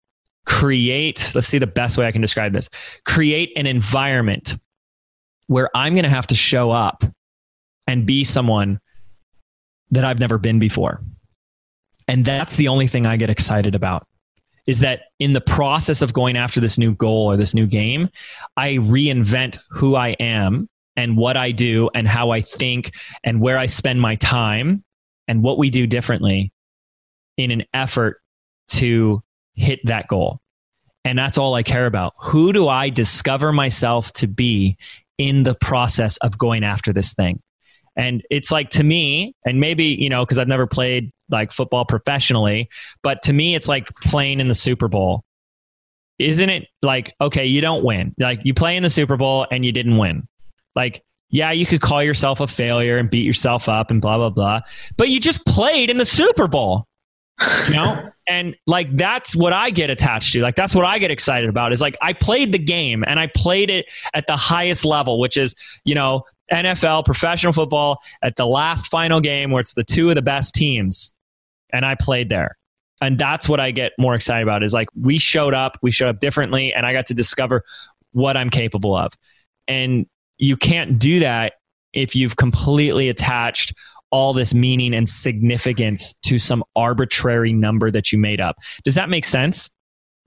create 0.45 1.33
let's 1.35 1.47
see 1.47 1.59
the 1.59 1.67
best 1.67 1.99
way 1.99 2.07
I 2.07 2.13
can 2.13 2.21
describe 2.21 2.53
this 2.53 2.69
create 3.05 3.53
an 3.57 3.67
environment 3.67 4.55
where 5.47 5.71
I'm 5.75 5.95
going 5.95 6.05
to 6.05 6.11
have 6.11 6.27
to 6.29 6.35
show 6.35 6.71
up 6.71 7.05
and 7.87 8.07
be 8.07 8.25
someone 8.25 8.81
that 9.91 10.05
I've 10.05 10.19
never 10.19 10.39
been 10.39 10.59
before. 10.59 11.01
And 12.09 12.25
that's 12.25 12.57
the 12.57 12.69
only 12.69 12.87
thing 12.87 13.07
I 13.07 13.17
get 13.17 13.31
excited 13.31 13.75
about 13.75 14.07
is 14.67 14.81
that 14.81 15.03
in 15.21 15.33
the 15.33 15.41
process 15.41 16.03
of 16.03 16.13
going 16.13 16.37
after 16.37 16.61
this 16.61 16.77
new 16.77 16.93
goal 16.95 17.31
or 17.31 17.37
this 17.37 17.55
new 17.55 17.67
game, 17.67 18.09
I 18.57 18.75
reinvent 18.75 19.59
who 19.71 19.95
I 19.95 20.09
am 20.19 20.69
and 20.97 21.17
what 21.17 21.37
I 21.37 21.53
do 21.53 21.89
and 21.95 22.09
how 22.09 22.31
I 22.31 22.41
think 22.41 22.93
and 23.23 23.41
where 23.41 23.59
I 23.59 23.67
spend 23.67 24.01
my 24.01 24.17
time 24.17 24.83
and 25.29 25.43
what 25.43 25.59
we 25.59 25.71
do 25.71 25.87
differently 25.87 26.53
in 27.37 27.51
an 27.51 27.65
effort 27.75 28.21
to 28.69 29.23
hit 29.55 29.81
that 29.85 30.09
goal. 30.09 30.41
And 31.05 31.17
that's 31.17 31.39
all 31.39 31.55
I 31.55 31.63
care 31.63 31.87
about. 31.87 32.15
Who 32.21 32.53
do 32.53 32.69
I 32.69 32.89
discover 32.89 33.53
myself 33.53 34.13
to 34.15 34.27
be 34.27 34.77
in 35.19 35.43
the 35.43 35.55
process 35.55 36.17
of 36.19 36.39
going 36.39 36.65
after 36.65 36.93
this 36.93 37.15
thing. 37.15 37.41
And 37.97 38.23
it's 38.31 38.53
like 38.53 38.69
to 38.71 38.85
me, 38.85 39.35
and 39.47 39.59
maybe, 39.59 39.85
you 39.85 40.11
know, 40.11 40.25
because 40.25 40.39
I've 40.39 40.49
never 40.49 40.67
played 40.67 41.11
like 41.31 41.51
football 41.51 41.85
professionally, 41.85 42.69
but 43.03 43.23
to 43.23 43.33
me, 43.33 43.55
it's 43.55 43.69
like 43.69 43.89
playing 44.03 44.41
in 44.41 44.49
the 44.49 44.55
Super 44.55 44.89
Bowl. 44.89 45.25
Isn't 46.19 46.49
it 46.49 46.69
like, 46.83 47.15
okay, 47.21 47.47
you 47.47 47.61
don't 47.61 47.85
win. 47.85 48.15
Like 48.19 48.41
you 48.45 48.55
play 48.55 48.77
in 48.77 48.83
the 48.83 48.91
Super 48.91 49.17
Bowl 49.17 49.47
and 49.51 49.65
you 49.65 49.73
didn't 49.73 49.97
win. 49.97 50.29
Like, 50.75 51.03
yeah, 51.31 51.51
you 51.51 51.67
could 51.67 51.81
call 51.81 52.03
yourself 52.03 52.41
a 52.41 52.47
failure 52.47 52.99
and 52.99 53.11
beat 53.11 53.25
yourself 53.25 53.69
up 53.69 53.91
and 53.91 54.01
blah, 54.01 54.17
blah, 54.19 54.31
blah, 54.31 54.61
but 54.97 55.09
you 55.09 55.19
just 55.19 55.45
played 55.47 55.91
in 55.91 55.97
the 55.97 56.05
Super 56.05 56.49
Bowl. 56.49 56.87
You 57.69 57.75
know? 57.75 58.11
And 58.29 58.57
like 58.67 58.95
that's 58.97 59.37
what 59.37 59.53
I 59.53 59.71
get 59.71 59.91
attached 59.91 60.33
to. 60.33 60.43
Like 60.43 60.57
that's 60.57 60.75
what 60.75 60.85
I 60.85 60.99
get 60.99 61.11
excited 61.11 61.49
about 61.49 61.73
is 61.73 61.81
like 61.81 61.97
I 62.03 62.13
played 62.13 62.53
the 62.53 62.59
game 62.59 63.05
and 63.07 63.21
I 63.21 63.29
played 63.29 63.71
it 63.71 63.87
at 64.15 64.27
the 64.27 64.37
highest 64.37 64.85
level, 64.85 65.21
which 65.21 65.37
is, 65.37 65.55
you 65.85 65.95
know, 65.95 66.25
NFL, 66.53 67.05
professional 67.05 67.53
football 67.53 68.01
at 68.23 68.37
the 68.37 68.47
last 68.47 68.91
final 68.91 69.21
game 69.21 69.51
where 69.51 69.61
it's 69.61 69.75
the 69.75 69.85
two 69.85 70.09
of 70.09 70.15
the 70.15 70.23
best 70.23 70.55
teams. 70.55 71.15
And 71.73 71.85
I 71.85 71.95
played 71.95 72.29
there. 72.29 72.57
And 73.01 73.19
that's 73.19 73.49
what 73.49 73.61
I 73.61 73.71
get 73.73 73.93
more 73.99 74.15
excited 74.15 74.43
about 74.43 74.63
is 74.63 74.73
like 74.73 74.89
we 74.99 75.19
showed 75.19 75.55
up, 75.55 75.77
we 75.83 75.91
showed 75.91 76.09
up 76.09 76.19
differently, 76.19 76.73
and 76.73 76.87
I 76.87 76.93
got 76.93 77.07
to 77.07 77.15
discover 77.15 77.63
what 78.13 78.37
I'm 78.37 78.49
capable 78.49 78.97
of. 78.97 79.13
And 79.69 80.07
you 80.39 80.57
can't 80.57 80.99
do 80.99 81.21
that 81.21 81.55
if 81.93 82.17
you've 82.17 82.37
completely 82.37 83.09
attached 83.09 83.75
all 84.11 84.33
this 84.33 84.55
meaning 84.55 84.95
and 84.95 85.09
significance 85.09 86.15
to 86.23 86.39
some 86.39 86.65
arbitrary 86.75 87.53
number 87.53 87.91
that 87.91 88.13
you 88.13 88.19
made 88.19 88.41
up. 88.41 88.57
Does 88.85 88.95
that 88.95 89.09
make 89.09 89.25
sense? 89.25 89.71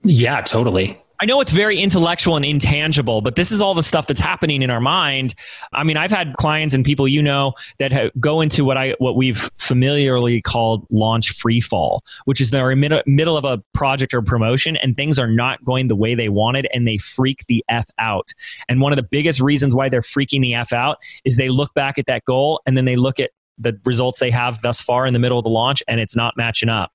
Yeah, 0.02 0.40
totally. 0.42 1.00
I 1.22 1.26
know 1.26 1.42
it's 1.42 1.52
very 1.52 1.78
intellectual 1.78 2.36
and 2.36 2.46
intangible, 2.46 3.20
but 3.20 3.36
this 3.36 3.52
is 3.52 3.60
all 3.60 3.74
the 3.74 3.82
stuff 3.82 4.06
that's 4.06 4.20
happening 4.20 4.62
in 4.62 4.70
our 4.70 4.80
mind. 4.80 5.34
I 5.70 5.84
mean, 5.84 5.98
I've 5.98 6.10
had 6.10 6.34
clients 6.38 6.74
and 6.74 6.82
people 6.82 7.06
you 7.06 7.22
know 7.22 7.52
that 7.78 7.92
go 8.18 8.40
into 8.40 8.64
what 8.64 8.78
I 8.78 8.94
what 8.98 9.16
we've 9.16 9.50
familiarly 9.58 10.40
called 10.40 10.86
launch 10.90 11.32
free 11.32 11.60
fall, 11.60 12.02
which 12.24 12.40
is 12.40 12.50
they're 12.50 12.70
in 12.70 12.80
mid- 12.80 13.02
middle 13.06 13.36
of 13.36 13.44
a 13.44 13.62
project 13.74 14.14
or 14.14 14.22
promotion 14.22 14.76
and 14.78 14.96
things 14.96 15.18
are 15.18 15.28
not 15.30 15.62
going 15.62 15.88
the 15.88 15.96
way 15.96 16.14
they 16.14 16.30
wanted 16.30 16.66
and 16.72 16.88
they 16.88 16.96
freak 16.96 17.44
the 17.48 17.62
f 17.68 17.86
out. 17.98 18.32
And 18.70 18.80
one 18.80 18.90
of 18.90 18.96
the 18.96 19.02
biggest 19.02 19.40
reasons 19.40 19.74
why 19.74 19.90
they're 19.90 20.00
freaking 20.00 20.40
the 20.40 20.54
f 20.54 20.72
out 20.72 20.96
is 21.26 21.36
they 21.36 21.50
look 21.50 21.74
back 21.74 21.98
at 21.98 22.06
that 22.06 22.24
goal 22.24 22.62
and 22.64 22.78
then 22.78 22.86
they 22.86 22.96
look 22.96 23.20
at 23.20 23.30
the 23.60 23.78
results 23.84 24.18
they 24.18 24.30
have 24.30 24.60
thus 24.62 24.80
far 24.80 25.06
in 25.06 25.12
the 25.12 25.18
middle 25.18 25.38
of 25.38 25.44
the 25.44 25.50
launch 25.50 25.82
and 25.86 26.00
it's 26.00 26.16
not 26.16 26.34
matching 26.36 26.68
up. 26.68 26.90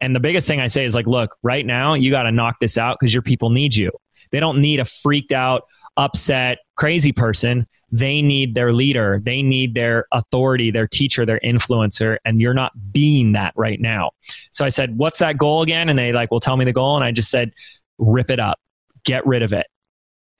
And 0.00 0.16
the 0.16 0.20
biggest 0.20 0.48
thing 0.48 0.60
I 0.60 0.66
say 0.66 0.84
is 0.84 0.94
like, 0.96 1.06
look, 1.06 1.36
right 1.44 1.64
now 1.64 1.94
you 1.94 2.10
got 2.10 2.24
to 2.24 2.32
knock 2.32 2.56
this 2.60 2.76
out 2.76 2.96
because 2.98 3.14
your 3.14 3.22
people 3.22 3.50
need 3.50 3.76
you. 3.76 3.92
They 4.32 4.40
don't 4.40 4.60
need 4.60 4.80
a 4.80 4.84
freaked 4.84 5.32
out, 5.32 5.62
upset, 5.96 6.58
crazy 6.76 7.12
person. 7.12 7.66
They 7.92 8.20
need 8.20 8.54
their 8.56 8.72
leader. 8.72 9.20
They 9.22 9.42
need 9.42 9.74
their 9.74 10.06
authority, 10.10 10.72
their 10.72 10.88
teacher, 10.88 11.24
their 11.24 11.38
influencer. 11.44 12.16
And 12.24 12.40
you're 12.40 12.54
not 12.54 12.72
being 12.92 13.32
that 13.32 13.52
right 13.54 13.80
now. 13.80 14.10
So 14.50 14.64
I 14.64 14.70
said, 14.70 14.98
what's 14.98 15.18
that 15.18 15.38
goal 15.38 15.62
again? 15.62 15.88
And 15.88 15.98
they 15.98 16.12
like, 16.12 16.30
well, 16.32 16.40
tell 16.40 16.56
me 16.56 16.64
the 16.64 16.72
goal. 16.72 16.96
And 16.96 17.04
I 17.04 17.12
just 17.12 17.30
said, 17.30 17.52
rip 17.98 18.30
it 18.30 18.40
up, 18.40 18.58
get 19.04 19.24
rid 19.24 19.42
of 19.42 19.52
it 19.52 19.66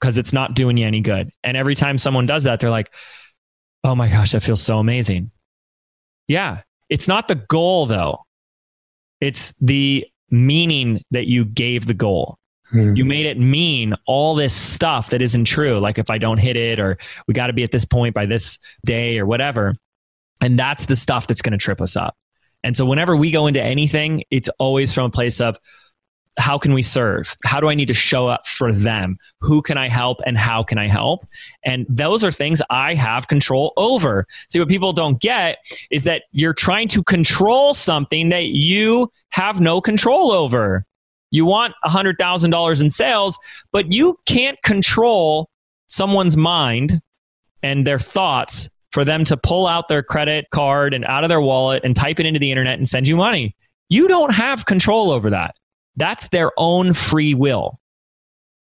because 0.01 0.19
it's 0.19 0.33
not 0.33 0.55
doing 0.55 0.77
you 0.77 0.87
any 0.87 1.01
good. 1.01 1.31
And 1.45 1.57
every 1.57 1.77
time 1.77 1.99
someone 1.99 2.27
does 2.27 2.45
that, 2.45 2.59
they're 2.59 2.71
like, 2.71 2.93
oh 3.85 3.95
my 3.95 4.09
gosh, 4.09 4.33
that 4.33 4.43
feels 4.43 4.63
so 4.63 4.79
amazing. 4.79 5.31
Yeah. 6.29 6.63
It's 6.89 7.09
not 7.09 7.29
the 7.29 7.35
goal, 7.35 7.87
though. 7.87 8.21
It's 9.21 9.55
the 9.61 10.07
meaning 10.31 11.03
that 11.11 11.27
you 11.27 11.45
gave 11.45 11.87
the 11.87 11.95
goal. 11.95 12.39
Hmm. 12.71 12.97
You 12.97 13.05
made 13.05 13.27
it 13.27 13.39
mean 13.39 13.95
all 14.07 14.35
this 14.35 14.55
stuff 14.55 15.11
that 15.11 15.23
isn't 15.23 15.45
true. 15.45 15.79
Like 15.79 15.99
if 15.99 16.11
I 16.11 16.19
don't 16.19 16.39
hit 16.39 16.57
it, 16.57 16.81
or 16.81 16.99
we 17.27 17.35
got 17.35 17.49
to 17.49 17.53
be 17.53 17.63
at 17.63 17.71
this 17.71 17.85
point 17.85 18.15
by 18.15 18.27
this 18.27 18.59
day, 18.85 19.19
or 19.19 19.27
whatever. 19.27 19.75
And 20.41 20.59
that's 20.59 20.87
the 20.87 20.97
stuff 20.97 21.27
that's 21.27 21.43
going 21.43 21.53
to 21.53 21.59
trip 21.59 21.81
us 21.81 21.97
up. 21.97 22.17
And 22.65 22.77
so 22.77 22.87
whenever 22.87 23.17
we 23.17 23.31
go 23.31 23.47
into 23.47 23.63
anything, 23.63 24.25
it's 24.31 24.49
always 24.59 24.93
from 24.93 25.07
a 25.07 25.11
place 25.11 25.41
of, 25.41 25.59
how 26.39 26.59
can 26.59 26.73
we 26.73 26.83
serve? 26.83 27.37
How 27.45 27.61
do 27.61 27.69
I 27.69 27.75
need 27.75 27.89
to 27.89 27.95
show 27.95 28.27
up 28.27 28.47
for 28.47 28.73
them? 28.73 29.19
Who 29.41 29.61
can 29.61 29.77
I 29.77 29.89
help 29.89 30.21
and 30.25 30.39
how 30.39 30.63
can 30.63 30.79
I 30.79 30.89
help? 30.89 31.27
And 31.65 31.87
those 31.89 32.25
are 32.25 32.33
things 32.33 32.63
I 32.71 32.95
have 32.95 33.29
control 33.29 33.73
over. 33.77 34.27
See, 34.49 34.59
what 34.59 34.69
people 34.69 34.93
don't 34.93 35.21
get 35.21 35.59
is 35.91 36.05
that 36.05 36.25
you're 36.33 36.55
trying 36.55 36.89
to 36.89 37.03
control 37.05 37.75
something 37.75 38.31
that 38.31 38.47
you 38.47 39.11
have 39.31 39.61
no 39.61 39.81
control 39.81 40.33
over. 40.33 40.87
You 41.31 41.45
want 41.45 41.75
$100,000 41.85 42.83
in 42.83 42.91
sales, 42.91 43.39
but 43.73 43.93
you 43.93 44.19
can't 44.27 44.61
control 44.63 45.49
someone's 45.87 46.37
mind 46.37 47.01
and 47.63 47.87
their 47.87 47.99
thoughts 47.99 48.69
for 48.91 49.05
them 49.05 49.25
to 49.25 49.37
pull 49.37 49.67
out 49.67 49.89
their 49.89 50.03
credit 50.03 50.47
card 50.51 50.93
and 50.95 51.05
out 51.07 51.25
of 51.25 51.29
their 51.29 51.41
wallet 51.41 51.83
and 51.85 51.97
type 51.97 52.21
it 52.21 52.27
into 52.27 52.39
the 52.39 52.51
internet 52.51 52.79
and 52.79 52.89
send 52.89 53.09
you 53.09 53.17
money. 53.17 53.57
You 53.89 54.09
don't 54.09 54.33
have 54.33 54.67
control 54.67 55.11
over 55.11 55.31
that. 55.31 55.55
That's 55.97 56.29
their 56.29 56.51
own 56.57 56.95
free 56.95 57.35
will. 57.35 57.79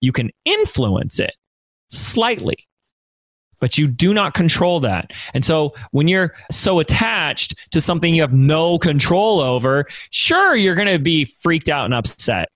You 0.01 0.13
can 0.13 0.31
influence 0.45 1.19
it 1.21 1.33
slightly, 1.89 2.57
but 3.61 3.77
you 3.77 3.89
do 3.89 4.15
not 4.15 4.35
control 4.35 4.81
that. 4.81 5.13
And 5.35 5.45
so 5.45 5.75
when 5.91 6.09
you're 6.09 6.35
so 6.51 6.79
attached 6.79 7.55
to 7.73 7.81
something 7.81 8.15
you 8.15 8.23
have 8.23 8.33
no 8.33 8.79
control 8.79 9.41
over, 9.41 9.87
sure, 10.11 10.55
you're 10.55 10.75
going 10.75 10.89
to 10.89 10.99
be 10.99 11.25
freaked 11.25 11.69
out 11.69 11.85
and 11.85 11.95
upset. 11.95 12.49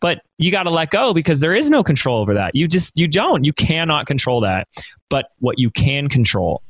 But 0.00 0.20
you 0.38 0.50
got 0.50 0.64
to 0.64 0.70
let 0.70 0.90
go 0.90 1.14
because 1.14 1.40
there 1.40 1.54
is 1.54 1.70
no 1.70 1.82
control 1.82 2.20
over 2.20 2.34
that. 2.34 2.54
You 2.54 2.68
just, 2.68 2.98
you 2.98 3.08
don't. 3.08 3.44
You 3.44 3.52
cannot 3.54 4.06
control 4.06 4.40
that. 4.42 4.68
But 5.08 5.26
what 5.38 5.58
you 5.58 5.70
can 5.70 6.08
control 6.08 6.62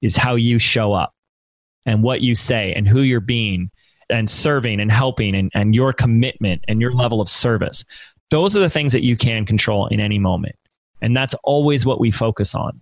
is 0.00 0.16
how 0.16 0.36
you 0.36 0.58
show 0.58 0.92
up 0.92 1.12
and 1.86 2.02
what 2.02 2.20
you 2.20 2.34
say 2.34 2.72
and 2.72 2.86
who 2.88 3.02
you're 3.02 3.20
being 3.20 3.70
and 4.10 4.28
serving 4.28 4.80
and 4.80 4.90
helping 4.90 5.34
and, 5.34 5.50
and 5.54 5.74
your 5.74 5.92
commitment 5.92 6.64
and 6.68 6.80
your 6.80 6.92
level 6.92 7.20
of 7.20 7.28
service. 7.28 7.84
Those 8.30 8.56
are 8.56 8.60
the 8.60 8.70
things 8.70 8.92
that 8.92 9.02
you 9.02 9.16
can 9.16 9.44
control 9.46 9.86
in 9.88 10.00
any 10.00 10.18
moment. 10.18 10.56
And 11.02 11.16
that's 11.16 11.34
always 11.44 11.86
what 11.86 12.00
we 12.00 12.10
focus 12.10 12.54
on. 12.54 12.80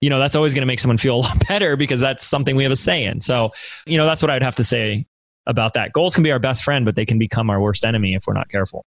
You 0.00 0.10
know, 0.10 0.18
that's 0.18 0.36
always 0.36 0.52
going 0.52 0.62
to 0.62 0.66
make 0.66 0.80
someone 0.80 0.98
feel 0.98 1.16
a 1.16 1.22
lot 1.22 1.48
better 1.48 1.76
because 1.76 2.00
that's 2.00 2.24
something 2.26 2.56
we 2.56 2.62
have 2.62 2.72
a 2.72 2.76
say 2.76 3.04
in. 3.04 3.20
So, 3.20 3.52
you 3.86 3.96
know, 3.96 4.06
that's 4.06 4.22
what 4.22 4.30
I'd 4.30 4.42
have 4.42 4.56
to 4.56 4.64
say 4.64 5.06
about 5.46 5.74
that. 5.74 5.92
Goals 5.92 6.14
can 6.14 6.22
be 6.22 6.32
our 6.32 6.38
best 6.38 6.62
friend, 6.62 6.84
but 6.84 6.96
they 6.96 7.06
can 7.06 7.18
become 7.18 7.50
our 7.50 7.60
worst 7.60 7.84
enemy 7.84 8.14
if 8.14 8.26
we're 8.26 8.34
not 8.34 8.48
careful. 8.48 8.84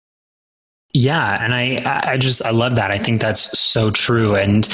Yeah, 0.94 1.42
and 1.42 1.54
I 1.54 2.02
I 2.04 2.18
just 2.18 2.44
I 2.44 2.50
love 2.50 2.76
that. 2.76 2.92
I 2.92 2.98
think 2.98 3.22
that's 3.22 3.58
so 3.58 3.92
true, 3.92 4.36
and 4.36 4.68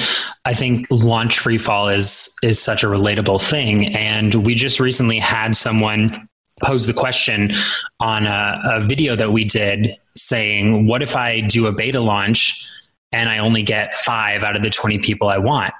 I 0.45 0.53
think 0.55 0.87
launch 0.89 1.37
free 1.37 1.59
fall 1.59 1.89
is 1.89 2.35
is 2.41 2.59
such 2.59 2.83
a 2.83 2.87
relatable 2.87 3.39
thing. 3.39 3.95
And 3.95 4.33
we 4.33 4.55
just 4.55 4.79
recently 4.79 5.19
had 5.19 5.55
someone 5.55 6.27
pose 6.63 6.87
the 6.87 6.93
question 6.93 7.51
on 7.99 8.25
a, 8.25 8.61
a 8.65 8.81
video 8.81 9.15
that 9.15 9.31
we 9.31 9.43
did, 9.43 9.89
saying, 10.15 10.87
"What 10.87 11.01
if 11.01 11.15
I 11.15 11.41
do 11.41 11.67
a 11.67 11.71
beta 11.71 12.01
launch 12.01 12.69
and 13.11 13.29
I 13.29 13.37
only 13.39 13.63
get 13.63 13.93
five 13.93 14.43
out 14.43 14.55
of 14.55 14.63
the 14.63 14.69
twenty 14.69 14.99
people 14.99 15.29
I 15.29 15.37
want?" 15.37 15.73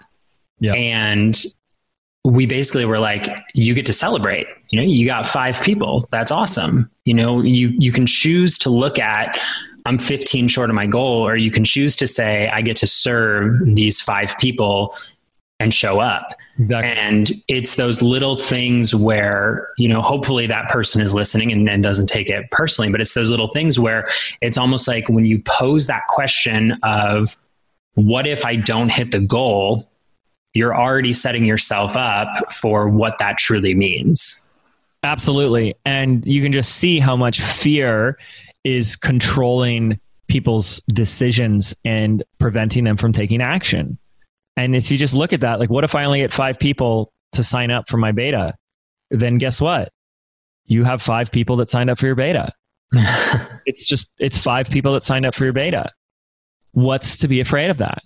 Yeah. 0.60 0.74
And 0.74 1.38
we 2.24 2.46
basically 2.46 2.84
were 2.84 3.00
like, 3.00 3.28
you 3.54 3.74
get 3.74 3.86
to 3.86 3.94
celebrate. 3.94 4.48
You 4.70 4.82
know, 4.82 4.86
you 4.86 5.06
got 5.06 5.26
five 5.26 5.62
people. 5.62 6.06
That's 6.12 6.32
awesome. 6.32 6.92
You 7.06 7.14
know, 7.14 7.42
you 7.42 7.70
you 7.80 7.92
can 7.92 8.06
choose 8.06 8.58
to 8.60 8.70
look 8.70 9.00
at 9.00 9.40
I'm 9.88 9.98
15 9.98 10.50
short 10.50 10.70
of 10.70 10.76
my 10.76 10.86
goal, 10.86 11.26
or 11.26 11.38
you 11.38 11.50
can 11.50 11.64
choose 11.64 11.96
to 11.96 12.08
say, 12.08 12.50
I 12.50 12.62
get 12.62 12.76
to 12.78 12.88
serve 12.88 13.54
these 13.64 14.02
five 14.02 14.38
people 14.38 14.94
and 15.60 15.74
show 15.74 16.00
up. 16.00 16.34
Exactly. 16.60 16.92
And 16.92 17.32
it's 17.48 17.76
those 17.76 18.02
little 18.02 18.38
things 18.38 18.94
where, 18.94 19.70
you 19.78 19.88
know, 19.88 20.02
hopefully 20.02 20.46
that 20.48 20.70
person 20.70 21.02
is 21.02 21.14
listening 21.14 21.52
and, 21.52 21.68
and 21.68 21.82
doesn't 21.82 22.08
take 22.08 22.30
it 22.30 22.50
personally, 22.52 22.92
but 22.92 23.02
it's 23.02 23.14
those 23.14 23.32
little 23.32 23.48
things 23.48 23.80
where 23.80 24.04
it's 24.42 24.58
almost 24.58 24.88
like 24.88 25.10
when 25.10 25.26
you 25.26 25.42
pose 25.44 25.88
that 25.88 26.06
question 26.08 26.78
of, 26.84 27.36
what 27.96 28.28
if 28.28 28.46
I 28.46 28.56
don't 28.56 28.92
hit 28.92 29.12
the 29.12 29.20
goal? 29.20 29.90
You're 30.54 30.78
already 30.78 31.14
setting 31.14 31.44
yourself 31.44 31.96
up 31.96 32.52
for 32.54 32.88
what 32.88 33.18
that 33.18 33.40
truly 33.40 33.74
means. 33.74 34.56
Absolutely. 35.04 35.76
And 35.86 36.26
you 36.26 36.42
can 36.42 36.52
just 36.52 36.76
see 36.76 37.00
how 37.00 37.16
much 37.16 37.42
fear 37.42 38.18
is 38.64 38.96
controlling 38.96 40.00
people's 40.28 40.82
decisions 40.88 41.74
and 41.86 42.24
preventing 42.38 42.84
them 42.84 42.98
from 42.98 43.14
taking 43.14 43.42
action. 43.42 43.98
And 44.58 44.76
if 44.76 44.90
you 44.90 44.98
just 44.98 45.14
look 45.14 45.32
at 45.32 45.42
that, 45.42 45.60
like, 45.60 45.70
what 45.70 45.84
if 45.84 45.96
I 45.96 46.04
only 46.04 46.20
get 46.20 46.34
five 46.34 46.60
people 46.60 47.14
to 47.34 47.44
sign 47.44 47.70
up 47.70 47.88
for 47.88 47.98
my 47.98 48.12
beta? 48.12 48.56
Then 49.12 49.38
guess 49.38 49.62
what? 49.62 49.94
You 50.66 50.84
have 50.84 51.02
five 51.02 51.32
people 51.32 51.56
that 51.58 51.70
signed 51.70 51.92
up 51.92 52.00
for 52.00 52.08
your 52.08 52.16
beta. 52.16 52.52
it's 53.66 53.86
just, 53.86 54.10
it's 54.18 54.38
five 54.38 54.70
people 54.70 54.94
that 54.94 55.04
signed 55.04 55.26
up 55.26 55.36
for 55.36 55.44
your 55.44 55.54
beta. 55.54 55.90
What's 56.72 57.18
to 57.20 57.28
be 57.28 57.40
afraid 57.40 57.70
of 57.70 57.78
that? 57.78 58.00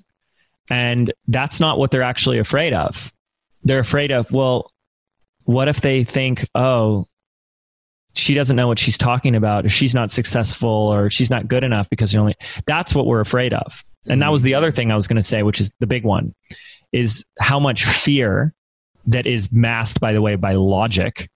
And 0.70 1.14
that's 1.28 1.60
not 1.60 1.80
what 1.80 1.90
they're 1.90 2.04
actually 2.04 2.38
afraid 2.38 2.74
of. 2.74 3.14
They're 3.64 3.80
afraid 3.80 4.12
of, 4.12 4.30
well, 4.32 4.72
what 5.44 5.70
if 5.70 5.82
they 5.82 6.04
think, 6.04 6.48
oh, 6.54 7.06
she 8.14 8.34
doesn't 8.34 8.58
know 8.58 8.68
what 8.68 8.80
she's 8.80 8.98
talking 8.98 9.36
about, 9.36 9.66
or 9.66 9.70
she's 9.70 9.96
not 9.96 10.12
successful, 10.12 10.70
or 10.70 11.10
she's 11.10 11.30
not 11.30 11.48
good 11.48 11.64
enough 11.64 11.90
because 11.90 12.14
you 12.14 12.20
only 12.20 12.36
that's 12.66 12.94
what 12.94 13.06
we're 13.06 13.22
afraid 13.22 13.54
of. 13.54 13.86
And 14.08 14.22
that 14.22 14.32
was 14.32 14.42
mm-hmm. 14.42 14.46
the 14.46 14.54
other 14.56 14.72
thing 14.72 14.92
I 14.92 14.96
was 14.96 15.08
going 15.08 15.18
to 15.18 15.24
say, 15.24 15.44
which 15.44 15.60
is 15.60 15.72
the 15.80 15.88
big 15.88 16.04
one, 16.04 16.34
is 16.92 17.26
how 17.40 17.60
much 17.60 17.86
fear 17.86 18.54
that 19.08 19.26
is 19.26 19.52
masked, 19.52 20.00
by 20.00 20.14
the 20.14 20.22
way, 20.22 20.36
by 20.36 20.54
logic 20.54 21.30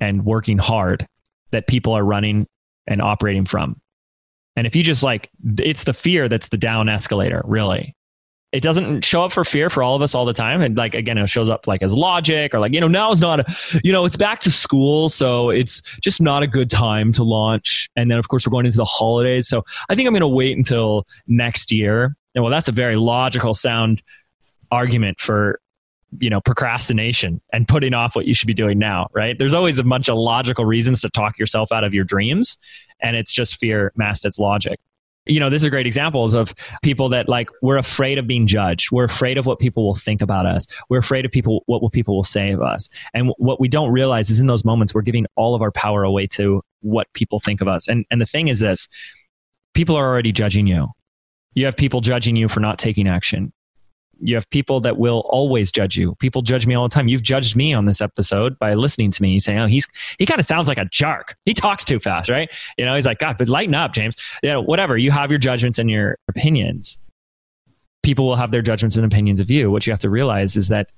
and 0.00 0.24
working 0.24 0.58
hard 0.58 1.06
that 1.50 1.66
people 1.66 1.92
are 1.92 2.04
running 2.04 2.46
and 2.86 3.02
operating 3.02 3.44
from. 3.44 3.80
And 4.56 4.66
if 4.66 4.74
you 4.74 4.82
just 4.82 5.02
like, 5.02 5.30
it's 5.58 5.84
the 5.84 5.92
fear 5.92 6.28
that's 6.28 6.48
the 6.48 6.56
down 6.56 6.88
escalator, 6.88 7.42
really 7.44 7.94
it 8.52 8.62
doesn't 8.62 9.04
show 9.04 9.22
up 9.22 9.30
for 9.30 9.44
fear 9.44 9.70
for 9.70 9.82
all 9.82 9.94
of 9.94 10.02
us 10.02 10.14
all 10.14 10.24
the 10.24 10.32
time. 10.32 10.60
And 10.60 10.76
like 10.76 10.94
again 10.94 11.18
it 11.18 11.28
shows 11.28 11.48
up 11.48 11.66
like 11.66 11.82
as 11.82 11.94
logic 11.94 12.54
or 12.54 12.58
like 12.58 12.72
you 12.72 12.80
know 12.80 12.88
now 12.88 13.10
is 13.10 13.20
not 13.20 13.40
a 13.40 13.80
you 13.84 13.92
know 13.92 14.04
it's 14.04 14.16
back 14.16 14.40
to 14.40 14.50
school 14.50 15.08
so 15.08 15.50
it's 15.50 15.80
just 16.00 16.20
not 16.20 16.42
a 16.42 16.46
good 16.46 16.70
time 16.70 17.12
to 17.12 17.24
launch. 17.24 17.88
And 17.96 18.10
then 18.10 18.18
of 18.18 18.28
course 18.28 18.46
we're 18.46 18.50
going 18.50 18.66
into 18.66 18.78
the 18.78 18.84
holidays. 18.84 19.48
So 19.48 19.64
i 19.88 19.94
think 19.94 20.06
i'm 20.06 20.12
going 20.12 20.20
to 20.20 20.28
wait 20.28 20.56
until 20.56 21.06
next 21.26 21.70
year. 21.70 22.16
And 22.34 22.42
well 22.42 22.50
that's 22.50 22.68
a 22.68 22.72
very 22.72 22.96
logical 22.96 23.54
sound 23.54 24.02
argument 24.72 25.20
for 25.20 25.60
you 26.18 26.28
know 26.28 26.40
procrastination 26.40 27.40
and 27.52 27.68
putting 27.68 27.94
off 27.94 28.16
what 28.16 28.26
you 28.26 28.34
should 28.34 28.48
be 28.48 28.54
doing 28.54 28.78
now 28.78 29.06
right? 29.12 29.38
There's 29.38 29.54
always 29.54 29.78
a 29.78 29.84
bunch 29.84 30.08
of 30.08 30.16
logical 30.16 30.64
reasons 30.64 31.02
to 31.02 31.10
talk 31.10 31.38
yourself 31.38 31.70
out 31.70 31.84
of 31.84 31.94
your 31.94 32.04
dreams. 32.04 32.58
And 33.00 33.16
it's 33.16 33.32
just 33.32 33.58
fear 33.58 33.92
masked 33.96 34.26
as 34.26 34.38
logic 34.40 34.80
you 35.26 35.38
know, 35.38 35.50
this 35.50 35.62
is 35.62 35.68
great 35.68 35.86
examples 35.86 36.34
of 36.34 36.54
people 36.82 37.08
that 37.10 37.28
like 37.28 37.50
we're 37.62 37.76
afraid 37.76 38.18
of 38.18 38.26
being 38.26 38.46
judged. 38.46 38.90
We're 38.90 39.04
afraid 39.04 39.38
of 39.38 39.46
what 39.46 39.58
people 39.58 39.84
will 39.84 39.94
think 39.94 40.22
about 40.22 40.46
us. 40.46 40.66
We're 40.88 40.98
afraid 40.98 41.24
of 41.24 41.30
people 41.30 41.62
what 41.66 41.82
will 41.82 41.90
people 41.90 42.16
will 42.16 42.24
say 42.24 42.52
of 42.52 42.62
us. 42.62 42.88
And 43.14 43.32
what 43.38 43.60
we 43.60 43.68
don't 43.68 43.90
realize 43.90 44.30
is 44.30 44.40
in 44.40 44.46
those 44.46 44.64
moments 44.64 44.94
we're 44.94 45.02
giving 45.02 45.26
all 45.36 45.54
of 45.54 45.62
our 45.62 45.70
power 45.70 46.04
away 46.04 46.26
to 46.28 46.62
what 46.80 47.12
people 47.12 47.40
think 47.40 47.60
of 47.60 47.68
us. 47.68 47.88
And 47.88 48.04
and 48.10 48.20
the 48.20 48.26
thing 48.26 48.48
is 48.48 48.60
this, 48.60 48.88
people 49.74 49.96
are 49.96 50.06
already 50.06 50.32
judging 50.32 50.66
you. 50.66 50.88
You 51.54 51.66
have 51.66 51.76
people 51.76 52.00
judging 52.00 52.36
you 52.36 52.48
for 52.48 52.60
not 52.60 52.78
taking 52.78 53.08
action 53.08 53.52
you 54.20 54.34
have 54.34 54.48
people 54.50 54.80
that 54.80 54.98
will 54.98 55.24
always 55.28 55.72
judge 55.72 55.96
you. 55.96 56.14
People 56.16 56.42
judge 56.42 56.66
me 56.66 56.74
all 56.74 56.88
the 56.88 56.94
time. 56.94 57.08
You've 57.08 57.22
judged 57.22 57.56
me 57.56 57.72
on 57.72 57.86
this 57.86 58.00
episode 58.00 58.58
by 58.58 58.74
listening 58.74 59.10
to 59.12 59.22
me. 59.22 59.30
You 59.30 59.40
say, 59.40 59.58
"Oh, 59.58 59.66
he's 59.66 59.88
he 60.18 60.26
kind 60.26 60.40
of 60.40 60.46
sounds 60.46 60.68
like 60.68 60.78
a 60.78 60.86
jerk. 60.86 61.36
He 61.44 61.54
talks 61.54 61.84
too 61.84 62.00
fast, 62.00 62.28
right?" 62.28 62.50
You 62.78 62.84
know, 62.84 62.94
he's 62.94 63.06
like, 63.06 63.18
"God, 63.18 63.36
but 63.38 63.48
lighten 63.48 63.74
up, 63.74 63.92
James." 63.92 64.16
You 64.42 64.50
know, 64.50 64.60
whatever. 64.60 64.96
You 64.96 65.10
have 65.10 65.30
your 65.30 65.38
judgments 65.38 65.78
and 65.78 65.90
your 65.90 66.18
opinions. 66.28 66.98
People 68.02 68.26
will 68.26 68.36
have 68.36 68.50
their 68.50 68.62
judgments 68.62 68.96
and 68.96 69.04
opinions 69.04 69.40
of 69.40 69.50
you. 69.50 69.70
What 69.70 69.86
you 69.86 69.92
have 69.92 70.00
to 70.00 70.10
realize 70.10 70.56
is 70.56 70.68
that 70.68 70.88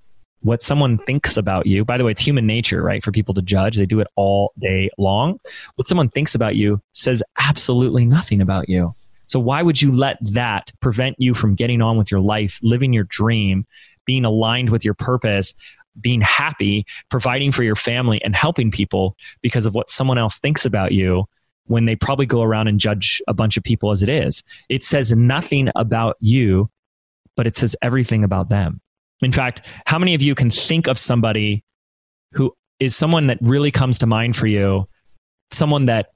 what 0.41 0.63
someone 0.63 0.99
thinks 0.99 1.37
about 1.37 1.67
you. 1.67 1.85
By 1.85 1.99
the 1.99 2.05
way, 2.05 2.11
it's 2.11 2.21
human 2.21 2.47
nature, 2.47 2.83
right, 2.83 3.03
for 3.03 3.13
people 3.13 3.35
to 3.35 3.43
judge. 3.43 3.77
They 3.77 3.87
do 3.87 4.01
it 4.01 4.09
all 4.17 4.53
day 4.61 4.91
long. 4.99 5.39
What 5.77 5.87
someone 5.87 6.09
thinks 6.09 6.35
about 6.35 6.57
you 6.57 6.81
says 6.93 7.23
absolutely 7.39 8.05
nothing 8.05 8.41
about 8.41 8.69
you. 8.69 8.95
So 9.33 9.41
why 9.41 9.63
would 9.63 9.81
you 9.81 9.93
let 9.93 10.19
that 10.35 10.71
prevent 10.81 11.17
you 11.19 11.33
from 11.33 11.55
getting 11.55 11.81
on 11.81 11.97
with 11.97 12.11
your 12.11 12.21
life, 12.21 12.61
living 12.63 12.93
your 12.93 13.05
dream, 13.05 13.65
being 14.05 14.27
aligned 14.27 14.69
with 14.69 14.85
your 14.85 14.93
purpose, 14.93 15.55
being 15.99 16.21
happy, 16.21 16.85
providing 17.09 17.51
for 17.51 17.63
your 17.63 17.75
family 17.75 18.23
and 18.23 18.37
helping 18.37 18.71
people 18.71 19.17
because 19.41 19.65
of 19.65 19.75
what 19.75 19.89
someone 19.89 20.19
else 20.19 20.39
thinks 20.39 20.67
about 20.67 20.93
you 20.93 21.25
when 21.65 21.87
they 21.87 21.97
probably 21.97 22.27
go 22.27 22.43
around 22.43 22.69
and 22.69 22.79
judge 22.79 23.23
a 23.27 23.33
bunch 23.33 23.57
of 23.57 23.65
people 23.65 23.91
as 23.91 24.03
it 24.03 24.11
is. 24.11 24.43
It 24.69 24.85
says 24.85 25.15
nothing 25.15 25.71
about 25.77 26.17
you, 26.21 26.69
but 27.35 27.47
it 27.47 27.57
says 27.57 27.75
everything 27.81 28.25
about 28.25 28.51
them. 28.51 28.83
In 29.23 29.33
fact, 29.33 29.63
how 29.87 29.99
many 29.99 30.13
of 30.13 30.21
you 30.21 30.35
can 30.35 30.51
think 30.51 30.89
of 30.89 30.99
somebody 30.99 31.65
who 32.33 32.55
is 32.81 32.95
someone 32.95 33.29
that 33.29 33.39
really 33.41 33.71
comes 33.71 33.97
to 34.01 34.07
mind 34.07 34.37
for 34.37 34.47
you, 34.47 34.87
someone 35.53 35.87
that 35.87 36.09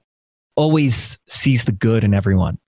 always 0.55 1.19
sees 1.27 1.63
the 1.63 1.71
good 1.71 2.03
in 2.03 2.13
everyone? 2.13 2.59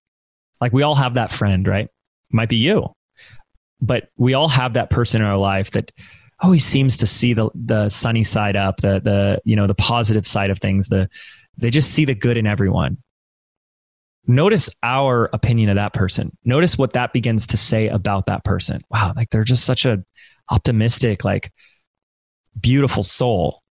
Like 0.62 0.74
we 0.74 0.84
all 0.84 0.96
have 0.96 1.16
that 1.16 1.32
friend, 1.32 1.68
right? 1.68 1.90
Might 2.32 2.50
be 2.50 2.58
you, 2.58 2.94
but 3.82 4.10
we 4.18 4.34
all 4.34 4.50
have 4.50 4.74
that 4.74 4.90
person 4.90 5.22
in 5.22 5.28
our 5.28 5.38
life 5.38 5.72
that 5.72 5.92
always 6.42 6.66
seems 6.66 6.98
to 6.98 7.06
see 7.06 7.34
the 7.34 7.50
the 7.56 7.90
sunny 7.90 8.24
side 8.24 8.56
up, 8.56 8.82
the 8.82 9.00
the 9.00 9.42
you 9.46 9.56
know 9.56 9.68
the 9.68 9.76
positive 9.76 10.28
side 10.28 10.50
of 10.50 10.60
things. 10.60 10.88
The 10.88 11.10
they 11.58 11.70
just 11.70 11.92
see 11.92 12.06
the 12.06 12.16
good 12.16 12.38
in 12.38 12.48
everyone. 12.48 12.98
notice 14.28 14.70
our 14.84 15.30
opinion 15.34 15.70
of 15.70 15.76
that 15.76 15.94
person. 15.94 16.36
Notice 16.46 16.78
what 16.78 16.94
that 16.94 17.14
begins 17.14 17.48
to 17.48 17.58
say 17.58 17.88
about 17.88 18.28
that 18.28 18.44
person. 18.44 18.82
Wow, 18.90 19.14
like 19.16 19.30
they're 19.30 19.44
just 19.44 19.66
such 19.66 19.86
a 19.86 20.04
optimistic, 20.50 21.24
like 21.26 21.52
beautiful 22.60 23.04
soul. 23.04 23.62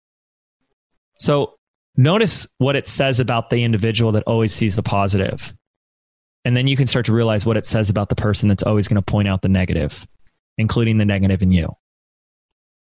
So 1.18 1.56
notice 1.96 2.46
what 2.58 2.76
it 2.76 2.86
says 2.86 3.20
about 3.20 3.50
the 3.50 3.62
individual 3.64 4.12
that 4.12 4.24
always 4.24 4.52
sees 4.52 4.76
the 4.76 4.82
positive. 4.82 5.54
And 6.44 6.56
then 6.56 6.66
you 6.66 6.76
can 6.76 6.86
start 6.86 7.06
to 7.06 7.12
realize 7.12 7.44
what 7.44 7.56
it 7.56 7.66
says 7.66 7.90
about 7.90 8.08
the 8.08 8.14
person 8.14 8.48
that's 8.48 8.62
always 8.62 8.88
going 8.88 8.96
to 8.96 9.02
point 9.02 9.28
out 9.28 9.42
the 9.42 9.48
negative, 9.48 10.06
including 10.56 10.98
the 10.98 11.04
negative 11.04 11.42
in 11.42 11.50
you. 11.50 11.74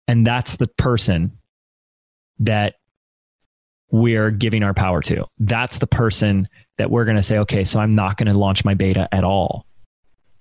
And 0.09 0.26
that's 0.26 0.57
the 0.57 0.66
person 0.66 1.38
that 2.40 2.74
we're 3.90 4.30
giving 4.30 4.62
our 4.62 4.74
power 4.74 5.00
to. 5.03 5.26
That's 5.38 5.78
the 5.78 5.86
person 5.86 6.48
that 6.78 6.90
we're 6.90 7.05
going 7.05 7.18
to 7.18 7.22
say, 7.22 7.38
okay, 7.38 7.62
so 7.62 7.78
I'm 7.78 7.94
not 7.94 8.16
going 8.16 8.32
to 8.32 8.38
launch 8.38 8.64
my 8.64 8.74
beta 8.74 9.09
at 9.12 9.22
all. 9.22 9.66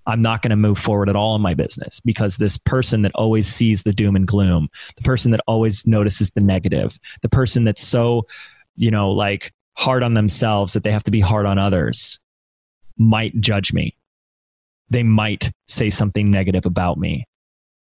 I'm 0.08 0.22
not 0.22 0.42
going 0.42 0.50
to 0.50 0.56
move 0.56 0.80
forward 0.80 1.10
at 1.10 1.16
all 1.16 1.36
in 1.36 1.42
my 1.42 1.54
business 1.54 2.00
because 2.00 2.38
this 2.38 2.58
person 2.58 3.04
that 3.04 3.12
always 3.14 3.48
sees 3.48 3.84
the 3.84 3.94
doom 3.94 4.16
and 4.16 4.26
gloom, 4.26 4.70
the 4.96 5.04
person 5.04 5.32
that 5.32 5.42
always 5.48 5.86
notices 5.86 6.32
the 6.32 6.42
negative, 6.42 6.98
the 7.22 7.30
person 7.30 7.66
that's 7.66 7.84
so, 7.84 8.26
you 8.76 8.90
know, 8.90 9.12
like 9.12 9.54
hard 9.78 10.02
on 10.02 10.16
themselves 10.16 10.74
that 10.74 10.84
they 10.84 10.92
have 10.92 11.04
to 11.04 11.12
be 11.12 11.20
hard 11.20 11.46
on 11.46 11.60
others 11.60 12.20
might 12.98 13.40
judge 13.40 13.74
me. 13.74 13.96
They 14.90 15.04
might 15.04 15.52
say 15.68 15.90
something 15.90 16.30
negative 16.30 16.66
about 16.66 16.98
me. 16.98 17.26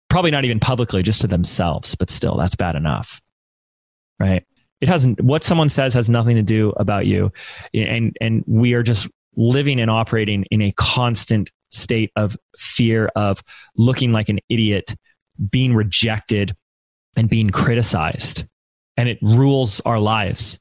Probably 0.08 0.30
not 0.30 0.44
even 0.44 0.60
publicly, 0.60 1.02
just 1.02 1.20
to 1.22 1.26
themselves, 1.26 1.94
but 1.94 2.10
still, 2.10 2.36
that's 2.36 2.54
bad 2.54 2.76
enough. 2.76 3.20
Right? 4.18 4.44
It 4.80 4.88
hasn't, 4.88 5.20
what 5.20 5.44
someone 5.44 5.68
says 5.68 5.94
has 5.94 6.08
nothing 6.08 6.36
to 6.36 6.42
do 6.42 6.70
about 6.76 7.06
you. 7.06 7.32
And, 7.74 8.16
and 8.20 8.44
we 8.46 8.74
are 8.74 8.82
just 8.82 9.08
living 9.36 9.80
and 9.80 9.90
operating 9.90 10.44
in 10.50 10.62
a 10.62 10.72
constant 10.72 11.50
state 11.70 12.12
of 12.16 12.36
fear 12.56 13.10
of 13.16 13.42
looking 13.76 14.12
like 14.12 14.28
an 14.28 14.38
idiot, 14.48 14.94
being 15.50 15.74
rejected, 15.74 16.54
and 17.16 17.28
being 17.28 17.50
criticized. 17.50 18.46
And 18.96 19.08
it 19.08 19.18
rules 19.20 19.80
our 19.80 19.98
lives. 19.98 20.58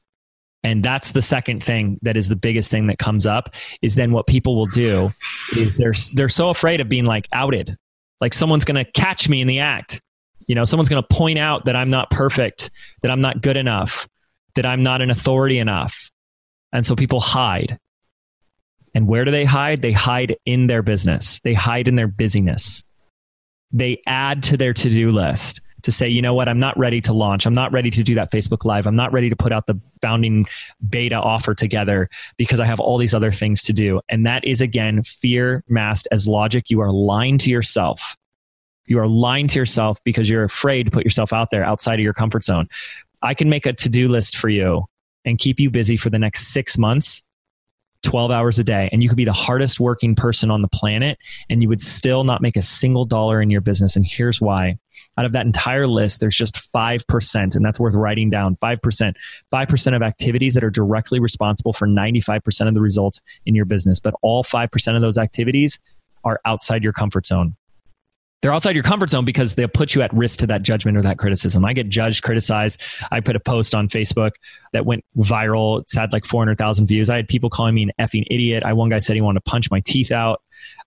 And 0.64 0.82
that's 0.82 1.12
the 1.12 1.22
second 1.22 1.62
thing 1.62 1.98
that 2.02 2.16
is 2.16 2.28
the 2.28 2.36
biggest 2.36 2.70
thing 2.70 2.86
that 2.86 2.98
comes 2.98 3.26
up 3.26 3.54
is 3.82 3.94
then 3.94 4.12
what 4.12 4.26
people 4.26 4.56
will 4.56 4.66
do 4.66 5.12
is 5.56 5.76
they're 5.76 5.92
they're 6.14 6.30
so 6.30 6.48
afraid 6.48 6.80
of 6.80 6.88
being 6.88 7.04
like 7.04 7.28
outed. 7.32 7.76
Like 8.20 8.32
someone's 8.32 8.64
going 8.64 8.82
to 8.82 8.90
catch 8.92 9.28
me 9.28 9.42
in 9.42 9.46
the 9.46 9.60
act. 9.60 10.00
You 10.46 10.54
know, 10.54 10.64
someone's 10.64 10.88
going 10.88 11.02
to 11.02 11.14
point 11.14 11.38
out 11.38 11.66
that 11.66 11.76
I'm 11.76 11.90
not 11.90 12.10
perfect, 12.10 12.70
that 13.02 13.10
I'm 13.10 13.20
not 13.20 13.42
good 13.42 13.58
enough, 13.58 14.08
that 14.54 14.64
I'm 14.64 14.82
not 14.82 15.02
an 15.02 15.10
authority 15.10 15.58
enough. 15.58 16.10
And 16.72 16.84
so 16.84 16.96
people 16.96 17.20
hide. 17.20 17.78
And 18.94 19.06
where 19.06 19.24
do 19.24 19.30
they 19.30 19.44
hide? 19.44 19.82
They 19.82 19.92
hide 19.92 20.36
in 20.46 20.66
their 20.66 20.82
business. 20.82 21.40
They 21.40 21.52
hide 21.52 21.88
in 21.88 21.96
their 21.96 22.08
busyness. 22.08 22.84
They 23.70 24.00
add 24.06 24.42
to 24.44 24.56
their 24.56 24.72
to-do 24.72 25.12
list 25.12 25.60
to 25.84 25.92
say, 25.92 26.08
you 26.08 26.20
know 26.20 26.34
what, 26.34 26.48
I'm 26.48 26.58
not 26.58 26.76
ready 26.78 27.00
to 27.02 27.12
launch. 27.12 27.46
I'm 27.46 27.54
not 27.54 27.70
ready 27.72 27.90
to 27.90 28.02
do 28.02 28.14
that 28.16 28.32
Facebook 28.32 28.64
Live. 28.64 28.86
I'm 28.86 28.94
not 28.94 29.12
ready 29.12 29.30
to 29.30 29.36
put 29.36 29.52
out 29.52 29.66
the 29.66 29.78
founding 30.02 30.46
beta 30.88 31.16
offer 31.16 31.54
together 31.54 32.08
because 32.36 32.58
I 32.58 32.64
have 32.64 32.80
all 32.80 32.98
these 32.98 33.14
other 33.14 33.30
things 33.30 33.62
to 33.64 33.72
do. 33.72 34.00
And 34.08 34.26
that 34.26 34.44
is, 34.44 34.60
again, 34.60 35.02
fear 35.02 35.62
masked 35.68 36.08
as 36.10 36.26
logic. 36.26 36.70
You 36.70 36.80
are 36.80 36.90
lying 36.90 37.38
to 37.38 37.50
yourself. 37.50 38.16
You 38.86 38.98
are 38.98 39.08
lying 39.08 39.46
to 39.48 39.58
yourself 39.58 39.98
because 40.04 40.28
you're 40.28 40.44
afraid 40.44 40.84
to 40.84 40.90
put 40.90 41.04
yourself 41.04 41.32
out 41.32 41.50
there 41.50 41.64
outside 41.64 41.94
of 41.94 42.00
your 42.00 42.14
comfort 42.14 42.44
zone. 42.44 42.68
I 43.22 43.34
can 43.34 43.48
make 43.48 43.66
a 43.66 43.72
to 43.72 43.88
do 43.88 44.08
list 44.08 44.36
for 44.36 44.48
you 44.48 44.86
and 45.24 45.38
keep 45.38 45.60
you 45.60 45.70
busy 45.70 45.96
for 45.96 46.10
the 46.10 46.18
next 46.18 46.48
six 46.48 46.76
months 46.76 47.22
12 48.04 48.30
hours 48.30 48.58
a 48.58 48.64
day 48.64 48.88
and 48.92 49.02
you 49.02 49.08
could 49.08 49.16
be 49.16 49.24
the 49.24 49.32
hardest 49.32 49.80
working 49.80 50.14
person 50.14 50.50
on 50.50 50.62
the 50.62 50.68
planet 50.68 51.18
and 51.50 51.62
you 51.62 51.68
would 51.68 51.80
still 51.80 52.22
not 52.24 52.40
make 52.40 52.56
a 52.56 52.62
single 52.62 53.04
dollar 53.04 53.42
in 53.42 53.50
your 53.50 53.60
business. 53.60 53.96
And 53.96 54.06
here's 54.06 54.40
why. 54.40 54.78
Out 55.18 55.24
of 55.24 55.32
that 55.32 55.46
entire 55.46 55.88
list, 55.88 56.20
there's 56.20 56.36
just 56.36 56.54
5%, 56.72 57.56
and 57.56 57.64
that's 57.64 57.80
worth 57.80 57.94
writing 57.94 58.30
down 58.30 58.56
5%. 58.56 59.14
5% 59.52 59.96
of 59.96 60.02
activities 60.02 60.54
that 60.54 60.62
are 60.62 60.70
directly 60.70 61.18
responsible 61.18 61.72
for 61.72 61.88
95% 61.88 62.68
of 62.68 62.74
the 62.74 62.80
results 62.80 63.20
in 63.46 63.54
your 63.54 63.64
business. 63.64 63.98
But 63.98 64.14
all 64.22 64.44
5% 64.44 64.96
of 64.96 65.02
those 65.02 65.18
activities 65.18 65.80
are 66.22 66.40
outside 66.44 66.82
your 66.82 66.92
comfort 66.92 67.26
zone 67.26 67.56
they're 68.44 68.52
outside 68.52 68.74
your 68.76 68.84
comfort 68.84 69.08
zone 69.08 69.24
because 69.24 69.54
they'll 69.54 69.68
put 69.68 69.94
you 69.94 70.02
at 70.02 70.12
risk 70.12 70.38
to 70.40 70.46
that 70.46 70.60
judgment 70.60 70.98
or 70.98 71.02
that 71.02 71.16
criticism. 71.16 71.64
I 71.64 71.72
get 71.72 71.88
judged, 71.88 72.22
criticized. 72.22 72.78
I 73.10 73.20
put 73.20 73.36
a 73.36 73.40
post 73.40 73.74
on 73.74 73.88
Facebook 73.88 74.32
that 74.74 74.84
went 74.84 75.02
viral. 75.16 75.80
It's 75.80 75.96
had 75.96 76.12
like 76.12 76.26
400,000 76.26 76.86
views. 76.86 77.08
I 77.08 77.16
had 77.16 77.26
people 77.26 77.48
calling 77.48 77.74
me 77.74 77.84
an 77.84 77.92
effing 77.98 78.24
idiot. 78.30 78.62
I 78.62 78.74
one 78.74 78.90
guy 78.90 78.98
said 78.98 79.16
he 79.16 79.22
wanted 79.22 79.42
to 79.42 79.50
punch 79.50 79.70
my 79.70 79.80
teeth 79.80 80.12
out. 80.12 80.42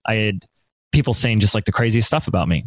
I 0.06 0.14
had 0.14 0.46
people 0.92 1.12
saying 1.14 1.40
just 1.40 1.52
like 1.52 1.64
the 1.64 1.72
craziest 1.72 2.06
stuff 2.06 2.28
about 2.28 2.46
me. 2.46 2.64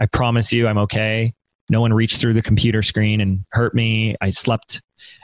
I 0.00 0.06
promise 0.06 0.52
you, 0.52 0.66
I'm 0.66 0.78
okay. 0.78 1.32
No 1.70 1.80
one 1.80 1.92
reached 1.92 2.20
through 2.20 2.34
the 2.34 2.42
computer 2.42 2.82
screen 2.82 3.20
and 3.20 3.44
hurt 3.52 3.72
me. 3.72 4.16
I 4.20 4.30
slept 4.30 4.82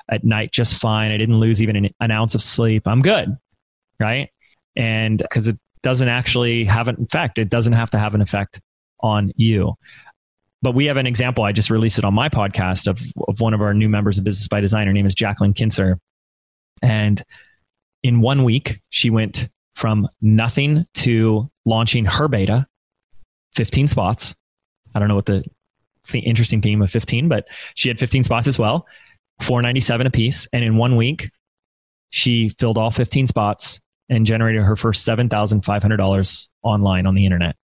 at 0.08 0.22
night 0.22 0.52
just 0.52 0.80
fine. 0.80 1.10
I 1.10 1.16
didn't 1.16 1.40
lose 1.40 1.60
even 1.60 1.74
an, 1.74 1.90
an 1.98 2.12
ounce 2.12 2.36
of 2.36 2.42
sleep. 2.42 2.86
I'm 2.86 3.02
good. 3.02 3.36
Right. 3.98 4.30
And 4.76 5.18
because 5.18 5.48
it 5.48 5.58
doesn't 5.82 6.08
actually 6.08 6.64
have 6.66 6.86
an 6.86 7.02
effect, 7.02 7.38
it 7.38 7.48
doesn't 7.48 7.72
have 7.72 7.90
to 7.90 7.98
have 7.98 8.14
an 8.14 8.22
effect 8.22 8.60
on 9.00 9.32
you. 9.36 9.74
But 10.62 10.74
we 10.74 10.86
have 10.86 10.96
an 10.96 11.06
example. 11.06 11.44
I 11.44 11.52
just 11.52 11.68
released 11.68 11.98
it 11.98 12.04
on 12.04 12.14
my 12.14 12.28
podcast 12.28 12.86
of, 12.86 13.00
of 13.28 13.40
one 13.40 13.52
of 13.52 13.60
our 13.60 13.74
new 13.74 13.88
members 13.88 14.16
of 14.16 14.24
Business 14.24 14.48
by 14.48 14.60
Design. 14.60 14.86
Her 14.86 14.92
name 14.92 15.06
is 15.06 15.14
Jacqueline 15.14 15.52
Kinser. 15.52 15.98
And 16.82 17.22
in 18.02 18.20
one 18.20 18.44
week, 18.44 18.80
she 18.88 19.10
went 19.10 19.48
from 19.74 20.08
nothing 20.22 20.86
to 20.94 21.50
launching 21.64 22.06
her 22.06 22.28
beta, 22.28 22.66
15 23.54 23.88
spots. 23.88 24.34
I 24.94 24.98
don't 24.98 25.08
know 25.08 25.16
what 25.16 25.26
the, 25.26 25.44
the 26.10 26.20
interesting 26.20 26.62
theme 26.62 26.80
of 26.80 26.90
15, 26.90 27.28
but 27.28 27.48
she 27.74 27.88
had 27.88 27.98
15 27.98 28.22
spots 28.22 28.46
as 28.46 28.58
well, 28.58 28.86
497 29.42 30.06
a 30.06 30.10
piece. 30.10 30.48
And 30.52 30.64
in 30.64 30.76
one 30.76 30.96
week, 30.96 31.30
she 32.10 32.50
filled 32.60 32.78
all 32.78 32.90
15 32.90 33.26
spots 33.26 33.80
and 34.08 34.24
generated 34.24 34.62
her 34.62 34.76
first 34.76 35.06
$7,500 35.06 36.48
online 36.62 37.06
on 37.06 37.14
the 37.14 37.24
internet. 37.24 37.56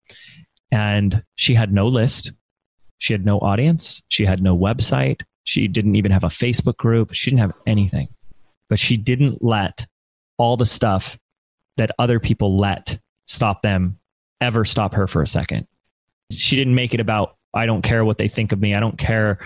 And 0.70 1.22
she 1.36 1.54
had 1.54 1.72
no 1.72 1.88
list. 1.88 2.32
She 2.98 3.12
had 3.12 3.24
no 3.24 3.38
audience. 3.38 4.02
She 4.08 4.24
had 4.24 4.42
no 4.42 4.56
website. 4.56 5.22
She 5.44 5.68
didn't 5.68 5.96
even 5.96 6.10
have 6.10 6.24
a 6.24 6.28
Facebook 6.28 6.76
group. 6.76 7.14
She 7.14 7.30
didn't 7.30 7.40
have 7.40 7.54
anything. 7.66 8.08
But 8.68 8.78
she 8.78 8.96
didn't 8.96 9.42
let 9.42 9.86
all 10.36 10.56
the 10.56 10.66
stuff 10.66 11.18
that 11.78 11.90
other 11.98 12.20
people 12.20 12.58
let 12.58 12.98
stop 13.26 13.62
them 13.62 13.98
ever 14.40 14.64
stop 14.64 14.94
her 14.94 15.06
for 15.06 15.22
a 15.22 15.26
second. 15.26 15.66
She 16.30 16.56
didn't 16.56 16.74
make 16.74 16.92
it 16.92 17.00
about, 17.00 17.36
I 17.54 17.66
don't 17.66 17.82
care 17.82 18.04
what 18.04 18.18
they 18.18 18.28
think 18.28 18.52
of 18.52 18.60
me. 18.60 18.74
I 18.74 18.80
don't 18.80 18.98
care, 18.98 19.38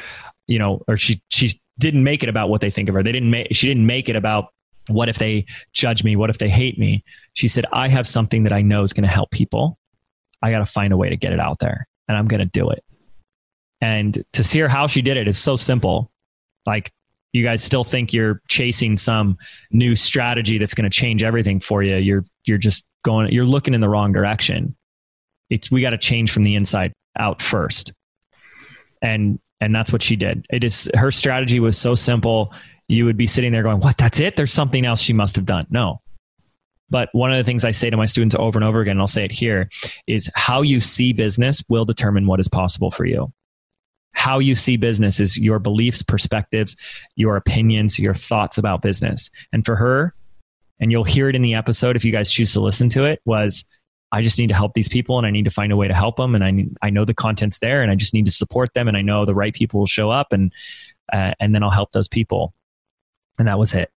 you 0.47 0.59
know, 0.59 0.83
or 0.89 0.97
she, 0.97 1.23
she 1.29 1.61
didn't 1.79 2.03
make 2.03 2.23
it 2.23 2.29
about 2.29 2.49
what 2.49 2.61
they 2.61 2.71
think 2.71 2.89
of 2.89 2.95
her. 2.95 3.03
They 3.03 3.13
didn't 3.13 3.31
make, 3.31 3.49
she 3.53 3.69
didn't 3.69 3.87
make 3.87 4.09
it 4.09 4.17
about 4.17 4.47
what 4.89 5.09
if 5.09 5.19
they 5.19 5.47
judge 5.73 6.03
me? 6.03 6.17
What 6.17 6.31
if 6.31 6.39
they 6.39 6.49
hate 6.49 6.79
me? 6.79 7.05
She 7.35 7.47
said, 7.49 7.67
I 7.73 7.89
have 7.89 8.09
something 8.09 8.43
that 8.43 8.53
I 8.53 8.63
know 8.63 8.83
is 8.83 8.93
going 8.93 9.05
to 9.05 9.09
help 9.09 9.31
people. 9.31 9.79
I 10.43 10.51
got 10.51 10.59
to 10.59 10.67
find 10.67 10.93
a 10.93 10.97
way 10.97 11.09
to 11.09 11.17
get 11.17 11.33
it 11.33 11.41
out 11.41 11.59
there 11.59 11.87
and 12.09 12.17
I'm 12.17 12.27
going 12.27 12.41
to 12.41 12.47
do 12.47 12.71
it. 12.71 12.85
And 13.81 14.23
to 14.33 14.45
see 14.45 14.61
her 14.61 14.69
how 14.69 14.87
she 14.87 15.03
did 15.03 15.17
it 15.17 15.27
is 15.27 15.39
so 15.39 15.57
simple. 15.57 16.11
Like 16.67 16.93
you 17.33 17.43
guys 17.43 17.65
still 17.65 17.85
think 17.85 18.13
you're 18.13 18.41
chasing 18.49 18.97
some 18.97 19.39
new 19.71 19.97
strategy 19.97 20.59
that's 20.59 20.75
going 20.75 20.89
to 20.89 20.95
change 20.95 21.23
everything 21.23 21.61
for 21.61 21.83
you. 21.83 21.97
You're 21.97 22.25
you're 22.45 22.59
just 22.59 22.85
going 23.05 23.33
you're 23.33 23.45
looking 23.45 23.75
in 23.75 23.81
the 23.81 23.89
wrong 23.89 24.13
direction. 24.13 24.77
It's 25.51 25.71
we 25.71 25.81
got 25.81 25.91
to 25.91 25.99
change 25.99 26.31
from 26.31 26.45
the 26.45 26.55
inside 26.55 26.93
out 27.19 27.43
first. 27.43 27.93
And 29.01 29.41
and 29.61 29.75
that's 29.75 29.93
what 29.93 30.03
she 30.03 30.17
did. 30.17 30.47
It 30.51 30.65
is 30.65 30.91
her 30.95 31.11
strategy 31.11 31.61
was 31.61 31.79
so 31.79 31.95
simple. 31.95 32.53
You 32.89 33.07
would 33.07 33.17
be 33.17 33.27
sitting 33.27 33.53
there 33.53 33.63
going, 33.63 33.81
"What? 33.81 33.97
That's 33.97 34.21
it? 34.21 34.37
There's 34.37 34.53
something 34.53 34.85
else 34.85 35.01
she 35.01 35.13
must 35.13 35.37
have 35.37 35.47
done." 35.47 35.67
No. 35.71 36.02
But 36.93 37.09
one 37.13 37.33
of 37.33 37.39
the 37.39 37.45
things 37.45 37.65
I 37.65 37.71
say 37.71 37.89
to 37.89 37.97
my 37.97 38.05
students 38.05 38.37
over 38.39 38.59
and 38.59 38.65
over 38.65 38.83
again, 38.83 38.93
and 38.93 39.01
I'll 39.01 39.07
say 39.07 39.25
it 39.25 39.33
here, 39.33 39.71
is 40.07 40.31
how 40.35 40.61
you 40.61 40.79
see 40.79 41.15
business 41.15 41.65
will 41.71 41.87
determine 41.87 42.27
what 42.27 42.39
is 42.39 42.49
possible 42.49 42.91
for 42.91 43.07
you. 43.07 43.33
How 44.13 44.41
you 44.41 44.55
see 44.55 44.77
business 44.77 45.19
is 45.19 45.39
your 45.39 45.59
beliefs, 45.59 46.03
perspectives, 46.03 46.77
your 47.17 47.37
opinions, 47.37 47.99
your 47.99 48.13
thoughts 48.13 48.59
about 48.59 48.83
business. 48.83 49.31
And 49.55 49.65
for 49.65 49.75
her, 49.75 50.15
and 50.81 50.93
you'll 50.93 51.03
hear 51.03 51.31
it 51.31 51.35
in 51.35 51.41
the 51.41 51.55
episode 51.55 51.97
if 51.97 52.05
you 52.05 52.13
guys 52.13 52.31
choose 52.31 52.53
to 52.53 52.61
listen 52.61 52.91
to 52.91 53.05
it, 53.05 53.23
was 53.25 53.65
I 54.13 54.21
just 54.21 54.39
need 54.39 54.49
to 54.49 54.55
help 54.55 54.75
these 54.75 54.91
people 54.91 55.17
and 55.17 55.27
I 55.27 55.31
need 55.31 55.47
to 55.47 55.51
find 55.51 55.73
a 55.73 55.77
way 55.79 55.89
to 55.89 55.95
help 55.95 56.17
them. 56.17 56.35
And 56.35 56.45
I, 56.45 56.67
I 56.87 56.91
know 56.91 57.07
the 57.07 57.15
content's 57.15 57.59
there 57.61 57.81
and 57.81 57.91
I 57.91 57.95
just 57.95 58.13
need 58.13 58.27
to 58.27 58.31
support 58.31 58.75
them. 58.75 58.87
And 58.87 58.99
I 58.99 59.01
know 59.01 59.25
the 59.25 59.35
right 59.35 59.55
people 59.55 59.81
will 59.81 59.87
show 59.87 60.11
up 60.11 60.35
and, 60.35 60.53
uh, 61.11 61.33
and 61.41 61.55
then 61.55 61.63
I'll 61.63 61.71
help 61.71 61.93
those 61.93 62.09
people. 62.09 62.53
And 63.39 63.49
that 63.49 63.59
was 63.59 63.73
it. 63.73 63.91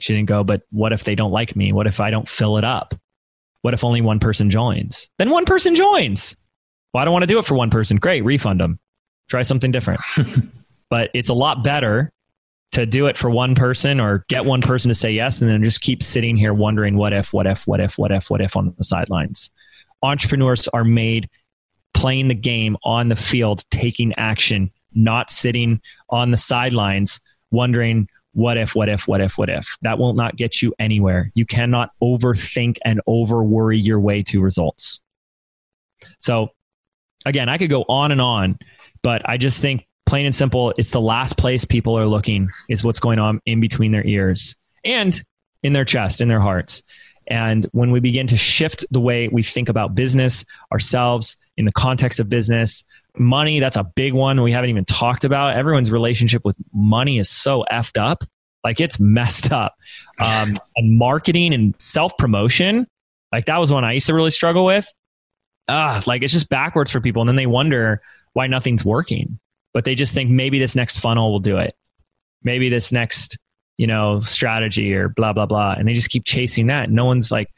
She 0.00 0.14
didn't 0.14 0.28
go, 0.28 0.44
but 0.44 0.62
what 0.70 0.92
if 0.92 1.04
they 1.04 1.14
don't 1.14 1.30
like 1.30 1.56
me? 1.56 1.72
What 1.72 1.86
if 1.86 2.00
I 2.00 2.10
don't 2.10 2.28
fill 2.28 2.58
it 2.58 2.64
up? 2.64 2.94
What 3.62 3.74
if 3.74 3.84
only 3.84 4.00
one 4.00 4.18
person 4.18 4.50
joins? 4.50 5.08
Then 5.18 5.30
one 5.30 5.44
person 5.44 5.74
joins. 5.74 6.36
Well, 6.92 7.02
I 7.02 7.04
don't 7.04 7.12
want 7.12 7.22
to 7.22 7.28
do 7.28 7.38
it 7.38 7.44
for 7.44 7.54
one 7.54 7.70
person. 7.70 7.96
Great, 7.96 8.22
refund 8.24 8.60
them. 8.60 8.78
Try 9.28 9.42
something 9.42 9.70
different. 9.70 10.00
but 10.90 11.10
it's 11.14 11.28
a 11.28 11.34
lot 11.34 11.64
better 11.64 12.12
to 12.72 12.86
do 12.86 13.06
it 13.06 13.16
for 13.16 13.30
one 13.30 13.54
person 13.54 14.00
or 14.00 14.24
get 14.28 14.44
one 14.44 14.60
person 14.60 14.88
to 14.88 14.94
say 14.94 15.10
yes 15.10 15.40
and 15.40 15.50
then 15.50 15.62
just 15.62 15.80
keep 15.80 16.02
sitting 16.02 16.36
here 16.36 16.52
wondering 16.52 16.96
what 16.96 17.12
if, 17.12 17.32
what 17.32 17.46
if, 17.46 17.66
what 17.66 17.80
if, 17.80 17.98
what 17.98 18.10
if, 18.10 18.30
what 18.30 18.40
if 18.40 18.56
on 18.56 18.74
the 18.76 18.84
sidelines. 18.84 19.50
Entrepreneurs 20.02 20.68
are 20.68 20.84
made 20.84 21.30
playing 21.94 22.28
the 22.28 22.34
game 22.34 22.76
on 22.84 23.08
the 23.08 23.16
field, 23.16 23.64
taking 23.70 24.12
action, 24.16 24.70
not 24.92 25.30
sitting 25.30 25.80
on 26.10 26.32
the 26.32 26.36
sidelines 26.36 27.20
wondering 27.50 28.08
what 28.34 28.56
if, 28.56 28.74
what 28.74 28.88
if, 28.88 29.08
what 29.08 29.20
if, 29.20 29.38
what 29.38 29.48
if. 29.48 29.76
That 29.82 29.98
will 29.98 30.12
not 30.12 30.36
get 30.36 30.60
you 30.60 30.74
anywhere. 30.78 31.30
You 31.34 31.46
cannot 31.46 31.90
overthink 32.02 32.78
and 32.84 33.00
over 33.06 33.42
worry 33.42 33.78
your 33.78 34.00
way 34.00 34.22
to 34.24 34.40
results. 34.40 35.00
So, 36.18 36.50
again, 37.24 37.48
I 37.48 37.58
could 37.58 37.70
go 37.70 37.84
on 37.88 38.12
and 38.12 38.20
on, 38.20 38.58
but 39.02 39.28
I 39.28 39.38
just 39.38 39.62
think 39.62 39.86
plain 40.06 40.26
and 40.26 40.34
simple, 40.34 40.74
it's 40.76 40.90
the 40.90 41.00
last 41.00 41.38
place 41.38 41.64
people 41.64 41.96
are 41.98 42.06
looking 42.06 42.48
is 42.68 42.84
what's 42.84 43.00
going 43.00 43.18
on 43.18 43.40
in 43.46 43.60
between 43.60 43.92
their 43.92 44.04
ears 44.04 44.56
and 44.84 45.22
in 45.62 45.72
their 45.72 45.84
chest, 45.84 46.20
in 46.20 46.28
their 46.28 46.40
hearts. 46.40 46.82
And 47.26 47.66
when 47.72 47.90
we 47.90 48.00
begin 48.00 48.26
to 48.26 48.36
shift 48.36 48.84
the 48.90 49.00
way 49.00 49.28
we 49.28 49.42
think 49.42 49.68
about 49.68 49.94
business, 49.94 50.44
ourselves, 50.70 51.36
in 51.56 51.64
the 51.64 51.72
context 51.72 52.20
of 52.20 52.28
business, 52.28 52.84
money, 53.18 53.60
that's 53.60 53.76
a 53.76 53.84
big 53.84 54.12
one 54.12 54.42
we 54.42 54.52
haven't 54.52 54.70
even 54.70 54.84
talked 54.84 55.24
about. 55.24 55.56
Everyone's 55.56 55.90
relationship 55.90 56.44
with 56.44 56.56
money 56.72 57.18
is 57.18 57.28
so 57.28 57.64
effed 57.70 58.00
up. 58.00 58.24
Like 58.62 58.80
it's 58.80 58.98
messed 58.98 59.52
up. 59.52 59.74
Um, 60.20 60.56
and 60.76 60.98
marketing 60.98 61.52
and 61.54 61.74
self 61.78 62.16
promotion, 62.16 62.86
like 63.32 63.46
that 63.46 63.58
was 63.58 63.70
one 63.70 63.84
I 63.84 63.92
used 63.92 64.06
to 64.06 64.14
really 64.14 64.30
struggle 64.30 64.64
with. 64.64 64.92
Ah, 65.68 66.02
like 66.06 66.22
it's 66.22 66.32
just 66.32 66.48
backwards 66.48 66.90
for 66.90 67.00
people. 67.00 67.22
And 67.22 67.28
then 67.28 67.36
they 67.36 67.46
wonder 67.46 68.00
why 68.32 68.46
nothing's 68.46 68.84
working 68.84 69.38
but 69.74 69.84
they 69.84 69.94
just 69.94 70.14
think 70.14 70.30
maybe 70.30 70.58
this 70.58 70.74
next 70.74 71.00
funnel 71.00 71.30
will 71.30 71.40
do 71.40 71.58
it. 71.58 71.74
Maybe 72.42 72.70
this 72.70 72.92
next, 72.92 73.36
you 73.76 73.86
know, 73.86 74.20
strategy 74.20 74.94
or 74.94 75.08
blah, 75.08 75.34
blah, 75.34 75.46
blah. 75.46 75.74
And 75.76 75.86
they 75.86 75.92
just 75.92 76.08
keep 76.08 76.24
chasing 76.24 76.68
that. 76.68 76.90
No 76.90 77.04
one's 77.04 77.30
like, 77.30 77.50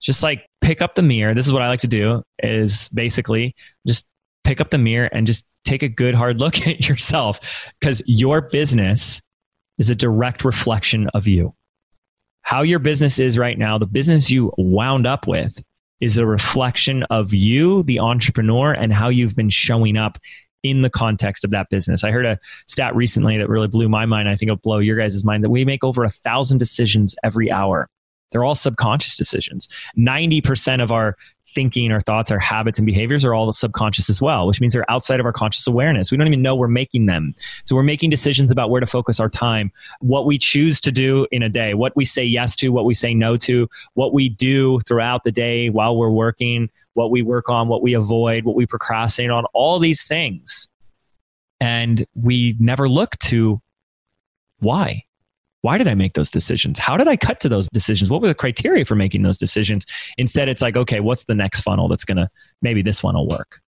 just 0.00 0.22
like 0.22 0.46
pick 0.60 0.82
up 0.82 0.94
the 0.94 1.02
mirror. 1.02 1.34
This 1.34 1.46
is 1.46 1.52
what 1.52 1.62
I 1.62 1.68
like 1.68 1.80
to 1.80 1.88
do 1.88 2.22
is 2.40 2.88
basically 2.90 3.54
just 3.86 4.06
pick 4.44 4.60
up 4.60 4.70
the 4.70 4.78
mirror 4.78 5.08
and 5.12 5.26
just 5.26 5.46
take 5.64 5.82
a 5.82 5.88
good 5.88 6.14
hard 6.14 6.40
look 6.40 6.66
at 6.66 6.88
yourself 6.88 7.70
because 7.80 8.02
your 8.06 8.40
business 8.40 9.20
is 9.78 9.90
a 9.90 9.94
direct 9.94 10.44
reflection 10.44 11.08
of 11.14 11.26
you. 11.26 11.54
How 12.42 12.62
your 12.62 12.78
business 12.78 13.18
is 13.18 13.38
right 13.38 13.58
now, 13.58 13.78
the 13.78 13.86
business 13.86 14.30
you 14.30 14.52
wound 14.58 15.06
up 15.06 15.26
with 15.26 15.62
is 16.00 16.18
a 16.18 16.26
reflection 16.26 17.04
of 17.04 17.32
you, 17.32 17.84
the 17.84 18.00
entrepreneur, 18.00 18.72
and 18.72 18.92
how 18.92 19.08
you've 19.08 19.36
been 19.36 19.48
showing 19.48 19.96
up 19.96 20.18
in 20.62 20.82
the 20.82 20.90
context 20.90 21.44
of 21.44 21.50
that 21.52 21.68
business. 21.70 22.04
I 22.04 22.10
heard 22.10 22.26
a 22.26 22.38
stat 22.66 22.94
recently 22.94 23.38
that 23.38 23.48
really 23.48 23.68
blew 23.68 23.88
my 23.88 24.06
mind. 24.06 24.28
I 24.28 24.36
think 24.36 24.48
it'll 24.48 24.56
blow 24.56 24.78
your 24.78 24.96
guys' 24.96 25.24
mind 25.24 25.44
that 25.44 25.50
we 25.50 25.64
make 25.64 25.84
over 25.84 26.04
a 26.04 26.08
thousand 26.08 26.58
decisions 26.58 27.14
every 27.24 27.50
hour. 27.50 27.88
They're 28.30 28.44
all 28.44 28.54
subconscious 28.54 29.16
decisions. 29.16 29.68
90% 29.96 30.82
of 30.82 30.90
our 30.90 31.16
thinking, 31.54 31.92
our 31.92 32.00
thoughts, 32.00 32.30
our 32.30 32.38
habits 32.38 32.78
and 32.78 32.86
behaviors 32.86 33.24
are 33.24 33.34
all 33.34 33.52
subconscious 33.52 34.10
as 34.10 34.20
well, 34.20 34.46
which 34.46 34.60
means 34.60 34.72
they're 34.72 34.90
outside 34.90 35.20
of 35.20 35.26
our 35.26 35.32
conscious 35.32 35.66
awareness. 35.66 36.10
We 36.10 36.16
don't 36.16 36.26
even 36.26 36.42
know 36.42 36.54
we're 36.54 36.68
making 36.68 37.06
them. 37.06 37.34
So 37.64 37.76
we're 37.76 37.82
making 37.82 38.10
decisions 38.10 38.50
about 38.50 38.70
where 38.70 38.80
to 38.80 38.86
focus 38.86 39.20
our 39.20 39.28
time, 39.28 39.72
what 40.00 40.26
we 40.26 40.38
choose 40.38 40.80
to 40.82 40.92
do 40.92 41.26
in 41.30 41.42
a 41.42 41.48
day, 41.48 41.74
what 41.74 41.94
we 41.96 42.04
say 42.04 42.24
yes 42.24 42.56
to, 42.56 42.68
what 42.70 42.84
we 42.84 42.94
say 42.94 43.14
no 43.14 43.36
to, 43.38 43.68
what 43.94 44.12
we 44.12 44.28
do 44.28 44.78
throughout 44.80 45.24
the 45.24 45.32
day 45.32 45.70
while 45.70 45.96
we're 45.96 46.10
working, 46.10 46.70
what 46.94 47.10
we 47.10 47.22
work 47.22 47.48
on, 47.48 47.68
what 47.68 47.82
we 47.82 47.94
avoid, 47.94 48.44
what 48.44 48.56
we 48.56 48.66
procrastinate 48.66 49.30
on, 49.30 49.44
all 49.54 49.78
these 49.78 50.06
things. 50.06 50.68
And 51.60 52.04
we 52.14 52.56
never 52.58 52.88
look 52.88 53.16
to 53.18 53.60
why 54.58 55.04
why 55.62 55.78
did 55.78 55.88
I 55.88 55.94
make 55.94 56.14
those 56.14 56.30
decisions? 56.30 56.78
How 56.78 56.96
did 56.96 57.08
I 57.08 57.16
cut 57.16 57.40
to 57.40 57.48
those 57.48 57.68
decisions? 57.68 58.10
What 58.10 58.20
were 58.20 58.28
the 58.28 58.34
criteria 58.34 58.84
for 58.84 58.96
making 58.96 59.22
those 59.22 59.38
decisions? 59.38 59.86
Instead, 60.18 60.48
it's 60.48 60.60
like, 60.60 60.76
okay, 60.76 61.00
what's 61.00 61.24
the 61.24 61.34
next 61.34 61.62
funnel 61.62 61.88
that's 61.88 62.04
going 62.04 62.18
to, 62.18 62.28
maybe 62.60 62.82
this 62.82 63.02
one 63.02 63.14
will 63.14 63.28
work. 63.28 63.60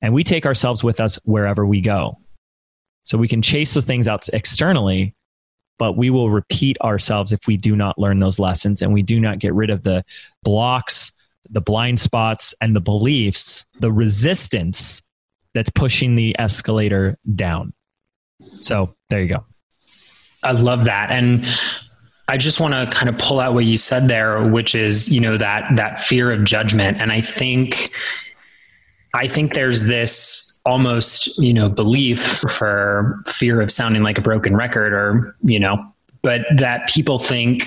And 0.00 0.14
we 0.14 0.22
take 0.22 0.46
ourselves 0.46 0.82
with 0.82 1.00
us 1.00 1.16
wherever 1.24 1.66
we 1.66 1.80
go. 1.80 2.18
So 3.04 3.18
we 3.18 3.26
can 3.26 3.42
chase 3.42 3.74
those 3.74 3.84
things 3.84 4.06
out 4.06 4.28
externally, 4.32 5.14
but 5.76 5.96
we 5.96 6.08
will 6.08 6.30
repeat 6.30 6.80
ourselves 6.82 7.32
if 7.32 7.46
we 7.48 7.56
do 7.56 7.74
not 7.74 7.98
learn 7.98 8.20
those 8.20 8.38
lessons 8.38 8.80
and 8.80 8.92
we 8.92 9.02
do 9.02 9.18
not 9.18 9.40
get 9.40 9.54
rid 9.54 9.70
of 9.70 9.82
the 9.82 10.04
blocks, 10.44 11.10
the 11.50 11.60
blind 11.60 11.98
spots, 11.98 12.54
and 12.60 12.76
the 12.76 12.80
beliefs, 12.80 13.66
the 13.80 13.90
resistance 13.90 15.02
that's 15.52 15.70
pushing 15.70 16.14
the 16.14 16.36
escalator 16.38 17.16
down. 17.34 17.72
So 18.60 18.94
there 19.10 19.20
you 19.20 19.28
go. 19.28 19.44
I 20.42 20.52
love 20.52 20.84
that. 20.84 21.10
And 21.10 21.46
I 22.28 22.36
just 22.36 22.60
want 22.60 22.74
to 22.74 22.86
kind 22.96 23.08
of 23.08 23.18
pull 23.18 23.40
out 23.40 23.54
what 23.54 23.64
you 23.64 23.78
said 23.78 24.08
there, 24.08 24.46
which 24.46 24.74
is, 24.74 25.08
you 25.08 25.20
know, 25.20 25.36
that 25.38 25.74
that 25.76 26.00
fear 26.00 26.30
of 26.30 26.44
judgment. 26.44 27.00
And 27.00 27.10
I 27.10 27.20
think 27.20 27.90
I 29.14 29.26
think 29.26 29.54
there's 29.54 29.84
this 29.84 30.58
almost, 30.66 31.38
you 31.38 31.54
know, 31.54 31.68
belief 31.68 32.20
for 32.50 33.22
fear 33.26 33.60
of 33.62 33.70
sounding 33.70 34.02
like 34.02 34.18
a 34.18 34.20
broken 34.20 34.54
record 34.54 34.92
or, 34.92 35.34
you 35.42 35.58
know, 35.58 35.82
but 36.20 36.42
that 36.56 36.88
people 36.88 37.18
think 37.18 37.66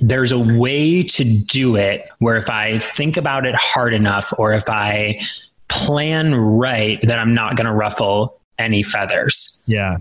there's 0.00 0.32
a 0.32 0.38
way 0.38 1.02
to 1.02 1.24
do 1.24 1.76
it 1.76 2.08
where 2.20 2.36
if 2.36 2.48
I 2.48 2.78
think 2.78 3.18
about 3.18 3.44
it 3.44 3.54
hard 3.54 3.92
enough 3.92 4.32
or 4.38 4.52
if 4.54 4.64
I 4.70 5.20
plan 5.68 6.34
right 6.34 6.98
that 7.02 7.18
I'm 7.18 7.34
not 7.34 7.56
going 7.56 7.66
to 7.66 7.72
ruffle 7.72 8.40
any 8.58 8.82
feathers. 8.82 9.62
Yeah 9.66 9.98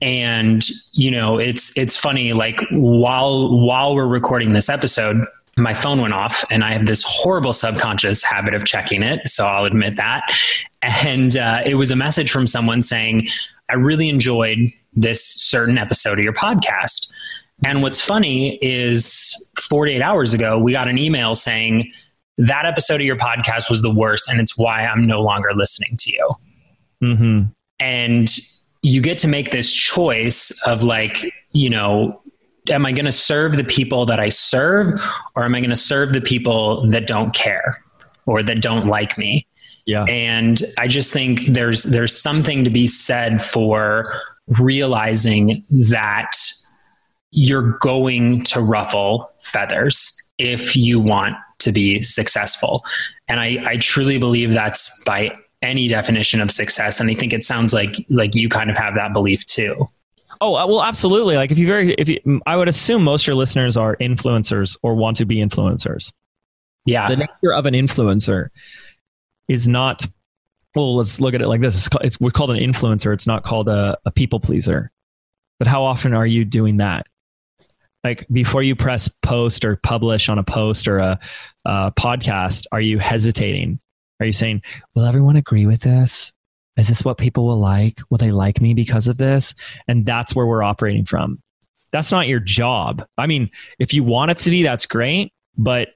and 0.00 0.68
you 0.92 1.10
know 1.10 1.38
it's 1.38 1.76
it's 1.76 1.96
funny 1.96 2.32
like 2.32 2.60
while 2.70 3.58
while 3.58 3.94
we're 3.94 4.06
recording 4.06 4.52
this 4.52 4.68
episode 4.68 5.24
my 5.56 5.74
phone 5.74 6.00
went 6.00 6.14
off 6.14 6.44
and 6.50 6.62
i 6.62 6.72
have 6.72 6.86
this 6.86 7.02
horrible 7.06 7.52
subconscious 7.52 8.22
habit 8.22 8.54
of 8.54 8.64
checking 8.64 9.02
it 9.02 9.28
so 9.28 9.46
i'll 9.46 9.64
admit 9.64 9.96
that. 9.96 10.22
And 10.80 11.36
uh, 11.36 11.62
it 11.66 11.74
was 11.74 11.90
a 11.90 11.96
message 11.96 12.30
from 12.30 12.46
someone 12.46 12.82
saying 12.82 13.26
i 13.68 13.74
really 13.74 14.08
enjoyed 14.08 14.58
this 14.94 15.24
certain 15.24 15.78
episode 15.78 16.18
of 16.18 16.24
your 16.24 16.32
podcast. 16.32 17.12
And 17.64 17.82
what's 17.82 18.00
funny 18.00 18.56
is 18.62 19.50
48 19.60 20.00
hours 20.00 20.32
ago 20.32 20.58
we 20.60 20.70
got 20.70 20.86
an 20.86 20.96
email 20.98 21.34
saying 21.34 21.92
that 22.36 22.66
episode 22.66 23.00
of 23.00 23.06
your 23.06 23.16
podcast 23.16 23.68
was 23.68 23.82
the 23.82 23.92
worst 23.92 24.30
and 24.30 24.40
it's 24.40 24.56
why 24.56 24.84
i'm 24.86 25.08
no 25.08 25.22
longer 25.22 25.48
listening 25.54 25.96
to 25.98 26.12
you. 26.12 26.30
Mm-hmm. 27.02 27.42
and 27.80 28.28
you 28.88 29.02
get 29.02 29.18
to 29.18 29.28
make 29.28 29.50
this 29.50 29.70
choice 29.70 30.50
of 30.66 30.82
like, 30.82 31.30
you 31.52 31.68
know, 31.68 32.20
am 32.70 32.86
I 32.86 32.92
going 32.92 33.04
to 33.04 33.12
serve 33.12 33.56
the 33.56 33.64
people 33.64 34.06
that 34.06 34.18
I 34.18 34.30
serve 34.30 35.00
or 35.36 35.44
am 35.44 35.54
I 35.54 35.60
going 35.60 35.70
to 35.70 35.76
serve 35.76 36.14
the 36.14 36.22
people 36.22 36.88
that 36.88 37.06
don't 37.06 37.34
care 37.34 37.82
or 38.24 38.42
that 38.42 38.62
don't 38.62 38.86
like 38.86 39.18
me? 39.18 39.46
Yeah. 39.84 40.04
And 40.04 40.62
I 40.78 40.86
just 40.86 41.12
think 41.12 41.46
there's 41.46 41.84
there's 41.84 42.18
something 42.18 42.64
to 42.64 42.70
be 42.70 42.88
said 42.88 43.42
for 43.42 44.04
realizing 44.58 45.64
that 45.70 46.32
you're 47.30 47.78
going 47.80 48.44
to 48.44 48.60
ruffle 48.60 49.30
feathers 49.42 50.14
if 50.38 50.76
you 50.76 50.98
want 50.98 51.36
to 51.58 51.72
be 51.72 52.02
successful. 52.02 52.84
And 53.28 53.40
I, 53.40 53.58
I 53.66 53.76
truly 53.76 54.18
believe 54.18 54.52
that's 54.52 55.04
by 55.04 55.36
any 55.62 55.88
definition 55.88 56.40
of 56.40 56.50
success 56.50 57.00
and 57.00 57.10
i 57.10 57.14
think 57.14 57.32
it 57.32 57.42
sounds 57.42 57.74
like 57.74 58.06
like 58.08 58.34
you 58.34 58.48
kind 58.48 58.70
of 58.70 58.76
have 58.76 58.94
that 58.94 59.12
belief 59.12 59.44
too. 59.46 59.86
Oh 60.40 60.54
uh, 60.54 60.66
well 60.66 60.82
absolutely. 60.82 61.36
Like 61.36 61.50
if 61.50 61.58
you 61.58 61.66
very 61.66 61.94
if 61.94 62.08
you 62.08 62.40
i 62.46 62.56
would 62.56 62.68
assume 62.68 63.02
most 63.02 63.24
of 63.24 63.28
your 63.28 63.36
listeners 63.36 63.76
are 63.76 63.96
influencers 63.96 64.76
or 64.82 64.94
want 64.94 65.16
to 65.18 65.24
be 65.24 65.36
influencers. 65.36 66.12
Yeah. 66.84 67.08
The 67.08 67.16
nature 67.16 67.52
of 67.52 67.66
an 67.66 67.74
influencer 67.74 68.48
is 69.48 69.66
not 69.66 70.06
well 70.74 70.96
let's 70.96 71.20
look 71.20 71.34
at 71.34 71.42
it 71.42 71.48
like 71.48 71.60
this. 71.60 71.74
It's, 71.74 71.88
called, 71.88 72.04
it's 72.04 72.20
we're 72.20 72.30
called 72.30 72.50
an 72.50 72.58
influencer. 72.58 73.12
It's 73.12 73.26
not 73.26 73.42
called 73.42 73.68
a, 73.68 73.98
a 74.04 74.12
people 74.12 74.38
pleaser. 74.38 74.92
But 75.58 75.66
how 75.66 75.82
often 75.82 76.14
are 76.14 76.26
you 76.26 76.44
doing 76.44 76.76
that? 76.76 77.06
Like 78.04 78.26
before 78.30 78.62
you 78.62 78.76
press 78.76 79.08
post 79.22 79.64
or 79.64 79.74
publish 79.76 80.28
on 80.28 80.38
a 80.38 80.44
post 80.44 80.86
or 80.86 80.98
a, 80.98 81.18
a 81.64 81.92
podcast 81.92 82.66
are 82.70 82.80
you 82.80 82.98
hesitating 83.00 83.80
are 84.20 84.26
you 84.26 84.32
saying, 84.32 84.62
will 84.94 85.04
everyone 85.04 85.36
agree 85.36 85.66
with 85.66 85.82
this? 85.82 86.32
Is 86.76 86.88
this 86.88 87.04
what 87.04 87.18
people 87.18 87.46
will 87.46 87.58
like? 87.58 88.00
Will 88.08 88.18
they 88.18 88.30
like 88.30 88.60
me 88.60 88.72
because 88.72 89.08
of 89.08 89.18
this? 89.18 89.54
And 89.88 90.06
that's 90.06 90.34
where 90.34 90.46
we're 90.46 90.62
operating 90.62 91.04
from. 91.04 91.42
That's 91.90 92.12
not 92.12 92.28
your 92.28 92.40
job. 92.40 93.04
I 93.16 93.26
mean, 93.26 93.50
if 93.78 93.92
you 93.94 94.04
want 94.04 94.30
it 94.30 94.38
to 94.38 94.50
be, 94.50 94.62
that's 94.62 94.86
great, 94.86 95.32
but 95.56 95.88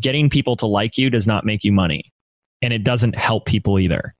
getting 0.00 0.30
people 0.30 0.56
to 0.56 0.66
like 0.66 0.96
you 0.96 1.10
does 1.10 1.26
not 1.26 1.44
make 1.44 1.64
you 1.64 1.72
money. 1.72 2.12
And 2.62 2.72
it 2.72 2.84
doesn't 2.84 3.16
help 3.16 3.44
people 3.44 3.78
either. 3.78 4.14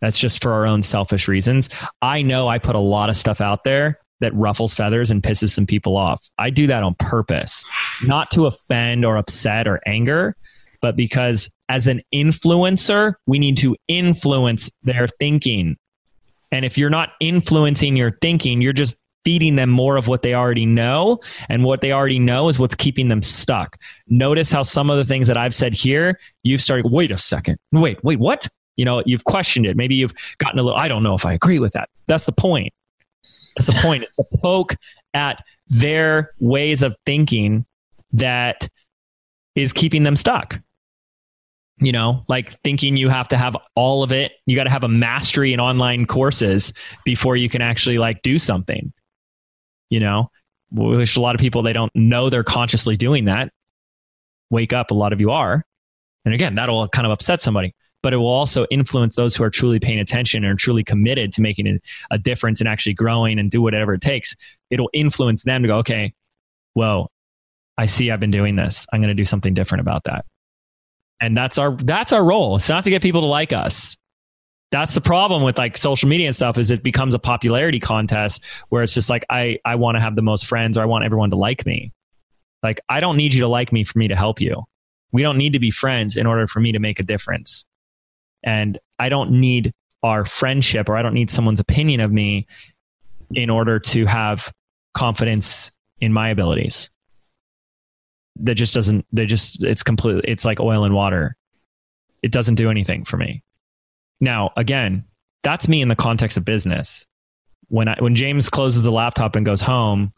That's 0.00 0.18
just 0.18 0.42
for 0.42 0.52
our 0.52 0.66
own 0.66 0.82
selfish 0.82 1.28
reasons. 1.28 1.68
I 2.00 2.22
know 2.22 2.48
I 2.48 2.58
put 2.58 2.74
a 2.74 2.80
lot 2.80 3.10
of 3.10 3.16
stuff 3.16 3.40
out 3.40 3.64
there 3.64 3.98
that 4.20 4.34
ruffles 4.34 4.72
feathers 4.72 5.10
and 5.10 5.22
pisses 5.22 5.50
some 5.50 5.66
people 5.66 5.96
off. 5.96 6.26
I 6.38 6.50
do 6.50 6.66
that 6.68 6.82
on 6.82 6.94
purpose, 6.98 7.64
not 8.02 8.30
to 8.30 8.46
offend 8.46 9.04
or 9.04 9.16
upset 9.16 9.66
or 9.66 9.80
anger, 9.86 10.36
but 10.80 10.96
because 10.96 11.50
as 11.68 11.86
an 11.86 12.02
influencer, 12.12 13.14
we 13.26 13.38
need 13.38 13.56
to 13.58 13.76
influence 13.88 14.70
their 14.82 15.08
thinking. 15.18 15.76
And 16.52 16.64
if 16.64 16.76
you're 16.76 16.90
not 16.90 17.10
influencing 17.20 17.96
your 17.96 18.18
thinking, 18.20 18.60
you're 18.60 18.72
just 18.72 18.96
feeding 19.24 19.56
them 19.56 19.70
more 19.70 19.96
of 19.96 20.08
what 20.08 20.22
they 20.22 20.34
already 20.34 20.66
know. 20.66 21.20
And 21.48 21.64
what 21.64 21.80
they 21.80 21.92
already 21.92 22.18
know 22.18 22.48
is 22.48 22.58
what's 22.58 22.74
keeping 22.74 23.08
them 23.08 23.22
stuck. 23.22 23.76
Notice 24.08 24.50
how 24.50 24.62
some 24.62 24.90
of 24.90 24.96
the 24.96 25.04
things 25.04 25.28
that 25.28 25.36
I've 25.36 25.54
said 25.54 25.74
here, 25.74 26.18
you've 26.42 26.62
started, 26.62 26.90
wait 26.90 27.10
a 27.10 27.18
second. 27.18 27.58
Wait, 27.72 28.02
wait, 28.02 28.18
what? 28.18 28.48
You 28.76 28.84
know, 28.84 29.02
you've 29.04 29.24
questioned 29.24 29.66
it. 29.66 29.76
Maybe 29.76 29.94
you've 29.94 30.14
gotten 30.38 30.58
a 30.58 30.62
little, 30.62 30.78
I 30.78 30.88
don't 30.88 31.02
know 31.02 31.14
if 31.14 31.26
I 31.26 31.34
agree 31.34 31.58
with 31.58 31.74
that. 31.74 31.88
That's 32.06 32.26
the 32.26 32.32
point. 32.32 32.72
That's 33.56 33.66
the 33.66 33.78
point. 33.82 34.04
It's 34.04 34.14
to 34.14 34.24
poke 34.38 34.74
at 35.12 35.44
their 35.68 36.32
ways 36.40 36.82
of 36.82 36.96
thinking 37.04 37.66
that 38.12 38.68
is 39.54 39.72
keeping 39.72 40.02
them 40.02 40.16
stuck 40.16 40.60
you 41.80 41.92
know 41.92 42.24
like 42.28 42.60
thinking 42.62 42.96
you 42.96 43.08
have 43.08 43.28
to 43.28 43.36
have 43.36 43.56
all 43.74 44.02
of 44.02 44.12
it. 44.12 44.32
You 44.46 44.56
got 44.56 44.64
to 44.64 44.70
have 44.70 44.84
a 44.84 44.88
mastery 44.88 45.52
in 45.52 45.60
online 45.60 46.06
courses 46.06 46.72
before 47.04 47.36
you 47.36 47.48
can 47.48 47.62
actually 47.62 47.98
like 47.98 48.22
do 48.22 48.38
something 48.38 48.92
you 49.90 50.00
know? 50.00 50.30
Which 50.72 51.16
a 51.16 51.20
lot 51.20 51.34
of 51.34 51.40
people 51.40 51.62
they 51.62 51.72
don't 51.72 51.94
know 51.94 52.30
they're 52.30 52.44
consciously 52.44 52.96
doing 52.96 53.24
that. 53.26 53.52
Wake 54.50 54.72
up 54.72 54.92
a 54.92 54.94
lot 54.94 55.12
of 55.12 55.20
you 55.20 55.32
are. 55.32 55.64
And 56.24 56.32
again 56.32 56.54
that'll 56.54 56.88
kind 56.88 57.06
of 57.06 57.12
upset 57.12 57.42
somebody 57.42 57.74
but 58.02 58.14
it 58.14 58.16
will 58.16 58.28
also 58.28 58.64
influence 58.70 59.16
those 59.16 59.36
who 59.36 59.44
are 59.44 59.50
truly 59.50 59.78
paying 59.78 60.00
attention 60.00 60.42
and 60.42 60.58
truly 60.58 60.82
committed 60.82 61.30
to 61.32 61.42
making 61.42 61.78
a 62.10 62.16
difference 62.16 62.58
and 62.58 62.66
actually 62.66 62.94
growing 62.94 63.38
and 63.38 63.50
do 63.50 63.60
whatever 63.60 63.92
it 63.92 64.00
takes. 64.00 64.34
It'll 64.70 64.88
influence 64.94 65.44
them 65.44 65.60
to 65.60 65.68
go 65.68 65.76
okay 65.78 66.14
well 66.76 67.10
i 67.76 67.84
see 67.84 68.10
i've 68.10 68.20
been 68.20 68.30
doing 68.30 68.54
this. 68.56 68.86
I'm 68.92 69.00
going 69.00 69.08
to 69.08 69.14
do 69.14 69.24
something 69.24 69.54
different 69.54 69.80
about 69.80 70.04
that 70.04 70.24
and 71.20 71.36
that's 71.36 71.58
our 71.58 71.76
that's 71.76 72.12
our 72.12 72.24
role. 72.24 72.56
It's 72.56 72.68
not 72.68 72.84
to 72.84 72.90
get 72.90 73.02
people 73.02 73.20
to 73.20 73.26
like 73.26 73.52
us. 73.52 73.96
That's 74.70 74.94
the 74.94 75.00
problem 75.00 75.42
with 75.42 75.58
like 75.58 75.76
social 75.76 76.08
media 76.08 76.28
and 76.28 76.36
stuff 76.36 76.56
is 76.56 76.70
it 76.70 76.82
becomes 76.82 77.14
a 77.14 77.18
popularity 77.18 77.80
contest 77.80 78.42
where 78.68 78.82
it's 78.82 78.94
just 78.94 79.10
like 79.10 79.24
i 79.28 79.58
i 79.64 79.74
want 79.74 79.96
to 79.96 80.00
have 80.00 80.16
the 80.16 80.22
most 80.22 80.46
friends 80.46 80.78
or 80.78 80.82
i 80.82 80.86
want 80.86 81.04
everyone 81.04 81.30
to 81.30 81.36
like 81.36 81.66
me. 81.66 81.92
Like 82.62 82.80
i 82.88 83.00
don't 83.00 83.16
need 83.16 83.34
you 83.34 83.40
to 83.40 83.48
like 83.48 83.72
me 83.72 83.84
for 83.84 83.98
me 83.98 84.08
to 84.08 84.16
help 84.16 84.40
you. 84.40 84.64
We 85.12 85.22
don't 85.22 85.38
need 85.38 85.52
to 85.54 85.58
be 85.58 85.70
friends 85.70 86.16
in 86.16 86.26
order 86.26 86.46
for 86.46 86.60
me 86.60 86.72
to 86.72 86.78
make 86.78 86.98
a 86.98 87.02
difference. 87.02 87.64
And 88.42 88.78
i 88.98 89.08
don't 89.08 89.32
need 89.32 89.72
our 90.02 90.24
friendship 90.24 90.88
or 90.88 90.96
i 90.96 91.02
don't 91.02 91.14
need 91.14 91.28
someone's 91.28 91.60
opinion 91.60 92.00
of 92.00 92.10
me 92.10 92.46
in 93.34 93.50
order 93.50 93.78
to 93.78 94.06
have 94.06 94.50
confidence 94.94 95.70
in 96.00 96.12
my 96.12 96.30
abilities 96.30 96.90
that 98.42 98.54
just 98.54 98.74
doesn't 98.74 99.06
they 99.12 99.26
just 99.26 99.64
it's 99.64 99.82
completely 99.82 100.22
it's 100.26 100.44
like 100.44 100.60
oil 100.60 100.84
and 100.84 100.94
water. 100.94 101.36
It 102.22 102.32
doesn't 102.32 102.56
do 102.56 102.70
anything 102.70 103.04
for 103.04 103.16
me. 103.16 103.42
Now 104.20 104.50
again 104.56 105.04
that's 105.42 105.68
me 105.68 105.80
in 105.80 105.88
the 105.88 105.96
context 105.96 106.36
of 106.36 106.44
business. 106.44 107.06
When 107.68 107.88
i 107.88 107.96
when 108.00 108.16
james 108.16 108.50
closes 108.50 108.82
the 108.82 108.90
laptop 108.90 109.36
and 109.36 109.46
goes 109.46 109.60
home 109.60 110.12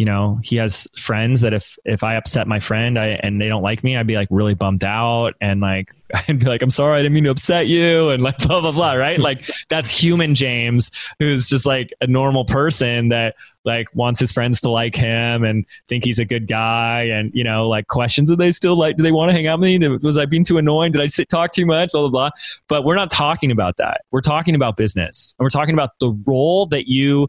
you 0.00 0.06
know 0.06 0.40
he 0.42 0.56
has 0.56 0.88
friends 0.96 1.42
that 1.42 1.52
if 1.52 1.78
if 1.84 2.02
i 2.02 2.14
upset 2.14 2.48
my 2.48 2.58
friend 2.58 2.98
I, 2.98 3.08
and 3.22 3.38
they 3.38 3.48
don't 3.48 3.60
like 3.60 3.84
me 3.84 3.98
i'd 3.98 4.06
be 4.06 4.14
like 4.14 4.28
really 4.30 4.54
bummed 4.54 4.82
out 4.82 5.34
and 5.42 5.60
like 5.60 5.94
i'd 6.14 6.38
be 6.38 6.46
like 6.46 6.62
i'm 6.62 6.70
sorry 6.70 6.98
i 6.98 7.02
didn't 7.02 7.12
mean 7.12 7.24
to 7.24 7.30
upset 7.30 7.66
you 7.66 8.08
and 8.08 8.22
like 8.22 8.38
blah 8.46 8.62
blah 8.62 8.72
blah 8.72 8.92
right? 8.92 9.20
Like 9.20 9.50
that's 9.68 9.90
human 9.90 10.34
james 10.34 10.90
who's 11.18 11.50
just 11.50 11.66
like 11.66 11.92
a 12.00 12.06
normal 12.06 12.46
person 12.46 13.10
that 13.10 13.34
like 13.66 13.94
wants 13.94 14.18
his 14.18 14.32
friends 14.32 14.62
to 14.62 14.70
like 14.70 14.96
him 14.96 15.44
and 15.44 15.66
think 15.86 16.06
he's 16.06 16.18
a 16.18 16.24
good 16.24 16.48
guy 16.48 17.02
and 17.02 17.30
you 17.34 17.44
know 17.44 17.68
like 17.68 17.86
questions 17.88 18.30
do 18.30 18.36
they 18.36 18.52
still 18.52 18.76
like 18.76 18.96
do 18.96 19.02
they 19.02 19.12
want 19.12 19.28
to 19.28 19.34
hang 19.34 19.48
out 19.48 19.60
with 19.60 19.68
me? 19.68 19.86
Was 19.98 20.16
i 20.16 20.24
being 20.24 20.44
too 20.44 20.56
annoying? 20.56 20.92
Did 20.92 21.02
i 21.02 21.08
sit, 21.08 21.28
talk 21.28 21.52
too 21.52 21.66
much? 21.66 21.92
Blah 21.92 22.08
blah 22.08 22.10
blah. 22.10 22.30
But 22.68 22.84
we're 22.84 22.96
not 22.96 23.10
talking 23.10 23.50
about 23.50 23.76
that. 23.76 24.00
We're 24.12 24.22
talking 24.22 24.54
about 24.54 24.78
business. 24.78 25.34
And 25.38 25.44
we're 25.44 25.50
talking 25.50 25.74
about 25.74 25.98
the 26.00 26.18
role 26.26 26.64
that 26.66 26.88
you 26.88 27.28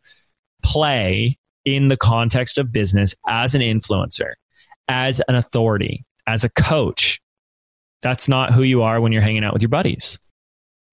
play 0.63 1.37
in 1.65 1.87
the 1.87 1.97
context 1.97 2.57
of 2.57 2.71
business 2.71 3.13
as 3.27 3.55
an 3.55 3.61
influencer, 3.61 4.33
as 4.87 5.21
an 5.27 5.35
authority, 5.35 6.05
as 6.27 6.43
a 6.43 6.49
coach. 6.49 7.21
That's 8.01 8.27
not 8.27 8.53
who 8.53 8.63
you 8.63 8.81
are 8.81 8.99
when 8.99 9.11
you're 9.11 9.21
hanging 9.21 9.43
out 9.43 9.53
with 9.53 9.61
your 9.61 9.69
buddies. 9.69 10.19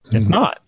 It's 0.05 0.25
mm-hmm. 0.25 0.33
not. 0.33 0.59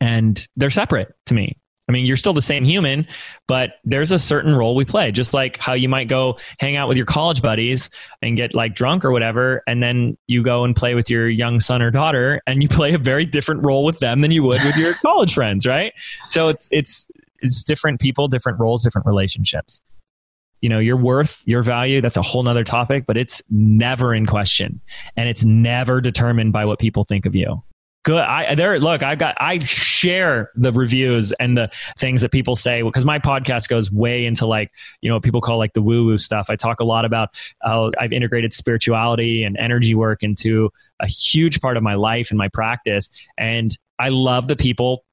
And 0.00 0.46
they're 0.56 0.70
separate 0.70 1.14
to 1.26 1.34
me. 1.34 1.56
I 1.88 1.92
mean, 1.92 2.04
you're 2.04 2.16
still 2.16 2.34
the 2.34 2.42
same 2.42 2.64
human, 2.64 3.06
but 3.46 3.76
there's 3.82 4.12
a 4.12 4.18
certain 4.18 4.54
role 4.54 4.74
we 4.74 4.84
play. 4.84 5.10
Just 5.10 5.32
like 5.32 5.56
how 5.56 5.72
you 5.72 5.88
might 5.88 6.08
go 6.08 6.36
hang 6.58 6.76
out 6.76 6.86
with 6.86 6.98
your 6.98 7.06
college 7.06 7.40
buddies 7.40 7.88
and 8.20 8.36
get 8.36 8.54
like 8.54 8.74
drunk 8.74 9.06
or 9.06 9.10
whatever, 9.10 9.62
and 9.66 9.82
then 9.82 10.16
you 10.26 10.42
go 10.42 10.64
and 10.64 10.76
play 10.76 10.94
with 10.94 11.08
your 11.08 11.28
young 11.28 11.60
son 11.60 11.80
or 11.80 11.90
daughter, 11.90 12.42
and 12.46 12.62
you 12.62 12.68
play 12.78 12.92
a 12.92 12.98
very 12.98 13.24
different 13.24 13.64
role 13.64 13.84
with 13.84 14.00
them 14.00 14.20
than 14.20 14.30
you 14.30 14.42
would 14.42 14.62
with 14.64 14.76
your 14.76 14.92
college 15.02 15.32
friends, 15.32 15.66
right? 15.66 15.94
So 16.28 16.48
it's 16.48 16.68
it's 16.70 17.06
it's 17.40 17.64
different 17.64 18.00
people, 18.00 18.28
different 18.28 18.58
roles, 18.58 18.82
different 18.82 19.06
relationships. 19.06 19.80
You 20.60 20.68
know, 20.68 20.80
your 20.80 20.96
worth, 20.96 21.42
your 21.46 21.62
value, 21.62 22.00
that's 22.00 22.16
a 22.16 22.22
whole 22.22 22.42
nother 22.42 22.64
topic, 22.64 23.04
but 23.06 23.16
it's 23.16 23.40
never 23.48 24.12
in 24.12 24.26
question. 24.26 24.80
And 25.16 25.28
it's 25.28 25.44
never 25.44 26.00
determined 26.00 26.52
by 26.52 26.64
what 26.64 26.80
people 26.80 27.04
think 27.04 27.26
of 27.26 27.36
you. 27.36 27.62
Good. 28.04 28.20
I 28.20 28.54
there 28.54 28.78
look, 28.78 29.02
I've 29.02 29.18
got 29.18 29.36
I 29.38 29.58
share 29.58 30.50
the 30.54 30.72
reviews 30.72 31.32
and 31.32 31.58
the 31.58 31.68
things 31.98 32.22
that 32.22 32.30
people 32.30 32.56
say 32.56 32.80
because 32.80 33.04
my 33.04 33.18
podcast 33.18 33.68
goes 33.68 33.90
way 33.92 34.24
into 34.24 34.46
like, 34.46 34.70
you 35.02 35.10
know, 35.10 35.16
what 35.16 35.24
people 35.24 35.40
call 35.40 35.58
like 35.58 35.74
the 35.74 35.82
woo-woo 35.82 36.16
stuff. 36.16 36.46
I 36.48 36.56
talk 36.56 36.80
a 36.80 36.84
lot 36.84 37.04
about 37.04 37.38
how 37.62 37.90
I've 38.00 38.12
integrated 38.12 38.52
spirituality 38.52 39.42
and 39.42 39.58
energy 39.58 39.94
work 39.94 40.22
into 40.22 40.70
a 41.00 41.06
huge 41.06 41.60
part 41.60 41.76
of 41.76 41.82
my 41.82 41.94
life 41.94 42.30
and 42.30 42.38
my 42.38 42.48
practice. 42.48 43.10
And 43.36 43.76
I 43.98 44.08
love 44.08 44.48
the 44.48 44.56
people 44.56 45.04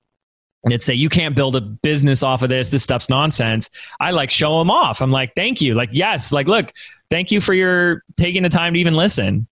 and 0.65 0.81
say 0.81 0.93
you 0.93 1.09
can't 1.09 1.35
build 1.35 1.55
a 1.55 1.61
business 1.61 2.23
off 2.23 2.41
of 2.41 2.49
this. 2.49 2.69
This 2.69 2.83
stuff's 2.83 3.09
nonsense. 3.09 3.69
I 3.99 4.11
like 4.11 4.31
show 4.31 4.59
them 4.59 4.71
off. 4.71 5.01
I'm 5.01 5.11
like 5.11 5.33
thank 5.35 5.61
you. 5.61 5.75
Like 5.75 5.89
yes 5.91 6.31
like 6.31 6.47
look 6.47 6.71
thank 7.09 7.31
you 7.31 7.41
for 7.41 7.53
your 7.53 8.03
taking 8.17 8.43
the 8.43 8.49
time 8.49 8.73
to 8.73 8.79
even 8.79 8.93
listen. 8.93 9.47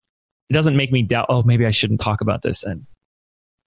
It 0.50 0.54
doesn't 0.54 0.76
make 0.76 0.92
me 0.92 1.04
doubt 1.04 1.28
oh 1.30 1.44
maybe 1.44 1.66
i 1.66 1.72
shouldn't 1.72 2.00
talk 2.00 2.22
about 2.22 2.42
this 2.42 2.64
and 2.64 2.86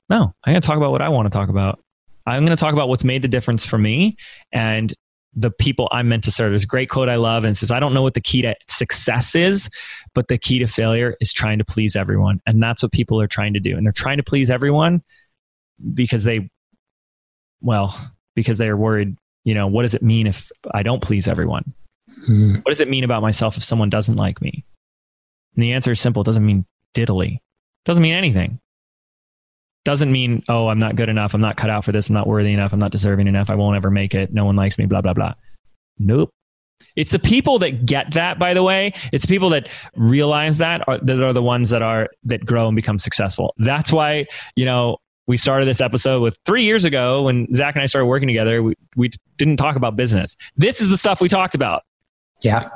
no 0.09 0.35
i'm 0.45 0.53
going 0.53 0.61
to 0.61 0.67
talk 0.67 0.77
about 0.77 0.93
what 0.93 1.03
i 1.03 1.09
want 1.09 1.27
to 1.27 1.37
talk 1.37 1.49
about. 1.49 1.81
I'm 2.29 2.45
going 2.45 2.57
to 2.57 2.61
talk 2.61 2.73
about 2.73 2.89
what's 2.89 3.05
made 3.05 3.23
the 3.23 3.29
difference 3.29 3.65
for 3.65 3.79
me 3.79 4.17
and 4.53 4.93
the 5.35 5.51
people 5.51 5.89
i'm 5.91 6.09
meant 6.09 6.25
to 6.25 6.31
serve. 6.31 6.53
There's 6.53 6.65
a 6.65 6.69
great 6.69 6.91
quote 6.91 7.09
i 7.09 7.17
love 7.17 7.45
and 7.45 7.57
says 7.57 7.71
i 7.71 7.81
don't 7.81 7.95
know 7.95 8.03
what 8.03 8.15
the 8.15 8.21
key 8.21 8.43
to 8.43 8.55
success 8.69 9.35
is 9.35 9.71
but 10.17 10.29
the 10.29 10.39
key 10.39 10.59
to 10.59 10.67
failure 10.67 11.15
is 11.21 11.33
trying 11.33 11.59
to 11.59 11.65
please 11.65 11.95
everyone. 11.95 12.41
And 12.47 12.61
that's 12.61 12.83
what 12.83 12.91
people 12.91 13.21
are 13.21 13.27
trying 13.27 13.53
to 13.53 13.61
do. 13.61 13.77
And 13.77 13.85
they're 13.85 13.93
trying 13.93 14.17
to 14.17 14.23
please 14.23 14.51
everyone 14.51 15.03
because 15.93 16.25
they 16.25 16.49
well, 17.67 17.95
because 18.35 18.59
they 18.59 18.69
are 18.69 18.77
worried, 18.77 19.17
you 19.45 19.55
know, 19.55 19.67
what 19.67 19.83
does 19.83 19.95
it 19.95 20.03
mean 20.03 20.27
if 20.27 20.51
I 20.73 20.83
don't 20.83 21.03
please 21.03 21.29
everyone? 21.29 21.75
Hmm. 22.25 22.55
What 22.55 22.69
does 22.69 22.81
it 22.81 22.89
mean 22.89 23.05
about 23.05 23.23
myself 23.23 23.57
if 23.57 23.65
someone 23.65 23.91
doesn't 23.91 24.17
like 24.17 24.41
me? 24.41 24.65
And 25.55 25.63
the 25.63 25.73
answer 25.73 25.91
is 25.91 26.01
simple. 26.01 26.23
It 26.23 26.27
doesn't 26.27 26.47
mean 26.47 26.65
diddly. 26.95 27.35
It 27.35 27.41
doesn't 27.85 28.03
mean 28.03 28.15
anything. 28.15 28.61
Doesn't 29.85 30.11
mean, 30.11 30.43
oh, 30.49 30.69
I'm 30.69 30.79
not 30.79 30.97
good 30.97 31.09
enough. 31.09 31.35
I'm 31.35 31.41
not 31.41 31.57
cut 31.57 31.71
out 31.71 31.85
for 31.85 31.93
this. 31.93 32.09
I'm 32.09 32.15
not 32.15 32.27
worthy 32.27 32.53
enough. 32.53 32.73
I'm 32.73 32.79
not 32.79 32.91
deserving 32.91 33.29
enough. 33.29 33.51
I 33.51 33.55
won't 33.55 33.77
ever 33.77 33.91
make 33.91 34.15
it. 34.15 34.33
No 34.33 34.45
one 34.45 34.57
likes 34.57 34.79
me, 34.79 34.87
blah, 34.87 35.01
blah, 35.01 35.15
blah. 35.15 35.35
Nope. 35.99 36.31
It's 36.95 37.11
the 37.11 37.19
people 37.19 37.59
that 37.61 37.87
get 37.87 38.13
that, 38.13 38.39
by 38.39 38.53
the 38.55 38.63
way. 38.63 38.93
It's 39.13 39.25
the 39.25 39.33
people 39.33 39.51
that 39.51 39.69
realize 39.95 40.59
that 40.59 40.87
are, 40.89 40.99
that 40.99 41.23
are 41.23 41.33
the 41.33 41.43
ones 41.43 41.71
that 41.71 41.83
are 41.83 42.09
that 42.25 42.45
grow 42.45 42.69
and 42.69 42.77
become 42.77 42.99
successful. 42.99 43.55
That's 43.59 43.93
why, 43.93 44.27
you 44.57 44.65
know, 44.65 44.99
we 45.27 45.37
started 45.37 45.67
this 45.67 45.81
episode 45.81 46.23
with 46.23 46.37
three 46.47 46.65
years 46.65 46.85
ago 46.85 47.23
when 47.23 47.53
Zach 47.53 47.75
and 47.75 47.83
I 47.83 47.87
started 47.87 48.07
working 48.07 48.29
together. 48.29 48.63
We, 48.63 48.75
we 48.95 49.11
didn't 49.39 49.57
talk 49.57 49.77
about 49.77 49.97
business. 49.97 50.37
This 50.57 50.81
is 50.81 50.89
the 50.89 50.97
stuff 50.97 51.21
we 51.21 51.29
talked 51.29 51.55
about. 51.55 51.83
Yeah. 52.43 52.69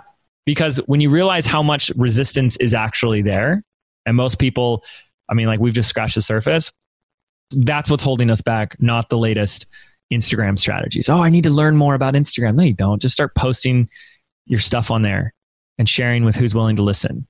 Because 0.46 0.78
when 0.86 1.00
you 1.00 1.10
realize 1.10 1.46
how 1.46 1.62
much 1.62 1.92
resistance 1.96 2.56
is 2.56 2.74
actually 2.74 3.22
there, 3.22 3.62
and 4.06 4.16
most 4.16 4.38
people, 4.38 4.82
I 5.28 5.34
mean, 5.34 5.46
like 5.46 5.60
we've 5.60 5.74
just 5.74 5.88
scratched 5.88 6.16
the 6.16 6.22
surface, 6.22 6.72
that's 7.50 7.90
what's 7.90 8.02
holding 8.02 8.30
us 8.30 8.40
back, 8.40 8.80
not 8.80 9.08
the 9.10 9.18
latest 9.18 9.66
Instagram 10.12 10.58
strategies. 10.58 11.08
Oh, 11.08 11.22
I 11.22 11.28
need 11.28 11.44
to 11.44 11.50
learn 11.50 11.76
more 11.76 11.94
about 11.94 12.14
Instagram. 12.14 12.56
No, 12.56 12.64
you 12.64 12.74
don't. 12.74 13.00
Just 13.00 13.12
start 13.12 13.34
posting 13.34 13.88
your 14.46 14.58
stuff 14.58 14.90
on 14.90 15.02
there 15.02 15.34
and 15.78 15.88
sharing 15.88 16.24
with 16.24 16.34
who's 16.34 16.54
willing 16.54 16.76
to 16.76 16.82
listen 16.82 17.26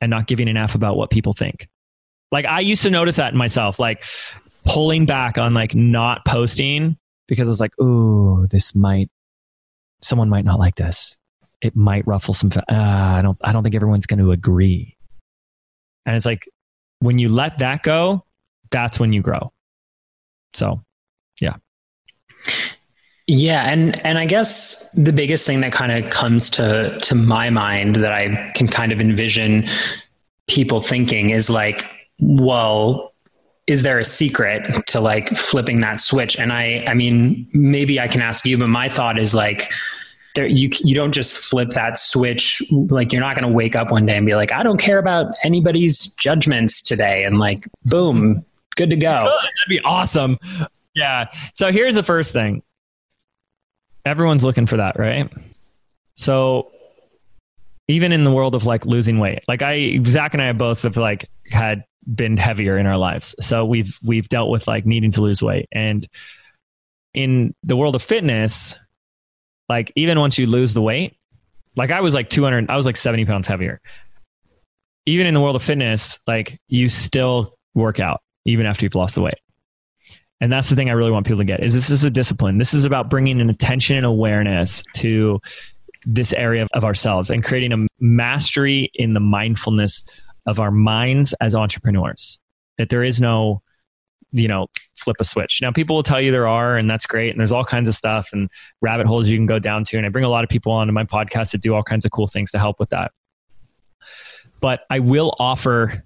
and 0.00 0.10
not 0.10 0.26
giving 0.26 0.48
an 0.48 0.56
F 0.56 0.74
about 0.74 0.96
what 0.96 1.10
people 1.10 1.32
think. 1.32 1.68
Like 2.32 2.44
I 2.44 2.60
used 2.60 2.82
to 2.82 2.90
notice 2.90 3.16
that 3.16 3.32
in 3.32 3.38
myself. 3.38 3.78
Like 3.78 4.04
pulling 4.64 5.06
back 5.06 5.38
on 5.38 5.54
like 5.54 5.74
not 5.74 6.24
posting 6.24 6.96
because 7.28 7.48
it's 7.48 7.60
like, 7.60 7.78
ooh, 7.80 8.46
this 8.50 8.74
might, 8.74 9.10
someone 10.02 10.28
might 10.28 10.44
not 10.44 10.58
like 10.58 10.76
this. 10.76 11.18
It 11.60 11.76
might 11.76 12.06
ruffle 12.06 12.34
some. 12.34 12.50
Uh, 12.56 12.62
I 12.68 13.20
don't. 13.22 13.38
I 13.44 13.52
don't 13.52 13.62
think 13.62 13.76
everyone's 13.76 14.06
going 14.06 14.18
to 14.18 14.32
agree. 14.32 14.96
And 16.04 16.16
it's 16.16 16.26
like 16.26 16.48
when 16.98 17.18
you 17.18 17.28
let 17.28 17.60
that 17.60 17.84
go, 17.84 18.24
that's 18.72 18.98
when 18.98 19.12
you 19.12 19.22
grow. 19.22 19.52
So, 20.54 20.82
yeah. 21.40 21.54
Yeah, 23.28 23.62
and 23.70 24.04
and 24.04 24.18
I 24.18 24.26
guess 24.26 24.90
the 24.92 25.12
biggest 25.12 25.46
thing 25.46 25.60
that 25.60 25.72
kind 25.72 25.92
of 25.92 26.10
comes 26.10 26.50
to 26.50 26.98
to 26.98 27.14
my 27.14 27.50
mind 27.50 27.96
that 27.96 28.12
I 28.12 28.50
can 28.56 28.66
kind 28.66 28.90
of 28.90 29.00
envision 29.00 29.68
people 30.48 30.80
thinking 30.80 31.30
is 31.30 31.48
like, 31.48 31.88
well, 32.18 33.11
is 33.66 33.82
there 33.82 33.98
a 33.98 34.04
secret 34.04 34.66
to 34.88 35.00
like 35.00 35.28
flipping 35.30 35.80
that 35.80 36.00
switch? 36.00 36.36
And 36.38 36.52
I, 36.52 36.84
I 36.86 36.94
mean, 36.94 37.48
maybe 37.52 38.00
I 38.00 38.08
can 38.08 38.20
ask 38.20 38.44
you, 38.44 38.58
but 38.58 38.68
my 38.68 38.88
thought 38.88 39.18
is 39.18 39.34
like, 39.34 39.72
there, 40.34 40.46
you 40.46 40.70
you 40.82 40.94
don't 40.94 41.12
just 41.12 41.36
flip 41.36 41.70
that 41.70 41.98
switch. 41.98 42.62
Like 42.70 43.12
you're 43.12 43.20
not 43.20 43.36
going 43.36 43.46
to 43.46 43.54
wake 43.54 43.76
up 43.76 43.90
one 43.90 44.06
day 44.06 44.16
and 44.16 44.24
be 44.24 44.34
like, 44.34 44.50
I 44.50 44.62
don't 44.62 44.78
care 44.78 44.98
about 44.98 45.34
anybody's 45.44 46.14
judgments 46.14 46.80
today, 46.80 47.24
and 47.24 47.36
like, 47.36 47.68
boom, 47.84 48.44
good 48.76 48.90
to 48.90 48.96
go. 48.96 49.10
That'd 49.24 49.68
be 49.68 49.80
awesome. 49.84 50.38
Yeah. 50.94 51.26
So 51.52 51.70
here's 51.70 51.94
the 51.94 52.02
first 52.02 52.32
thing. 52.32 52.62
Everyone's 54.04 54.44
looking 54.44 54.66
for 54.66 54.78
that, 54.78 54.98
right? 54.98 55.30
So 56.14 56.70
even 57.92 58.10
in 58.12 58.24
the 58.24 58.32
world 58.32 58.54
of 58.54 58.64
like 58.64 58.86
losing 58.86 59.18
weight, 59.18 59.40
like 59.48 59.60
I, 59.60 60.00
Zach 60.06 60.32
and 60.32 60.42
I 60.42 60.52
both 60.52 60.82
have 60.82 60.96
like 60.96 61.28
had 61.50 61.84
been 62.14 62.38
heavier 62.38 62.78
in 62.78 62.86
our 62.86 62.96
lives. 62.96 63.34
So 63.40 63.64
we've 63.64 63.98
we've 64.02 64.28
dealt 64.28 64.50
with 64.50 64.66
like 64.66 64.86
needing 64.86 65.10
to 65.12 65.20
lose 65.20 65.42
weight. 65.42 65.68
And 65.72 66.08
in 67.12 67.54
the 67.62 67.76
world 67.76 67.94
of 67.94 68.02
fitness, 68.02 68.78
like 69.68 69.92
even 69.94 70.18
once 70.18 70.38
you 70.38 70.46
lose 70.46 70.72
the 70.72 70.80
weight, 70.80 71.16
like 71.76 71.90
I 71.90 72.00
was 72.00 72.14
like 72.14 72.30
200, 72.30 72.70
I 72.70 72.76
was 72.76 72.86
like 72.86 72.96
70 72.96 73.26
pounds 73.26 73.46
heavier. 73.46 73.80
Even 75.04 75.26
in 75.26 75.34
the 75.34 75.40
world 75.40 75.56
of 75.56 75.62
fitness, 75.62 76.18
like 76.26 76.58
you 76.68 76.88
still 76.88 77.54
work 77.74 78.00
out 78.00 78.22
even 78.46 78.64
after 78.64 78.86
you've 78.86 78.94
lost 78.94 79.16
the 79.16 79.22
weight. 79.22 79.38
And 80.40 80.50
that's 80.50 80.70
the 80.70 80.76
thing 80.76 80.88
I 80.88 80.94
really 80.94 81.12
want 81.12 81.26
people 81.26 81.38
to 81.38 81.44
get 81.44 81.62
is 81.62 81.74
this 81.74 81.90
is 81.90 82.04
a 82.04 82.10
discipline. 82.10 82.58
This 82.58 82.72
is 82.72 82.84
about 82.84 83.10
bringing 83.10 83.40
an 83.40 83.50
attention 83.50 83.96
and 83.96 84.06
awareness 84.06 84.82
to 84.94 85.40
this 86.04 86.32
area 86.32 86.66
of 86.74 86.84
ourselves 86.84 87.30
and 87.30 87.44
creating 87.44 87.72
a 87.72 87.86
mastery 88.00 88.90
in 88.94 89.14
the 89.14 89.20
mindfulness 89.20 90.02
of 90.46 90.58
our 90.58 90.70
minds 90.70 91.34
as 91.40 91.54
entrepreneurs. 91.54 92.38
That 92.78 92.88
there 92.88 93.04
is 93.04 93.20
no, 93.20 93.62
you 94.32 94.48
know, 94.48 94.66
flip 94.96 95.16
a 95.20 95.24
switch. 95.24 95.60
Now, 95.62 95.70
people 95.70 95.94
will 95.94 96.02
tell 96.02 96.20
you 96.20 96.32
there 96.32 96.48
are, 96.48 96.76
and 96.76 96.90
that's 96.90 97.06
great. 97.06 97.30
And 97.30 97.38
there's 97.40 97.52
all 97.52 97.64
kinds 97.64 97.88
of 97.88 97.94
stuff 97.94 98.30
and 98.32 98.50
rabbit 98.80 99.06
holes 99.06 99.28
you 99.28 99.36
can 99.36 99.46
go 99.46 99.58
down 99.58 99.84
to. 99.84 99.96
And 99.96 100.06
I 100.06 100.08
bring 100.08 100.24
a 100.24 100.28
lot 100.28 100.42
of 100.42 100.50
people 100.50 100.72
onto 100.72 100.92
my 100.92 101.04
podcast 101.04 101.52
that 101.52 101.60
do 101.60 101.74
all 101.74 101.82
kinds 101.82 102.04
of 102.04 102.10
cool 102.10 102.26
things 102.26 102.50
to 102.52 102.58
help 102.58 102.80
with 102.80 102.90
that. 102.90 103.12
But 104.60 104.80
I 104.90 105.00
will 105.00 105.34
offer 105.38 106.04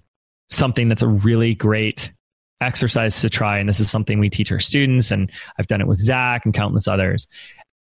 something 0.49 0.89
that's 0.89 1.01
a 1.01 1.07
really 1.07 1.55
great 1.55 2.11
exercise 2.61 3.21
to 3.21 3.29
try. 3.29 3.59
And 3.59 3.69
this 3.69 3.79
is 3.79 3.89
something 3.89 4.19
we 4.19 4.29
teach 4.29 4.51
our 4.51 4.59
students, 4.59 5.11
and 5.11 5.31
I've 5.59 5.67
done 5.67 5.81
it 5.81 5.87
with 5.87 5.99
Zach 5.99 6.45
and 6.45 6.53
countless 6.53 6.87
others. 6.87 7.27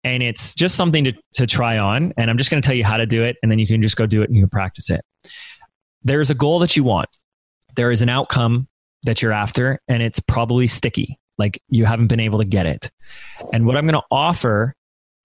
And 0.03 0.23
it's 0.23 0.55
just 0.55 0.75
something 0.75 1.03
to, 1.03 1.13
to 1.33 1.45
try 1.45 1.77
on. 1.77 2.13
And 2.17 2.29
I'm 2.29 2.37
just 2.37 2.49
going 2.49 2.61
to 2.61 2.65
tell 2.65 2.75
you 2.75 2.85
how 2.85 2.97
to 2.97 3.05
do 3.05 3.23
it, 3.23 3.35
and 3.43 3.51
then 3.51 3.59
you 3.59 3.67
can 3.67 3.81
just 3.81 3.97
go 3.97 4.05
do 4.05 4.21
it 4.21 4.29
and 4.29 4.35
you 4.35 4.43
can 4.43 4.49
practice 4.49 4.89
it 4.89 5.01
there's 6.03 6.29
a 6.29 6.35
goal 6.35 6.59
that 6.59 6.77
you 6.77 6.83
want. 6.83 7.09
There 7.75 7.91
is 7.91 8.01
an 8.01 8.09
outcome 8.09 8.67
that 9.03 9.21
you're 9.21 9.31
after, 9.31 9.79
and 9.87 10.01
it's 10.01 10.19
probably 10.19 10.67
sticky. 10.67 11.17
Like 11.37 11.61
you 11.69 11.85
haven't 11.85 12.07
been 12.07 12.19
able 12.19 12.39
to 12.39 12.45
get 12.45 12.65
it. 12.65 12.91
And 13.53 13.65
what 13.65 13.77
I'm 13.77 13.85
going 13.85 13.99
to 13.99 14.07
offer 14.11 14.75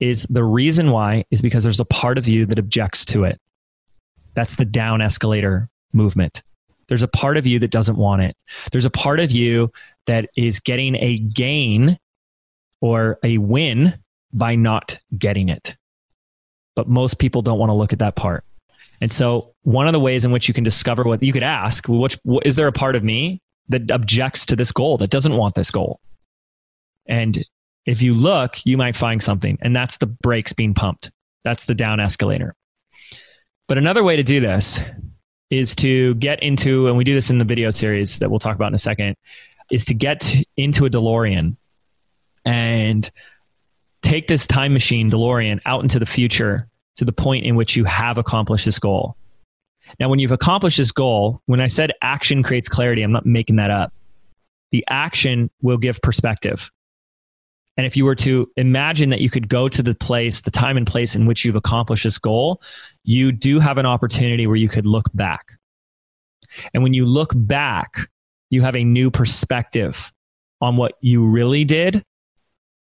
is 0.01 0.25
the 0.25 0.45
reason 0.45 0.91
why 0.91 1.25
is 1.31 1.43
because 1.43 1.65
there's 1.65 1.81
a 1.81 1.85
part 1.85 2.19
of 2.19 2.29
you 2.29 2.47
that 2.47 2.59
objects 2.59 3.05
to 3.07 3.25
it. 3.25 3.41
That's 4.35 4.57
the 4.57 4.65
down 4.65 5.01
escalator 5.01 5.69
movement. 5.93 6.43
There's 6.89 7.03
a 7.03 7.09
part 7.09 7.37
of 7.37 7.47
you 7.47 7.59
that 7.61 7.71
doesn't 7.71 7.97
want 7.97 8.23
it. 8.23 8.37
There's 8.71 8.85
a 8.85 8.91
part 8.91 9.19
of 9.19 9.31
you 9.31 9.73
that 10.07 10.29
is 10.37 10.61
getting 10.61 10.97
a 10.97 11.19
gain 11.19 11.99
or 12.81 13.19
a 13.23 13.39
win 13.39 13.99
by 14.35 14.57
not 14.57 14.99
getting 15.17 15.49
it. 15.49 15.77
But 16.77 16.89
most 16.89 17.19
people 17.19 17.41
don't 17.41 17.59
want 17.59 17.71
to 17.71 17.75
look 17.75 17.93
at 17.93 18.01
that 18.01 18.17
part. 18.17 18.45
And 19.01 19.11
so, 19.11 19.55
one 19.63 19.87
of 19.87 19.93
the 19.93 20.01
ways 20.01 20.25
in 20.25 20.33
which 20.33 20.49
you 20.49 20.55
can 20.55 20.65
discover 20.65 21.05
what 21.05 21.23
you 21.23 21.33
could 21.33 21.43
ask, 21.43 21.87
which 21.89 22.19
is 22.45 22.57
there 22.57 22.67
a 22.67 22.73
part 22.73 22.97
of 22.97 23.05
me 23.05 23.41
that 23.69 23.91
objects 23.91 24.45
to 24.47 24.57
this 24.57 24.73
goal, 24.73 24.99
that 24.99 25.11
doesn't 25.11 25.37
want 25.37 25.55
this 25.55 25.71
goal? 25.71 26.01
And 27.07 27.45
if 27.87 28.03
you 28.03 28.13
look, 28.13 28.65
you 28.67 28.77
might 28.77 28.97
find 28.97 29.23
something, 29.23 29.59
and 29.63 29.75
that's 29.75 29.99
the 29.99 30.07
brakes 30.07 30.53
being 30.53 30.75
pumped. 30.75 31.11
That's 31.45 31.67
the 31.67 31.75
down 31.75 32.01
escalator. 32.01 32.55
But 33.69 33.79
another 33.79 34.03
way 34.03 34.17
to 34.17 34.23
do 34.23 34.41
this 34.41 34.81
is 35.51 35.75
to 35.77 36.15
get 36.15 36.43
into, 36.43 36.89
and 36.89 36.97
we 36.97 37.05
do 37.05 37.15
this 37.15 37.31
in 37.31 37.39
the 37.39 37.45
video 37.45 37.71
series 37.71 38.19
that 38.19 38.31
we'll 38.31 38.41
talk 38.41 38.57
about 38.57 38.69
in 38.69 38.75
a 38.75 38.79
second, 38.79 39.17
is 39.71 39.85
to 39.87 39.95
get 39.95 40.35
into 40.57 40.87
a 40.87 40.91
DeLorean 40.91 41.57
and 42.45 43.11
take 44.05 44.29
this 44.29 44.47
time 44.47 44.73
machine 44.73 45.11
DeLorean 45.11 45.61
out 45.67 45.83
into 45.83 45.99
the 45.99 46.07
future 46.07 46.69
to 46.97 47.05
the 47.05 47.13
point 47.13 47.45
in 47.45 47.57
which 47.57 47.75
you 47.75 47.85
have 47.85 48.19
accomplished 48.19 48.65
this 48.65 48.79
goal. 48.79 49.17
Now, 49.99 50.09
when 50.09 50.19
you've 50.19 50.33
accomplished 50.33 50.79
this 50.79 50.93
goal, 50.93 51.41
when 51.47 51.61
I 51.61 51.67
said 51.67 51.93
action 52.03 52.43
creates 52.43 52.69
clarity, 52.69 53.03
I'm 53.03 53.11
not 53.11 53.27
making 53.27 53.57
that 53.57 53.71
up. 53.71 53.93
The 54.71 54.85
action 54.89 55.51
will 55.63 55.77
give 55.77 56.01
perspective. 56.01 56.71
And 57.77 57.87
if 57.87 57.97
you 57.97 58.05
were 58.05 58.15
to 58.17 58.49
imagine 58.57 59.11
that 59.11 59.21
you 59.21 59.31
could 59.31 59.49
go 59.49 59.69
to 59.69 59.83
the 59.83 59.95
place, 59.95 60.43
the 60.43 60.51
time 60.51 60.77
and 60.77 60.87
place 60.87 61.17
in 61.17 61.27
which 61.27 61.45
you've 61.45 61.57
accomplished 61.57 62.05
this 62.05 62.19
goal, 62.19 62.63
you 63.03 63.33
do 63.33 63.59
have 63.59 63.79
an 63.79 63.87
opportunity 63.87 64.47
where 64.47 64.57
you 64.57 64.69
could 64.69 64.87
look 64.87 65.07
back. 65.15 65.45
And 66.73 66.83
when 66.83 66.95
you 66.95 67.05
look 67.05 67.33
back, 67.35 68.09
you 68.51 68.63
have 68.63 68.77
a 68.77 68.85
new 68.85 69.11
perspective 69.11 70.13
on 70.61 70.77
what 70.77 70.93
you 71.01 71.27
really 71.27 71.65
did 71.65 72.05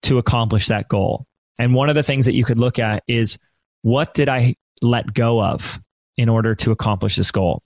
to 0.04 0.18
accomplish 0.18 0.68
that 0.68 0.88
goal. 0.90 1.26
And 1.60 1.74
one 1.74 1.90
of 1.90 1.96
the 1.96 2.04
things 2.04 2.26
that 2.26 2.34
you 2.34 2.44
could 2.44 2.58
look 2.58 2.80
at 2.80 3.04
is 3.08 3.38
what 3.82 4.14
did 4.14 4.30
I 4.30 4.56
let 4.82 5.14
go 5.14 5.42
of 5.42 5.80
in 6.18 6.30
order 6.30 6.56
to 6.56 6.72
accomplish 6.72 7.16
this 7.16 7.32
goal? 7.32 7.62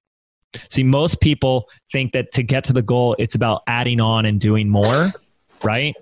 See, 0.70 0.84
most 0.84 1.22
people 1.22 1.70
think 1.92 2.14
that 2.14 2.32
to 2.34 2.44
get 2.44 2.64
to 2.66 2.74
the 2.74 2.82
goal, 2.82 3.16
it's 3.20 3.36
about 3.36 3.62
adding 3.68 4.00
on 4.00 4.26
and 4.26 4.40
doing 4.40 4.70
more, 4.70 5.12
right? 5.64 5.96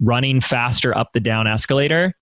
Running 0.00 0.40
faster 0.40 0.96
up 0.96 1.10
the 1.12 1.20
down 1.20 1.46
escalator. 1.46 2.14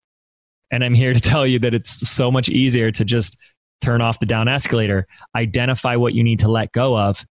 And 0.70 0.82
I'm 0.82 0.94
here 0.94 1.14
to 1.14 1.20
tell 1.20 1.46
you 1.46 1.58
that 1.60 1.74
it's 1.74 2.08
so 2.08 2.30
much 2.30 2.48
easier 2.48 2.90
to 2.90 3.04
just 3.04 3.36
turn 3.80 4.00
off 4.00 4.18
the 4.18 4.26
down 4.26 4.48
escalator, 4.48 5.06
identify 5.36 5.94
what 5.96 6.14
you 6.14 6.24
need 6.24 6.40
to 6.40 6.48
let 6.48 6.72
go 6.72 6.98
of, 6.98 7.24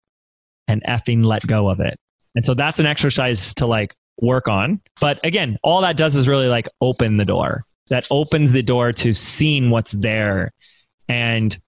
and 0.68 0.82
effing 0.84 1.24
let 1.24 1.46
go 1.46 1.68
of 1.68 1.80
it. 1.80 1.98
And 2.34 2.44
so 2.44 2.54
that's 2.54 2.78
an 2.78 2.86
exercise 2.86 3.54
to 3.54 3.66
like 3.66 3.94
work 4.20 4.48
on. 4.48 4.80
But 5.00 5.20
again, 5.24 5.58
all 5.62 5.82
that 5.82 5.96
does 5.96 6.16
is 6.16 6.28
really 6.28 6.48
like 6.48 6.68
open 6.80 7.16
the 7.16 7.24
door. 7.24 7.64
That 7.88 8.06
opens 8.10 8.52
the 8.52 8.62
door 8.62 8.92
to 8.92 9.12
seeing 9.12 9.70
what's 9.70 9.92
there. 9.92 10.52
And 11.08 11.58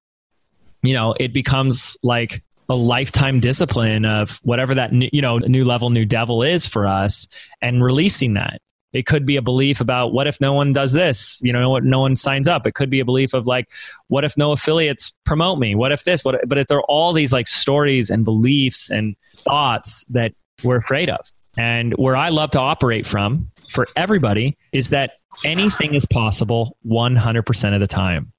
you 0.84 0.94
know 0.94 1.14
it 1.18 1.32
becomes 1.32 1.96
like 2.02 2.44
a 2.68 2.74
lifetime 2.74 3.40
discipline 3.40 4.04
of 4.04 4.38
whatever 4.42 4.74
that 4.74 4.92
new, 4.92 5.08
you 5.12 5.20
know 5.20 5.38
new 5.38 5.64
level 5.64 5.90
new 5.90 6.04
devil 6.04 6.42
is 6.42 6.66
for 6.66 6.86
us 6.86 7.26
and 7.60 7.82
releasing 7.82 8.34
that. 8.34 8.60
It 8.92 9.06
could 9.06 9.26
be 9.26 9.34
a 9.34 9.42
belief 9.42 9.80
about 9.80 10.12
what 10.12 10.28
if 10.28 10.40
no 10.40 10.52
one 10.52 10.72
does 10.72 10.92
this? 10.92 11.40
You 11.42 11.52
know 11.52 11.68
what 11.68 11.82
no 11.82 12.00
one 12.00 12.14
signs 12.14 12.46
up. 12.46 12.64
It 12.64 12.74
could 12.74 12.90
be 12.90 13.00
a 13.00 13.04
belief 13.04 13.34
of 13.34 13.46
like 13.46 13.68
what 14.06 14.24
if 14.24 14.36
no 14.36 14.52
affiliates 14.52 15.12
promote 15.24 15.58
me? 15.58 15.74
What 15.74 15.90
if 15.90 16.04
this? 16.04 16.24
What 16.24 16.40
but 16.46 16.58
if 16.58 16.68
there 16.68 16.78
are 16.78 16.84
all 16.88 17.12
these 17.12 17.32
like 17.32 17.48
stories 17.48 18.08
and 18.08 18.24
beliefs 18.24 18.90
and 18.90 19.16
thoughts 19.36 20.04
that 20.10 20.32
we're 20.62 20.76
afraid 20.76 21.10
of 21.10 21.32
and 21.56 21.92
where 21.94 22.16
i 22.16 22.28
love 22.28 22.50
to 22.50 22.60
operate 22.60 23.06
from 23.06 23.50
for 23.68 23.86
everybody 23.96 24.56
is 24.72 24.90
that 24.90 25.12
anything 25.44 25.94
is 25.94 26.06
possible 26.06 26.76
100% 26.86 27.74
of 27.74 27.80
the 27.80 27.86
time. 27.86 28.32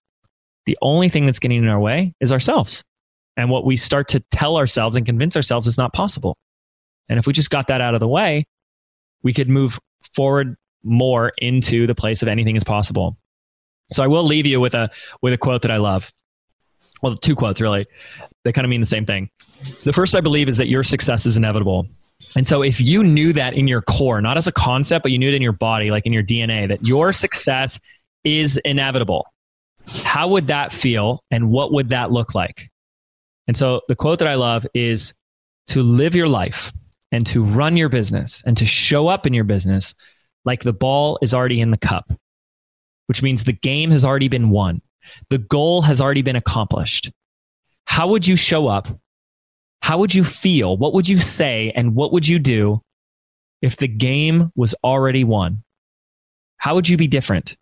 The 0.66 0.78
only 0.82 1.10
thing 1.10 1.26
that's 1.26 1.40
getting 1.40 1.64
in 1.64 1.68
our 1.68 1.80
way 1.80 2.14
is 2.20 2.32
ourselves 2.32 2.84
and 3.38 3.50
what 3.50 3.66
we 3.66 3.78
start 3.78 4.08
to 4.10 4.20
tell 4.32 4.58
ourselves 4.58 4.96
and 4.96 5.06
convince 5.06 5.36
ourselves 5.36 5.68
is 5.68 5.78
not 5.78 5.94
possible. 5.94 6.38
And 7.10 7.20
if 7.20 7.28
we 7.28 7.34
just 7.34 7.50
got 7.50 7.68
that 7.68 7.82
out 7.82 7.94
of 7.94 8.00
the 8.00 8.08
way, 8.08 8.46
we 9.22 9.34
could 9.34 9.50
move 9.50 9.78
forward 10.16 10.56
more 10.84 11.34
into 11.38 11.86
the 11.86 11.96
place 11.96 12.22
of 12.22 12.28
anything 12.28 12.56
is 12.56 12.64
possible. 12.64 13.18
So 13.92 14.04
I 14.04 14.08
will 14.08 14.24
leave 14.24 14.46
you 14.46 14.60
with 14.60 14.74
a 14.74 14.90
with 15.22 15.34
a 15.34 15.38
quote 15.38 15.62
that 15.64 15.72
I 15.72 15.78
love. 15.78 16.12
Well, 17.02 17.16
two 17.16 17.36
quotes 17.36 17.62
really. 17.62 17.86
They 18.44 18.52
kind 18.52 18.66
of 18.66 18.70
mean 18.70 18.80
the 18.80 18.86
same 18.88 19.06
thing. 19.06 19.30
The 19.84 19.94
first 19.94 20.16
I 20.16 20.22
believe 20.22 20.48
is 20.48 20.58
that 20.58 20.68
your 20.68 20.84
success 20.84 21.26
is 21.28 21.38
inevitable. 21.38 21.88
And 22.36 22.48
so 22.48 22.62
if 22.62 22.82
you 22.82 23.04
knew 23.04 23.34
that 23.34 23.54
in 23.54 23.68
your 23.68 23.82
core, 23.82 24.22
not 24.22 24.38
as 24.38 24.48
a 24.48 24.52
concept, 24.52 25.04
but 25.04 25.12
you 25.12 25.20
knew 25.20 25.30
it 25.30 25.36
in 25.36 25.42
your 25.42 25.54
body, 25.54 25.92
like 25.92 26.06
in 26.06 26.14
your 26.14 26.24
DNA, 26.24 26.68
that 26.68 26.88
your 26.88 27.14
success 27.14 27.80
is 28.24 28.58
inevitable, 28.66 29.26
how 29.88 30.28
would 30.28 30.48
that 30.48 30.72
feel 30.72 31.24
and 31.32 31.50
what 31.50 31.72
would 31.72 31.90
that 31.90 32.12
look 32.12 32.36
like? 32.36 32.70
And 33.48 33.56
so 33.56 33.82
the 33.88 33.96
quote 33.96 34.20
that 34.20 34.28
I 34.28 34.36
love 34.36 34.66
is 34.74 35.14
to 35.68 35.82
live 35.82 36.16
your 36.16 36.28
life 36.28 36.74
and 37.12 37.26
to 37.28 37.44
run 37.44 37.78
your 37.78 37.90
business 37.90 38.44
and 38.46 38.58
to 38.58 38.66
show 38.66 39.08
up 39.08 39.26
in 39.26 39.34
your 39.34 39.44
business 39.44 39.96
like 40.44 40.64
the 40.64 40.74
ball 40.74 41.18
is 41.22 41.34
already 41.34 41.62
in 41.62 41.72
the 41.72 41.78
cup, 41.78 42.12
which 43.08 43.22
means 43.22 43.44
the 43.44 43.54
game 43.54 43.92
has 43.92 44.04
already 44.04 44.28
been 44.28 44.50
won. 44.50 44.82
The 45.30 45.38
goal 45.38 45.82
has 45.84 46.02
already 46.02 46.22
been 46.22 46.36
accomplished. 46.36 47.12
How 47.86 48.08
would 48.08 48.28
you 48.28 48.36
show 48.36 48.68
up 48.68 48.88
how 49.82 50.00
would 50.00 50.14
you 50.14 50.24
feel? 50.24 50.78
What 50.78 50.94
would 50.94 51.08
you 51.08 51.18
say? 51.18 51.72
And 51.76 51.96
what 51.96 52.12
would 52.12 52.28
you 52.28 52.40
do 52.40 52.82
if 53.62 53.78
the 53.78 53.88
game 53.88 54.52
was 54.56 54.74
already 54.84 55.24
won? 55.24 55.64
How 56.58 56.76
would 56.76 56.90
you 56.90 56.98
be 56.98 57.08
different? 57.08 57.58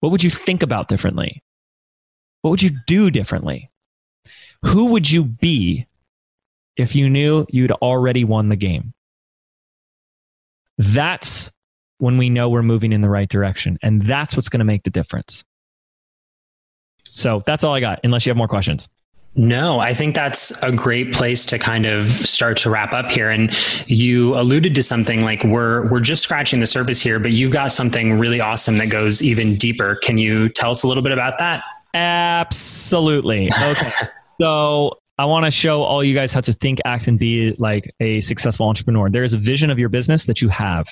What 0.00 0.12
would 0.12 0.22
you 0.22 0.30
think 0.30 0.62
about 0.62 0.88
differently? 0.88 1.42
What 2.42 2.50
would 2.50 2.62
you 2.62 2.70
do 2.86 3.10
differently? 3.10 3.70
Who 4.62 4.86
would 4.86 5.10
you 5.10 5.24
be 5.24 5.86
if 6.76 6.94
you 6.94 7.08
knew 7.08 7.46
you'd 7.50 7.72
already 7.72 8.24
won 8.24 8.48
the 8.48 8.56
game. 8.56 8.92
That's 10.78 11.52
when 11.98 12.18
we 12.18 12.30
know 12.30 12.48
we're 12.48 12.62
moving 12.62 12.92
in 12.92 13.00
the 13.00 13.08
right 13.08 13.28
direction. 13.28 13.78
And 13.82 14.02
that's 14.02 14.36
what's 14.36 14.48
going 14.48 14.58
to 14.58 14.64
make 14.64 14.82
the 14.82 14.90
difference. 14.90 15.44
So 17.04 17.42
that's 17.46 17.62
all 17.62 17.74
I 17.74 17.80
got, 17.80 18.00
unless 18.02 18.26
you 18.26 18.30
have 18.30 18.36
more 18.36 18.48
questions. 18.48 18.88
No, 19.36 19.80
I 19.80 19.94
think 19.94 20.14
that's 20.14 20.50
a 20.62 20.70
great 20.70 21.12
place 21.12 21.44
to 21.46 21.58
kind 21.58 21.86
of 21.86 22.10
start 22.10 22.56
to 22.58 22.70
wrap 22.70 22.92
up 22.92 23.06
here. 23.06 23.30
And 23.30 23.56
you 23.88 24.34
alluded 24.38 24.76
to 24.76 24.82
something 24.82 25.22
like 25.22 25.42
we're 25.42 25.88
we're 25.90 26.00
just 26.00 26.22
scratching 26.22 26.60
the 26.60 26.66
surface 26.66 27.00
here, 27.00 27.18
but 27.18 27.32
you've 27.32 27.52
got 27.52 27.72
something 27.72 28.18
really 28.18 28.40
awesome 28.40 28.76
that 28.78 28.90
goes 28.90 29.22
even 29.22 29.56
deeper. 29.56 29.96
Can 29.96 30.18
you 30.18 30.48
tell 30.48 30.70
us 30.70 30.84
a 30.84 30.88
little 30.88 31.02
bit 31.02 31.12
about 31.12 31.38
that? 31.38 31.64
Absolutely. 31.94 33.48
Okay. 33.60 33.90
so 34.40 34.98
I 35.18 35.24
want 35.24 35.46
to 35.46 35.50
show 35.50 35.82
all 35.82 36.04
you 36.04 36.14
guys 36.14 36.32
how 36.32 36.40
to 36.40 36.52
think, 36.52 36.80
act, 36.84 37.08
and 37.08 37.18
be 37.18 37.56
like 37.58 37.92
a 37.98 38.20
successful 38.20 38.68
entrepreneur. 38.68 39.10
There 39.10 39.24
is 39.24 39.34
a 39.34 39.38
vision 39.38 39.70
of 39.70 39.80
your 39.80 39.88
business 39.88 40.26
that 40.26 40.42
you 40.42 40.48
have 40.48 40.86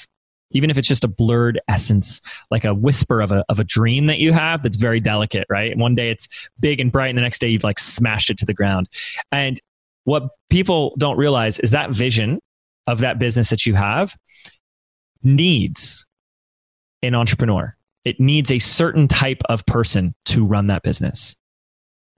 even 0.53 0.71
if 0.71 0.79
it's 0.79 0.89
just 0.89 1.05
a 1.05 1.09
blurred 1.09 1.61
essence, 1.69 2.21
like 2.51 2.65
a 2.65 2.75
whisper 2.75 3.21
of 3.21 3.33
a, 3.33 3.45
of 3.49 3.59
a 3.61 3.65
dream 3.65 4.07
that 4.07 4.19
you 4.19 4.33
have 4.33 4.63
that's 4.63 4.77
very 4.77 5.01
delicate, 5.01 5.47
right? 5.51 5.77
One 5.77 5.95
day 5.95 6.11
it's 6.11 6.29
big 6.61 6.81
and 6.81 6.93
bright, 6.93 7.09
and 7.09 7.19
the 7.19 7.23
next 7.23 7.41
day 7.41 7.49
you've 7.49 7.65
like 7.65 7.79
smashed 7.79 8.31
it 8.31 8.39
to 8.39 8.47
the 8.47 8.55
ground. 8.55 8.89
And 9.31 9.61
what 10.05 10.29
people 10.51 10.95
don't 10.99 11.17
realize 11.17 11.59
is 11.59 11.71
that 11.71 11.91
vision 11.91 12.41
of 12.87 13.01
that 13.01 13.19
business 13.19 13.51
that 13.51 13.67
you 13.67 13.75
have 13.75 14.17
needs 15.23 16.07
an 17.03 17.15
entrepreneur. 17.15 17.77
It 18.05 18.19
needs 18.19 18.51
a 18.51 18.59
certain 18.59 19.07
type 19.07 19.43
of 19.49 19.65
person 19.67 20.15
to 20.27 20.45
run 20.45 20.67
that 20.69 20.83
business. 20.83 21.37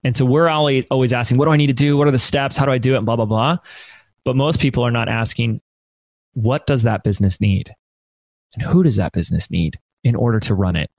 And 0.03 0.16
so 0.16 0.24
we're 0.24 0.49
always, 0.49 0.85
always 0.91 1.12
asking, 1.12 1.39
what 1.39 1.47
do 1.47 1.51
I 1.51 1.57
need 1.57 1.68
to 1.68 1.74
do? 1.74 1.97
What 1.97 2.09
are 2.09 2.11
the 2.11 2.18
steps? 2.18 2.57
How 2.57 2.66
do 2.66 2.72
I 2.72 2.78
do 2.78 2.95
it? 2.95 2.99
And 2.99 3.07
blah, 3.07 3.16
blah, 3.16 3.24
blah. 3.24 3.59
But 4.24 4.37
most 4.37 4.61
people 4.61 4.85
are 4.85 4.91
not 4.91 5.09
asking, 5.09 5.61
what 6.32 6.66
does 6.66 6.82
that 6.82 7.05
business 7.05 7.41
need? 7.41 7.74
And 8.55 8.63
who 8.63 8.83
does 8.83 8.97
that 8.97 9.13
business 9.13 9.51
need 9.51 9.79
in 10.03 10.15
order 10.15 10.41
to 10.41 10.55
run 10.55 10.77
it? 10.77 10.91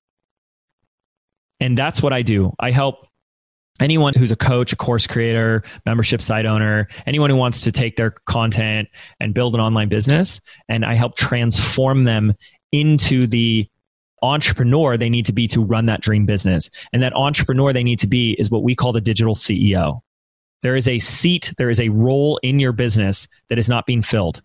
And 1.60 1.78
that's 1.78 2.02
what 2.02 2.14
I 2.14 2.22
do. 2.22 2.54
I 2.60 2.72
help 2.72 3.08
anyone 3.80 4.14
who's 4.14 4.32
a 4.32 4.36
coach, 4.36 4.74
a 4.74 4.76
course 4.76 5.08
creator, 5.08 5.64
membership 5.86 6.22
site 6.22 6.46
owner, 6.46 6.88
anyone 7.06 7.30
who 7.30 7.36
wants 7.36 7.62
to 7.62 7.72
take 7.72 7.98
their 7.98 8.12
content 8.12 8.88
and 9.20 9.34
build 9.34 9.56
an 9.56 9.62
online 9.62 9.90
business. 9.90 10.42
And 10.70 10.86
I 10.86 10.96
help 10.96 11.16
transform 11.16 12.04
them 12.04 12.34
into 12.72 13.28
the 13.28 13.70
entrepreneur 14.22 14.98
they 14.98 15.10
need 15.10 15.26
to 15.26 15.34
be 15.34 15.48
to 15.48 15.62
run 15.62 15.86
that 15.86 16.02
dream 16.02 16.26
business. 16.26 16.70
And 16.94 17.02
that 17.04 17.14
entrepreneur 17.14 17.74
they 17.74 17.84
need 17.84 18.00
to 18.00 18.08
be 18.08 18.34
is 18.40 18.50
what 18.50 18.64
we 18.64 18.76
call 18.76 18.92
the 18.92 19.02
digital 19.02 19.36
CEO. 19.36 20.02
There 20.62 20.76
is 20.76 20.88
a 20.88 21.00
seat, 21.00 21.54
there 21.58 21.70
is 21.70 21.80
a 21.80 21.90
role 21.90 22.40
in 22.42 22.60
your 22.60 22.72
business 22.72 23.28
that 23.50 23.60
is 23.60 23.70
not 23.70 23.86
being 23.86 24.02
filled. 24.02 24.42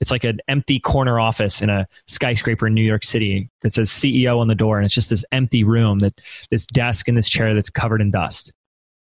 It's 0.00 0.10
like 0.10 0.24
an 0.24 0.38
empty 0.48 0.78
corner 0.78 1.18
office 1.18 1.60
in 1.60 1.70
a 1.70 1.86
skyscraper 2.06 2.66
in 2.66 2.74
New 2.74 2.82
York 2.82 3.04
City 3.04 3.50
that 3.62 3.72
says 3.72 3.90
CEO 3.90 4.38
on 4.38 4.46
the 4.46 4.54
door. 4.54 4.78
And 4.78 4.86
it's 4.86 4.94
just 4.94 5.10
this 5.10 5.24
empty 5.32 5.64
room 5.64 5.98
that 6.00 6.20
this 6.50 6.66
desk 6.66 7.08
and 7.08 7.16
this 7.16 7.28
chair 7.28 7.54
that's 7.54 7.70
covered 7.70 8.00
in 8.00 8.10
dust. 8.10 8.52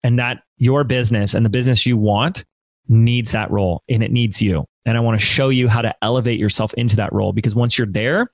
And 0.04 0.20
that 0.20 0.44
your 0.58 0.84
business 0.84 1.34
and 1.34 1.46
the 1.46 1.50
business 1.50 1.86
you 1.86 1.98
want 1.98 2.44
needs 2.90 3.32
that 3.32 3.50
role 3.50 3.84
and 3.88 4.04
it 4.04 4.12
needs 4.12 4.42
you. 4.42 4.66
And 4.86 4.98
I 4.98 5.00
want 5.00 5.20
to 5.20 5.26
show 5.26 5.50
you 5.50 5.70
how 5.70 5.82
to 5.82 5.96
elevate 6.02 6.40
yourself 6.40 6.74
into 6.74 6.98
that 6.98 7.14
role 7.14 7.32
because 7.32 7.56
once 7.56 7.78
you're 7.78 7.88
there 7.88 8.30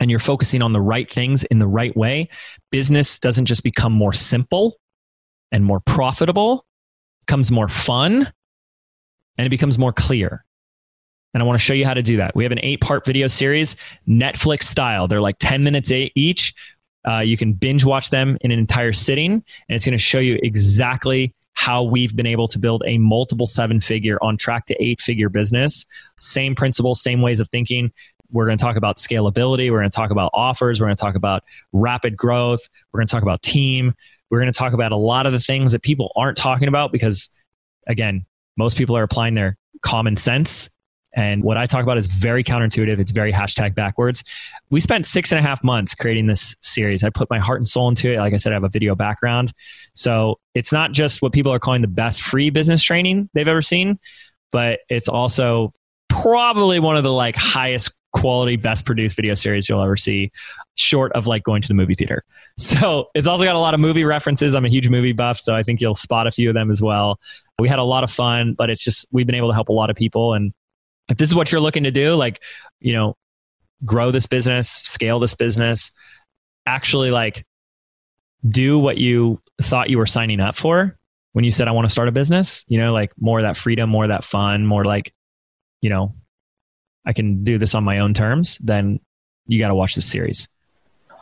and 0.00 0.10
you're 0.10 0.20
focusing 0.20 0.62
on 0.62 0.72
the 0.72 0.80
right 0.80 1.10
things 1.10 1.44
in 1.44 1.58
the 1.58 1.66
right 1.66 1.94
way, 1.94 2.30
business 2.70 3.18
doesn't 3.18 3.46
just 3.46 3.62
become 3.62 3.92
more 3.92 4.14
simple 4.14 4.76
and 5.52 5.64
more 5.64 5.80
profitable, 5.80 6.64
becomes 7.26 7.52
more 7.52 7.68
fun, 7.68 8.32
and 9.36 9.46
it 9.46 9.50
becomes 9.50 9.78
more 9.78 9.92
clear. 9.92 10.44
And 11.34 11.42
I 11.42 11.46
want 11.46 11.58
to 11.58 11.64
show 11.64 11.74
you 11.74 11.84
how 11.84 11.94
to 11.94 12.02
do 12.02 12.16
that. 12.18 12.34
We 12.34 12.44
have 12.44 12.52
an 12.52 12.60
eight 12.62 12.80
part 12.80 13.04
video 13.04 13.26
series, 13.26 13.76
Netflix 14.08 14.62
style. 14.62 15.08
They're 15.08 15.20
like 15.20 15.36
10 15.40 15.62
minutes 15.62 15.90
each. 15.92 16.54
Uh, 17.06 17.20
you 17.20 17.36
can 17.36 17.52
binge 17.52 17.84
watch 17.84 18.08
them 18.10 18.38
in 18.40 18.50
an 18.50 18.58
entire 18.58 18.92
sitting, 18.92 19.32
and 19.32 19.42
it's 19.68 19.84
going 19.84 19.92
to 19.92 19.98
show 19.98 20.20
you 20.20 20.38
exactly 20.42 21.34
how 21.52 21.82
we've 21.82 22.16
been 22.16 22.26
able 22.26 22.48
to 22.48 22.58
build 22.58 22.82
a 22.86 22.98
multiple 22.98 23.46
seven 23.46 23.80
figure 23.80 24.18
on 24.22 24.36
track 24.36 24.66
to 24.66 24.82
eight 24.82 25.00
figure 25.00 25.28
business. 25.28 25.84
Same 26.18 26.54
principles, 26.54 27.02
same 27.02 27.20
ways 27.20 27.40
of 27.40 27.48
thinking. 27.48 27.92
We're 28.30 28.46
going 28.46 28.58
to 28.58 28.62
talk 28.62 28.76
about 28.76 28.96
scalability. 28.96 29.70
We're 29.70 29.78
going 29.78 29.90
to 29.90 29.96
talk 29.96 30.10
about 30.10 30.30
offers. 30.34 30.80
We're 30.80 30.86
going 30.86 30.96
to 30.96 31.00
talk 31.00 31.14
about 31.14 31.44
rapid 31.72 32.16
growth. 32.16 32.68
We're 32.92 32.98
going 32.98 33.06
to 33.06 33.12
talk 33.12 33.22
about 33.22 33.42
team. 33.42 33.94
We're 34.30 34.40
going 34.40 34.52
to 34.52 34.58
talk 34.58 34.72
about 34.72 34.92
a 34.92 34.96
lot 34.96 35.26
of 35.26 35.32
the 35.32 35.38
things 35.38 35.72
that 35.72 35.82
people 35.82 36.10
aren't 36.16 36.36
talking 36.36 36.68
about 36.68 36.90
because, 36.90 37.28
again, 37.86 38.24
most 38.56 38.76
people 38.76 38.96
are 38.96 39.02
applying 39.02 39.34
their 39.34 39.56
common 39.82 40.16
sense 40.16 40.70
and 41.14 41.42
what 41.44 41.56
I 41.56 41.66
talk 41.66 41.82
about 41.82 41.96
is 41.96 42.06
very 42.06 42.42
counterintuitive. 42.42 42.98
It's 42.98 43.12
very 43.12 43.32
hashtag 43.32 43.74
backwards. 43.74 44.24
We 44.70 44.80
spent 44.80 45.06
six 45.06 45.30
and 45.32 45.38
a 45.38 45.42
half 45.42 45.62
months 45.62 45.94
creating 45.94 46.26
this 46.26 46.56
series. 46.60 47.04
I 47.04 47.10
put 47.10 47.30
my 47.30 47.38
heart 47.38 47.60
and 47.60 47.68
soul 47.68 47.88
into 47.88 48.12
it. 48.12 48.18
Like 48.18 48.34
I 48.34 48.36
said, 48.36 48.52
I 48.52 48.56
have 48.56 48.64
a 48.64 48.68
video 48.68 48.94
background. 48.94 49.52
So 49.94 50.40
it's 50.54 50.72
not 50.72 50.92
just 50.92 51.22
what 51.22 51.32
people 51.32 51.52
are 51.52 51.60
calling 51.60 51.82
the 51.82 51.88
best 51.88 52.22
free 52.22 52.50
business 52.50 52.82
training 52.82 53.30
they've 53.32 53.48
ever 53.48 53.62
seen, 53.62 53.98
but 54.50 54.80
it's 54.88 55.08
also 55.08 55.72
probably 56.08 56.80
one 56.80 56.96
of 56.96 57.04
the 57.04 57.12
like 57.12 57.36
highest 57.36 57.94
quality, 58.12 58.56
best 58.56 58.84
produced 58.84 59.16
video 59.16 59.34
series 59.34 59.68
you'll 59.68 59.82
ever 59.82 59.96
see, 59.96 60.30
short 60.76 61.12
of 61.12 61.26
like 61.26 61.42
going 61.42 61.60
to 61.60 61.68
the 61.68 61.74
movie 61.74 61.94
theater. 61.94 62.24
So 62.56 63.08
it's 63.16 63.26
also 63.26 63.42
got 63.42 63.56
a 63.56 63.58
lot 63.58 63.74
of 63.74 63.80
movie 63.80 64.04
references. 64.04 64.54
I'm 64.54 64.64
a 64.64 64.68
huge 64.68 64.88
movie 64.88 65.10
buff, 65.10 65.40
so 65.40 65.56
I 65.56 65.64
think 65.64 65.80
you'll 65.80 65.96
spot 65.96 66.28
a 66.28 66.30
few 66.30 66.48
of 66.48 66.54
them 66.54 66.70
as 66.70 66.80
well. 66.80 67.18
We 67.58 67.68
had 67.68 67.80
a 67.80 67.82
lot 67.82 68.04
of 68.04 68.12
fun, 68.12 68.54
but 68.54 68.70
it's 68.70 68.84
just 68.84 69.08
we've 69.10 69.26
been 69.26 69.34
able 69.34 69.48
to 69.48 69.54
help 69.54 69.70
a 69.70 69.72
lot 69.72 69.90
of 69.90 69.96
people 69.96 70.34
and 70.34 70.52
if 71.08 71.16
this 71.16 71.28
is 71.28 71.34
what 71.34 71.52
you're 71.52 71.60
looking 71.60 71.84
to 71.84 71.90
do, 71.90 72.14
like, 72.14 72.42
you 72.80 72.92
know, 72.92 73.16
grow 73.84 74.10
this 74.10 74.26
business, 74.26 74.68
scale 74.68 75.18
this 75.20 75.34
business, 75.34 75.90
actually 76.66 77.10
like 77.10 77.44
do 78.48 78.78
what 78.78 78.98
you 78.98 79.40
thought 79.62 79.90
you 79.90 79.98
were 79.98 80.06
signing 80.06 80.40
up 80.40 80.56
for 80.56 80.98
when 81.32 81.44
you 81.44 81.50
said, 81.50 81.68
I 81.68 81.72
want 81.72 81.86
to 81.86 81.92
start 81.92 82.08
a 82.08 82.12
business, 82.12 82.64
you 82.68 82.78
know, 82.78 82.92
like 82.92 83.12
more 83.18 83.38
of 83.38 83.42
that 83.42 83.56
freedom, 83.56 83.90
more 83.90 84.04
of 84.04 84.08
that 84.08 84.24
fun, 84.24 84.64
more 84.64 84.84
like, 84.84 85.12
you 85.80 85.90
know, 85.90 86.14
I 87.04 87.12
can 87.12 87.44
do 87.44 87.58
this 87.58 87.74
on 87.74 87.84
my 87.84 87.98
own 87.98 88.14
terms, 88.14 88.56
then 88.58 89.00
you 89.46 89.58
got 89.58 89.68
to 89.68 89.74
watch 89.74 89.94
this 89.94 90.06
series. 90.06 90.48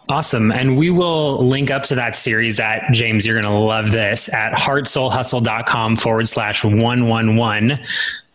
Awesome. 0.08 0.50
And 0.50 0.76
we 0.76 0.90
will 0.90 1.46
link 1.48 1.70
up 1.70 1.84
to 1.84 1.94
that 1.94 2.16
series 2.16 2.60
at 2.60 2.92
James. 2.92 3.24
You're 3.24 3.40
going 3.40 3.52
to 3.52 3.58
love 3.58 3.90
this 3.90 4.28
at 4.28 4.52
heartsoulhustle.com 4.52 5.96
forward 5.96 6.28
slash 6.28 6.64
111 6.64 7.80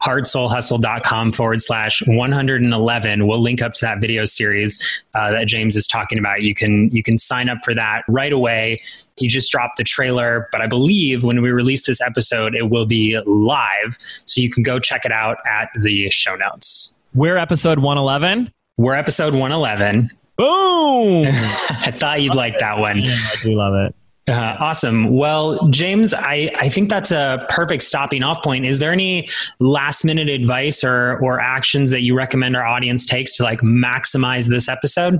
heartsoulhustle.com 0.02 1.32
forward 1.32 1.62
slash 1.62 2.02
111 2.06 3.28
we'll 3.28 3.41
link 3.41 3.62
up 3.62 3.74
to 3.74 3.86
that 3.86 4.00
video 4.00 4.26
series 4.26 5.04
uh, 5.16 5.32
that 5.32 5.48
james 5.48 5.76
is 5.76 5.88
talking 5.88 6.20
about. 6.20 6.41
You 6.41 6.54
can 6.54 6.89
you 6.91 7.04
can 7.04 7.18
sign 7.18 7.50
up 7.50 7.60
for 7.64 7.74
that 7.74 8.04
right 8.08 8.32
away. 8.32 8.80
He 9.18 9.28
just 9.28 9.52
dropped 9.52 9.78
the 9.78 9.84
trailer 9.84 10.48
but 10.52 10.62
i 10.62 10.68
believe 10.68 11.24
when 11.24 11.41
we 11.41 11.52
release 11.52 11.86
this 11.86 12.02
episode 12.02 12.56
it 12.56 12.70
will 12.70 12.86
be 12.86 13.20
live. 13.26 13.98
So 14.26 14.41
you 14.41 14.52
can 14.52 14.64
go 14.64 14.80
check 14.80 15.06
it 15.06 15.12
out 15.12 15.38
at 15.50 15.70
the 15.80 16.10
show 16.10 16.36
notes. 16.36 16.95
We're 17.14 17.38
episode 17.38 17.80
111 17.80 18.52
we're 18.78 18.93
episode 18.93 19.34
111 19.34 20.10
boom! 20.38 21.28
I 21.28 21.91
thought 21.91 22.22
you'd 22.22 22.36
like 22.36 22.60
that 22.60 22.78
one. 22.78 22.98
Yeah, 22.98 23.10
i 23.12 23.36
do 23.41 23.56
love 23.56 23.74
it 23.74 23.95
uh, 24.28 24.57
awesome. 24.59 25.15
Well, 25.15 25.69
James, 25.69 26.13
I, 26.13 26.51
I 26.55 26.69
think 26.69 26.89
that's 26.89 27.11
a 27.11 27.45
perfect 27.49 27.84
stopping 27.84 28.23
off 28.23 28.43
point. 28.43 28.65
Is 28.65 28.80
there 28.80 28.91
any 28.91 29.30
last 29.59 30.03
minute 30.03 30.28
advice 30.28 30.84
or, 30.84 31.17
or 31.19 31.39
actions 31.39 31.91
that 31.91 32.01
you 32.01 32.15
recommend 32.15 32.55
our 32.55 32.65
audience 32.65 33.05
takes 33.05 33.38
to 33.38 33.43
like 33.43 33.61
maximize 33.61 34.47
this 34.47 34.67
episode? 34.67 35.19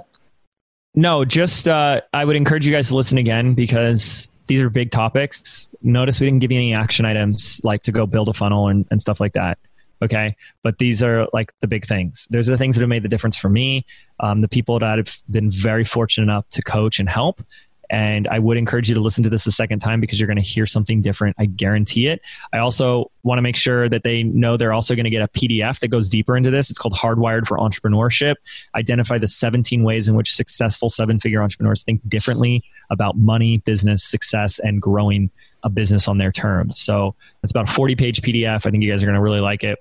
No, 0.96 1.24
just 1.24 1.70
uh, 1.70 2.02
I 2.14 2.26
would 2.26 2.36
encourage 2.36 2.66
you 2.66 2.74
guys 2.74 2.90
to 2.90 2.96
listen 2.96 3.18
again 3.18 3.54
because 3.54 4.28
these 4.48 4.60
are 4.62 4.70
big 4.70 4.92
topics. 4.92 5.70
Notice 5.82 6.20
we 6.20 6.28
didn't 6.28 6.40
give 6.40 6.52
you 6.52 6.58
any 6.58 6.74
action 6.74 7.06
items 7.06 7.62
like 7.64 7.84
to 7.84 7.92
go 7.92 8.06
build 8.06 8.30
a 8.30 8.34
funnel 8.34 8.68
and, 8.68 8.86
and 8.92 9.00
stuff 9.00 9.20
like 9.20 9.34
that. 9.34 9.58
Okay. 10.02 10.36
But 10.64 10.78
these 10.78 11.02
are 11.02 11.28
like 11.34 11.52
the 11.62 11.68
big 11.68 11.86
things. 11.86 12.28
Those 12.30 12.50
are 12.50 12.54
the 12.54 12.58
things 12.58 12.76
that 12.76 12.82
have 12.82 12.90
made 12.90 13.04
the 13.04 13.10
difference 13.10 13.36
for 13.36 13.50
me. 13.50 13.86
Um, 14.20 14.42
the 14.42 14.48
people 14.48 14.80
that 14.80 15.00
I've 15.00 15.22
been 15.30 15.50
very 15.50 15.84
fortunate 15.84 16.24
enough 16.24 16.48
to 16.50 16.62
coach 16.62 17.00
and 17.00 17.10
help. 17.10 17.42
And 17.90 18.28
I 18.28 18.40
would 18.40 18.58
encourage 18.58 18.90
you 18.90 18.96
to 18.96 19.02
listen 19.02 19.24
to 19.24 19.30
this 19.30 19.48
a 19.48 19.52
second 19.52 19.80
time 19.80 20.02
because 20.02 20.20
you're 20.20 20.28
going 20.28 20.38
to 20.38 20.44
hear 20.44 20.66
something 20.66 21.02
different. 21.02 21.36
I 21.40 21.46
guarantee 21.46 22.08
it. 22.08 22.22
I 22.52 22.58
also 22.58 23.12
want 23.24 23.38
to 23.38 23.42
make 23.42 23.56
sure 23.56 23.88
that 23.90 24.04
they 24.04 24.24
know 24.24 24.58
they're 24.58 24.74
also 24.74 24.96
going 24.96 25.06
to 25.06 25.10
get 25.10 25.22
a 25.22 25.28
PDF 25.28 25.80
that 25.80 25.88
goes 25.88 26.10
deeper 26.10 26.36
into 26.36 26.52
this. 26.52 26.70
It's 26.70 26.80
called 26.80 26.96
Hardwired 26.96 27.48
for 27.48 27.58
Entrepreneurship. 27.58 28.36
Identify 28.76 29.18
the 29.18 29.28
17 29.28 29.84
ways 29.84 30.08
in 30.08 30.16
which 30.16 30.36
successful 30.36 30.90
seven 30.90 31.20
figure 31.20 31.42
entrepreneurs 31.42 31.84
think 31.84 32.02
differently 32.10 32.64
about 32.90 33.18
money, 33.18 33.60
business, 33.60 34.04
success, 34.04 34.60
and 34.60 34.82
growing 34.82 35.30
a 35.64 35.70
business 35.70 36.08
on 36.08 36.18
their 36.18 36.32
terms. 36.32 36.80
So 36.80 37.16
it's 37.44 37.52
about 37.52 37.70
a 37.70 37.72
40 37.72 37.96
page 37.96 38.22
PDF. 38.22 38.66
I 38.66 38.72
think 38.72 38.84
you 38.84 38.92
guys 38.92 39.04
are 39.04 39.06
going 39.06 39.16
to 39.16 39.22
really 39.22 39.42
like 39.42 39.64
it. 39.64 39.80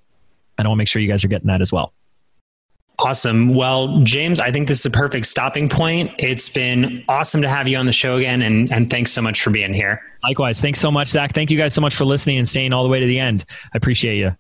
And 0.59 0.67
I 0.67 0.69
want 0.69 0.79
to 0.79 0.81
make 0.81 0.89
sure 0.89 1.03
you 1.03 1.09
guys 1.09 1.25
are 1.25 1.29
getting 1.29 1.49
that 1.49 1.61
as 1.61 1.73
well. 1.73 1.93
Awesome. 2.99 3.53
Well, 3.55 4.01
James, 4.01 4.41
I 4.41 4.51
think 4.51 4.69
this 4.69 4.81
is 4.81 4.87
a 4.87 4.91
perfect 4.91 5.27
stopping 5.27 5.69
point. 5.69 6.11
It's 6.19 6.49
been 6.49 7.05
awesome 7.09 7.43
to 7.43 7.49
have 7.49 7.69
you 7.69 7.77
on 7.77 7.85
the 7.85 7.93
show 7.93 8.17
again, 8.17 8.41
and, 8.41 8.73
and 8.73 8.91
thanks 8.91 9.13
so 9.13 9.21
much 9.21 9.43
for 9.43 9.51
being 9.51 9.75
here. 9.75 10.01
Likewise. 10.23 10.61
Thanks 10.61 10.81
so 10.81 10.91
much, 10.91 11.09
Zach. 11.09 11.35
Thank 11.35 11.51
you 11.51 11.59
guys 11.59 11.75
so 11.75 11.81
much 11.83 11.95
for 11.95 12.07
listening 12.07 12.39
and 12.39 12.49
staying 12.49 12.73
all 12.73 12.83
the 12.83 12.89
way 12.89 13.01
to 13.01 13.07
the 13.07 13.19
end. 13.19 13.45
I 13.75 13.77
appreciate 13.77 14.17
you. 14.17 14.35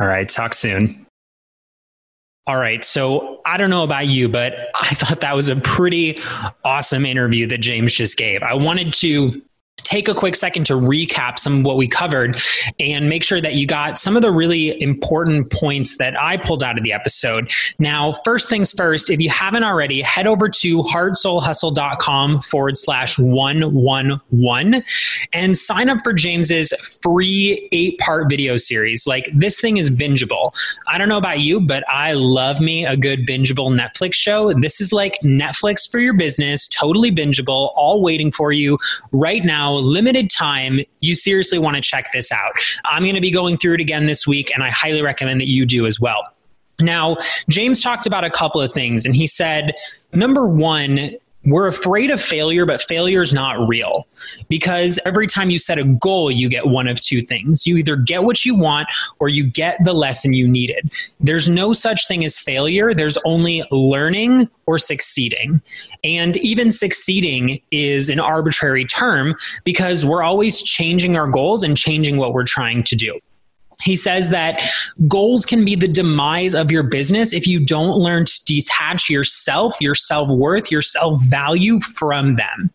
All 0.00 0.06
right. 0.06 0.28
Talk 0.28 0.54
soon. 0.54 1.06
All 2.46 2.56
right. 2.56 2.84
So 2.84 3.40
I 3.46 3.56
don't 3.56 3.70
know 3.70 3.84
about 3.84 4.06
you, 4.06 4.28
but 4.28 4.54
I 4.80 4.88
thought 4.94 5.20
that 5.20 5.36
was 5.36 5.48
a 5.48 5.56
pretty 5.56 6.18
awesome 6.64 7.04
interview 7.04 7.46
that 7.48 7.58
James 7.58 7.92
just 7.92 8.16
gave. 8.16 8.42
I 8.42 8.54
wanted 8.54 8.94
to 8.94 9.42
take 9.78 10.08
a 10.08 10.14
quick 10.14 10.36
second 10.36 10.64
to 10.66 10.74
recap 10.74 11.38
some 11.38 11.58
of 11.58 11.64
what 11.64 11.76
we 11.76 11.88
covered 11.88 12.36
and 12.78 13.08
make 13.08 13.24
sure 13.24 13.40
that 13.40 13.54
you 13.54 13.66
got 13.66 13.98
some 13.98 14.14
of 14.16 14.22
the 14.22 14.30
really 14.30 14.80
important 14.80 15.50
points 15.50 15.96
that 15.96 16.20
I 16.20 16.36
pulled 16.36 16.62
out 16.62 16.78
of 16.78 16.84
the 16.84 16.92
episode. 16.92 17.50
Now, 17.78 18.12
first 18.24 18.48
things 18.48 18.72
first, 18.72 19.10
if 19.10 19.20
you 19.20 19.30
haven't 19.30 19.64
already, 19.64 20.00
head 20.00 20.26
over 20.26 20.48
to 20.48 20.78
heartsoulhustle.com 20.78 22.42
forward 22.42 22.78
slash 22.78 23.18
111 23.18 24.84
and 25.32 25.58
sign 25.58 25.88
up 25.88 25.98
for 26.04 26.12
James's 26.12 26.72
free 27.02 27.68
eight 27.72 27.98
part 27.98 28.30
video 28.30 28.56
series. 28.56 29.06
Like 29.06 29.28
this 29.34 29.60
thing 29.60 29.76
is 29.76 29.90
bingeable. 29.90 30.52
I 30.86 30.98
don't 30.98 31.08
know 31.08 31.18
about 31.18 31.40
you, 31.40 31.60
but 31.60 31.84
I 31.88 32.12
love 32.12 32.60
me 32.60 32.86
a 32.86 32.96
good 32.96 33.26
bingeable 33.26 33.74
Netflix 33.74 34.14
show. 34.14 34.52
This 34.52 34.80
is 34.80 34.92
like 34.92 35.18
Netflix 35.22 35.90
for 35.90 35.98
your 35.98 36.14
business, 36.14 36.68
totally 36.68 37.10
bingeable, 37.10 37.72
all 37.74 38.00
waiting 38.02 38.30
for 38.30 38.52
you 38.52 38.78
right 39.12 39.44
now 39.44 39.63
now, 39.64 39.72
limited 39.72 40.30
time. 40.30 40.80
You 41.00 41.14
seriously 41.14 41.58
want 41.58 41.76
to 41.76 41.82
check 41.82 42.08
this 42.12 42.30
out. 42.30 42.52
I'm 42.84 43.02
going 43.02 43.14
to 43.14 43.20
be 43.20 43.30
going 43.30 43.56
through 43.56 43.74
it 43.74 43.80
again 43.80 44.06
this 44.06 44.26
week, 44.26 44.50
and 44.54 44.62
I 44.62 44.70
highly 44.70 45.02
recommend 45.02 45.40
that 45.40 45.48
you 45.48 45.64
do 45.64 45.86
as 45.86 45.98
well. 45.98 46.22
Now, 46.80 47.16
James 47.48 47.80
talked 47.80 48.06
about 48.06 48.24
a 48.24 48.30
couple 48.30 48.60
of 48.60 48.72
things, 48.72 49.06
and 49.06 49.14
he 49.14 49.26
said, 49.26 49.72
number 50.12 50.46
one, 50.46 51.12
we're 51.44 51.66
afraid 51.66 52.10
of 52.10 52.20
failure, 52.20 52.66
but 52.66 52.80
failure 52.82 53.22
is 53.22 53.32
not 53.32 53.68
real 53.68 54.06
because 54.48 54.98
every 55.04 55.26
time 55.26 55.50
you 55.50 55.58
set 55.58 55.78
a 55.78 55.84
goal, 55.84 56.30
you 56.30 56.48
get 56.48 56.66
one 56.66 56.88
of 56.88 57.00
two 57.00 57.22
things. 57.22 57.66
You 57.66 57.76
either 57.76 57.96
get 57.96 58.24
what 58.24 58.44
you 58.44 58.54
want 58.54 58.88
or 59.18 59.28
you 59.28 59.44
get 59.44 59.82
the 59.84 59.92
lesson 59.92 60.32
you 60.32 60.46
needed. 60.46 60.92
There's 61.20 61.48
no 61.48 61.72
such 61.72 62.08
thing 62.08 62.24
as 62.24 62.38
failure, 62.38 62.94
there's 62.94 63.18
only 63.24 63.62
learning 63.70 64.48
or 64.66 64.78
succeeding. 64.78 65.60
And 66.02 66.36
even 66.38 66.70
succeeding 66.70 67.60
is 67.70 68.08
an 68.08 68.20
arbitrary 68.20 68.86
term 68.86 69.34
because 69.64 70.06
we're 70.06 70.22
always 70.22 70.62
changing 70.62 71.16
our 71.16 71.26
goals 71.26 71.62
and 71.62 71.76
changing 71.76 72.16
what 72.16 72.32
we're 72.32 72.44
trying 72.44 72.82
to 72.84 72.96
do. 72.96 73.20
He 73.82 73.96
says 73.96 74.30
that 74.30 74.60
goals 75.08 75.44
can 75.44 75.64
be 75.64 75.74
the 75.74 75.88
demise 75.88 76.54
of 76.54 76.70
your 76.70 76.82
business 76.82 77.32
if 77.32 77.46
you 77.46 77.64
don't 77.64 77.98
learn 77.98 78.24
to 78.24 78.44
detach 78.44 79.10
yourself, 79.10 79.76
your 79.80 79.94
self 79.94 80.28
worth, 80.28 80.70
your 80.70 80.82
self 80.82 81.22
value 81.24 81.80
from 81.80 82.36
them. 82.36 82.70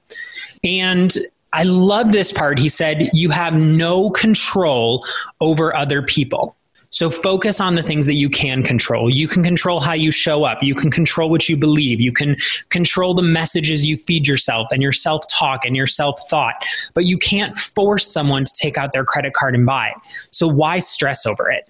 And 0.63 1.17
I 1.53 1.63
love 1.63 2.11
this 2.11 2.31
part. 2.31 2.59
He 2.59 2.69
said, 2.69 3.09
You 3.13 3.29
have 3.29 3.55
no 3.55 4.09
control 4.11 5.05
over 5.41 5.75
other 5.75 6.01
people. 6.01 6.55
So 6.91 7.09
focus 7.09 7.61
on 7.61 7.75
the 7.75 7.83
things 7.83 8.05
that 8.07 8.15
you 8.15 8.29
can 8.29 8.63
control. 8.63 9.09
You 9.09 9.27
can 9.27 9.43
control 9.43 9.79
how 9.79 9.93
you 9.93 10.11
show 10.11 10.43
up. 10.43 10.63
You 10.63 10.73
can 10.73 10.89
control 10.89 11.29
what 11.29 11.47
you 11.47 11.55
believe. 11.55 12.01
You 12.01 12.11
can 12.11 12.35
control 12.69 13.13
the 13.13 13.21
messages 13.21 13.85
you 13.85 13.95
feed 13.95 14.27
yourself 14.27 14.67
and 14.71 14.81
your 14.81 14.91
self 14.91 15.23
talk 15.29 15.65
and 15.65 15.75
your 15.75 15.87
self 15.87 16.19
thought. 16.29 16.55
But 16.93 17.05
you 17.05 17.17
can't 17.17 17.57
force 17.57 18.11
someone 18.11 18.45
to 18.45 18.53
take 18.53 18.77
out 18.77 18.91
their 18.91 19.05
credit 19.05 19.33
card 19.33 19.55
and 19.55 19.65
buy. 19.65 19.93
So 20.31 20.47
why 20.47 20.79
stress 20.79 21.25
over 21.25 21.49
it? 21.49 21.67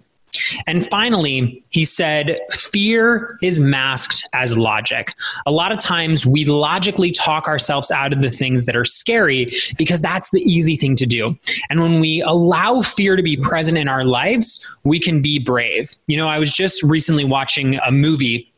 And 0.67 0.87
finally, 0.87 1.63
he 1.69 1.85
said, 1.85 2.39
fear 2.51 3.37
is 3.41 3.59
masked 3.59 4.27
as 4.33 4.57
logic. 4.57 5.13
A 5.45 5.51
lot 5.51 5.71
of 5.71 5.79
times 5.79 6.25
we 6.25 6.45
logically 6.45 7.11
talk 7.11 7.47
ourselves 7.47 7.91
out 7.91 8.13
of 8.13 8.21
the 8.21 8.29
things 8.29 8.65
that 8.65 8.75
are 8.75 8.85
scary 8.85 9.51
because 9.77 10.01
that's 10.01 10.29
the 10.31 10.41
easy 10.41 10.75
thing 10.75 10.95
to 10.97 11.05
do. 11.05 11.37
And 11.69 11.81
when 11.81 11.99
we 11.99 12.21
allow 12.21 12.81
fear 12.81 13.15
to 13.15 13.23
be 13.23 13.37
present 13.37 13.77
in 13.77 13.87
our 13.87 14.03
lives, 14.03 14.77
we 14.83 14.99
can 14.99 15.21
be 15.21 15.39
brave. 15.39 15.95
You 16.07 16.17
know, 16.17 16.27
I 16.27 16.39
was 16.39 16.51
just 16.51 16.83
recently 16.83 17.25
watching 17.25 17.75
a 17.85 17.91
movie 17.91 18.49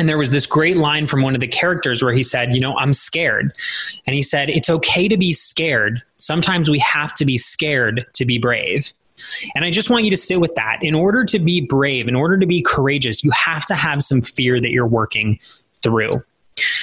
and 0.00 0.08
there 0.08 0.16
was 0.16 0.30
this 0.30 0.46
great 0.46 0.78
line 0.78 1.06
from 1.06 1.20
one 1.20 1.34
of 1.34 1.42
the 1.42 1.46
characters 1.46 2.02
where 2.02 2.14
he 2.14 2.22
said, 2.22 2.54
You 2.54 2.60
know, 2.60 2.74
I'm 2.78 2.94
scared. 2.94 3.52
And 4.06 4.16
he 4.16 4.22
said, 4.22 4.48
It's 4.48 4.70
okay 4.70 5.08
to 5.08 5.18
be 5.18 5.34
scared. 5.34 6.02
Sometimes 6.16 6.70
we 6.70 6.78
have 6.78 7.14
to 7.16 7.26
be 7.26 7.36
scared 7.36 8.06
to 8.14 8.24
be 8.24 8.38
brave. 8.38 8.94
And 9.54 9.64
I 9.64 9.70
just 9.70 9.90
want 9.90 10.04
you 10.04 10.10
to 10.10 10.16
sit 10.16 10.40
with 10.40 10.54
that. 10.54 10.78
In 10.82 10.94
order 10.94 11.24
to 11.24 11.38
be 11.38 11.60
brave, 11.60 12.08
in 12.08 12.14
order 12.14 12.38
to 12.38 12.46
be 12.46 12.62
courageous, 12.62 13.24
you 13.24 13.30
have 13.30 13.64
to 13.66 13.74
have 13.74 14.02
some 14.02 14.22
fear 14.22 14.60
that 14.60 14.70
you're 14.70 14.86
working 14.86 15.38
through. 15.82 16.20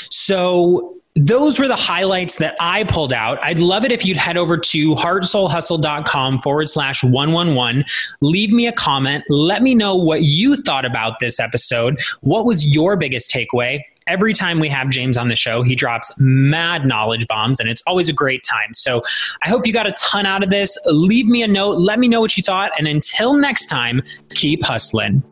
So, 0.10 0.94
those 1.20 1.58
were 1.58 1.68
the 1.68 1.76
highlights 1.76 2.36
that 2.36 2.56
I 2.60 2.84
pulled 2.84 3.12
out. 3.12 3.44
I'd 3.44 3.60
love 3.60 3.84
it 3.84 3.92
if 3.92 4.06
you'd 4.06 4.18
head 4.18 4.38
over 4.38 4.56
to 4.56 4.94
heartsoulhustle.com 4.94 6.42
forward 6.42 6.70
slash 6.70 7.04
111. 7.04 7.86
Leave 8.22 8.54
me 8.54 8.68
a 8.68 8.72
comment. 8.72 9.24
Let 9.28 9.64
me 9.64 9.74
know 9.74 9.96
what 9.96 10.22
you 10.22 10.58
thought 10.58 10.86
about 10.86 11.20
this 11.20 11.40
episode. 11.40 12.00
What 12.22 12.46
was 12.46 12.68
your 12.68 12.96
biggest 12.98 13.32
takeaway? 13.32 13.82
Every 14.08 14.34
time 14.34 14.60
we 14.60 14.70
have 14.70 14.89
James 14.89 15.18
on 15.18 15.28
the 15.28 15.36
show, 15.36 15.62
he 15.64 15.76
drops 15.76 16.14
mad 16.18 16.86
knowledge 16.86 17.28
bombs, 17.28 17.60
and 17.60 17.68
it's 17.70 17.84
always 17.88 18.08
a 18.10 18.14
great 18.14 18.43
time. 18.43 18.74
So 18.74 19.01
I 19.43 19.49
hope 19.49 19.68
you 19.68 19.74
got 19.74 19.88
a 19.88 19.91
ton 19.93 20.26
out 20.26 20.43
of 20.43 20.49
this. 20.49 20.78
Leave 20.86 21.28
me 21.28 21.43
a 21.43 21.47
note. 21.47 21.78
Let 21.78 21.99
me 21.99 22.08
know 22.08 22.22
what 22.22 22.38
you 22.38 22.43
thought. 22.43 22.72
And 22.78 22.88
until 22.88 23.34
next 23.34 23.66
time, 23.68 24.01
keep 24.30 24.64
hustling. 24.64 25.24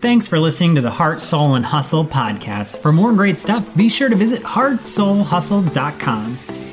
Thanks 0.00 0.28
for 0.28 0.38
listening 0.38 0.76
to 0.76 0.80
the 0.80 0.92
Heart, 0.92 1.22
Soul, 1.22 1.56
and 1.56 1.66
Hustle 1.66 2.04
podcast. 2.04 2.78
For 2.78 2.92
more 2.92 3.12
great 3.12 3.40
stuff, 3.40 3.76
be 3.76 3.88
sure 3.88 4.08
to 4.08 4.14
visit 4.14 4.42
heartsoulhustle.com. 4.42 6.67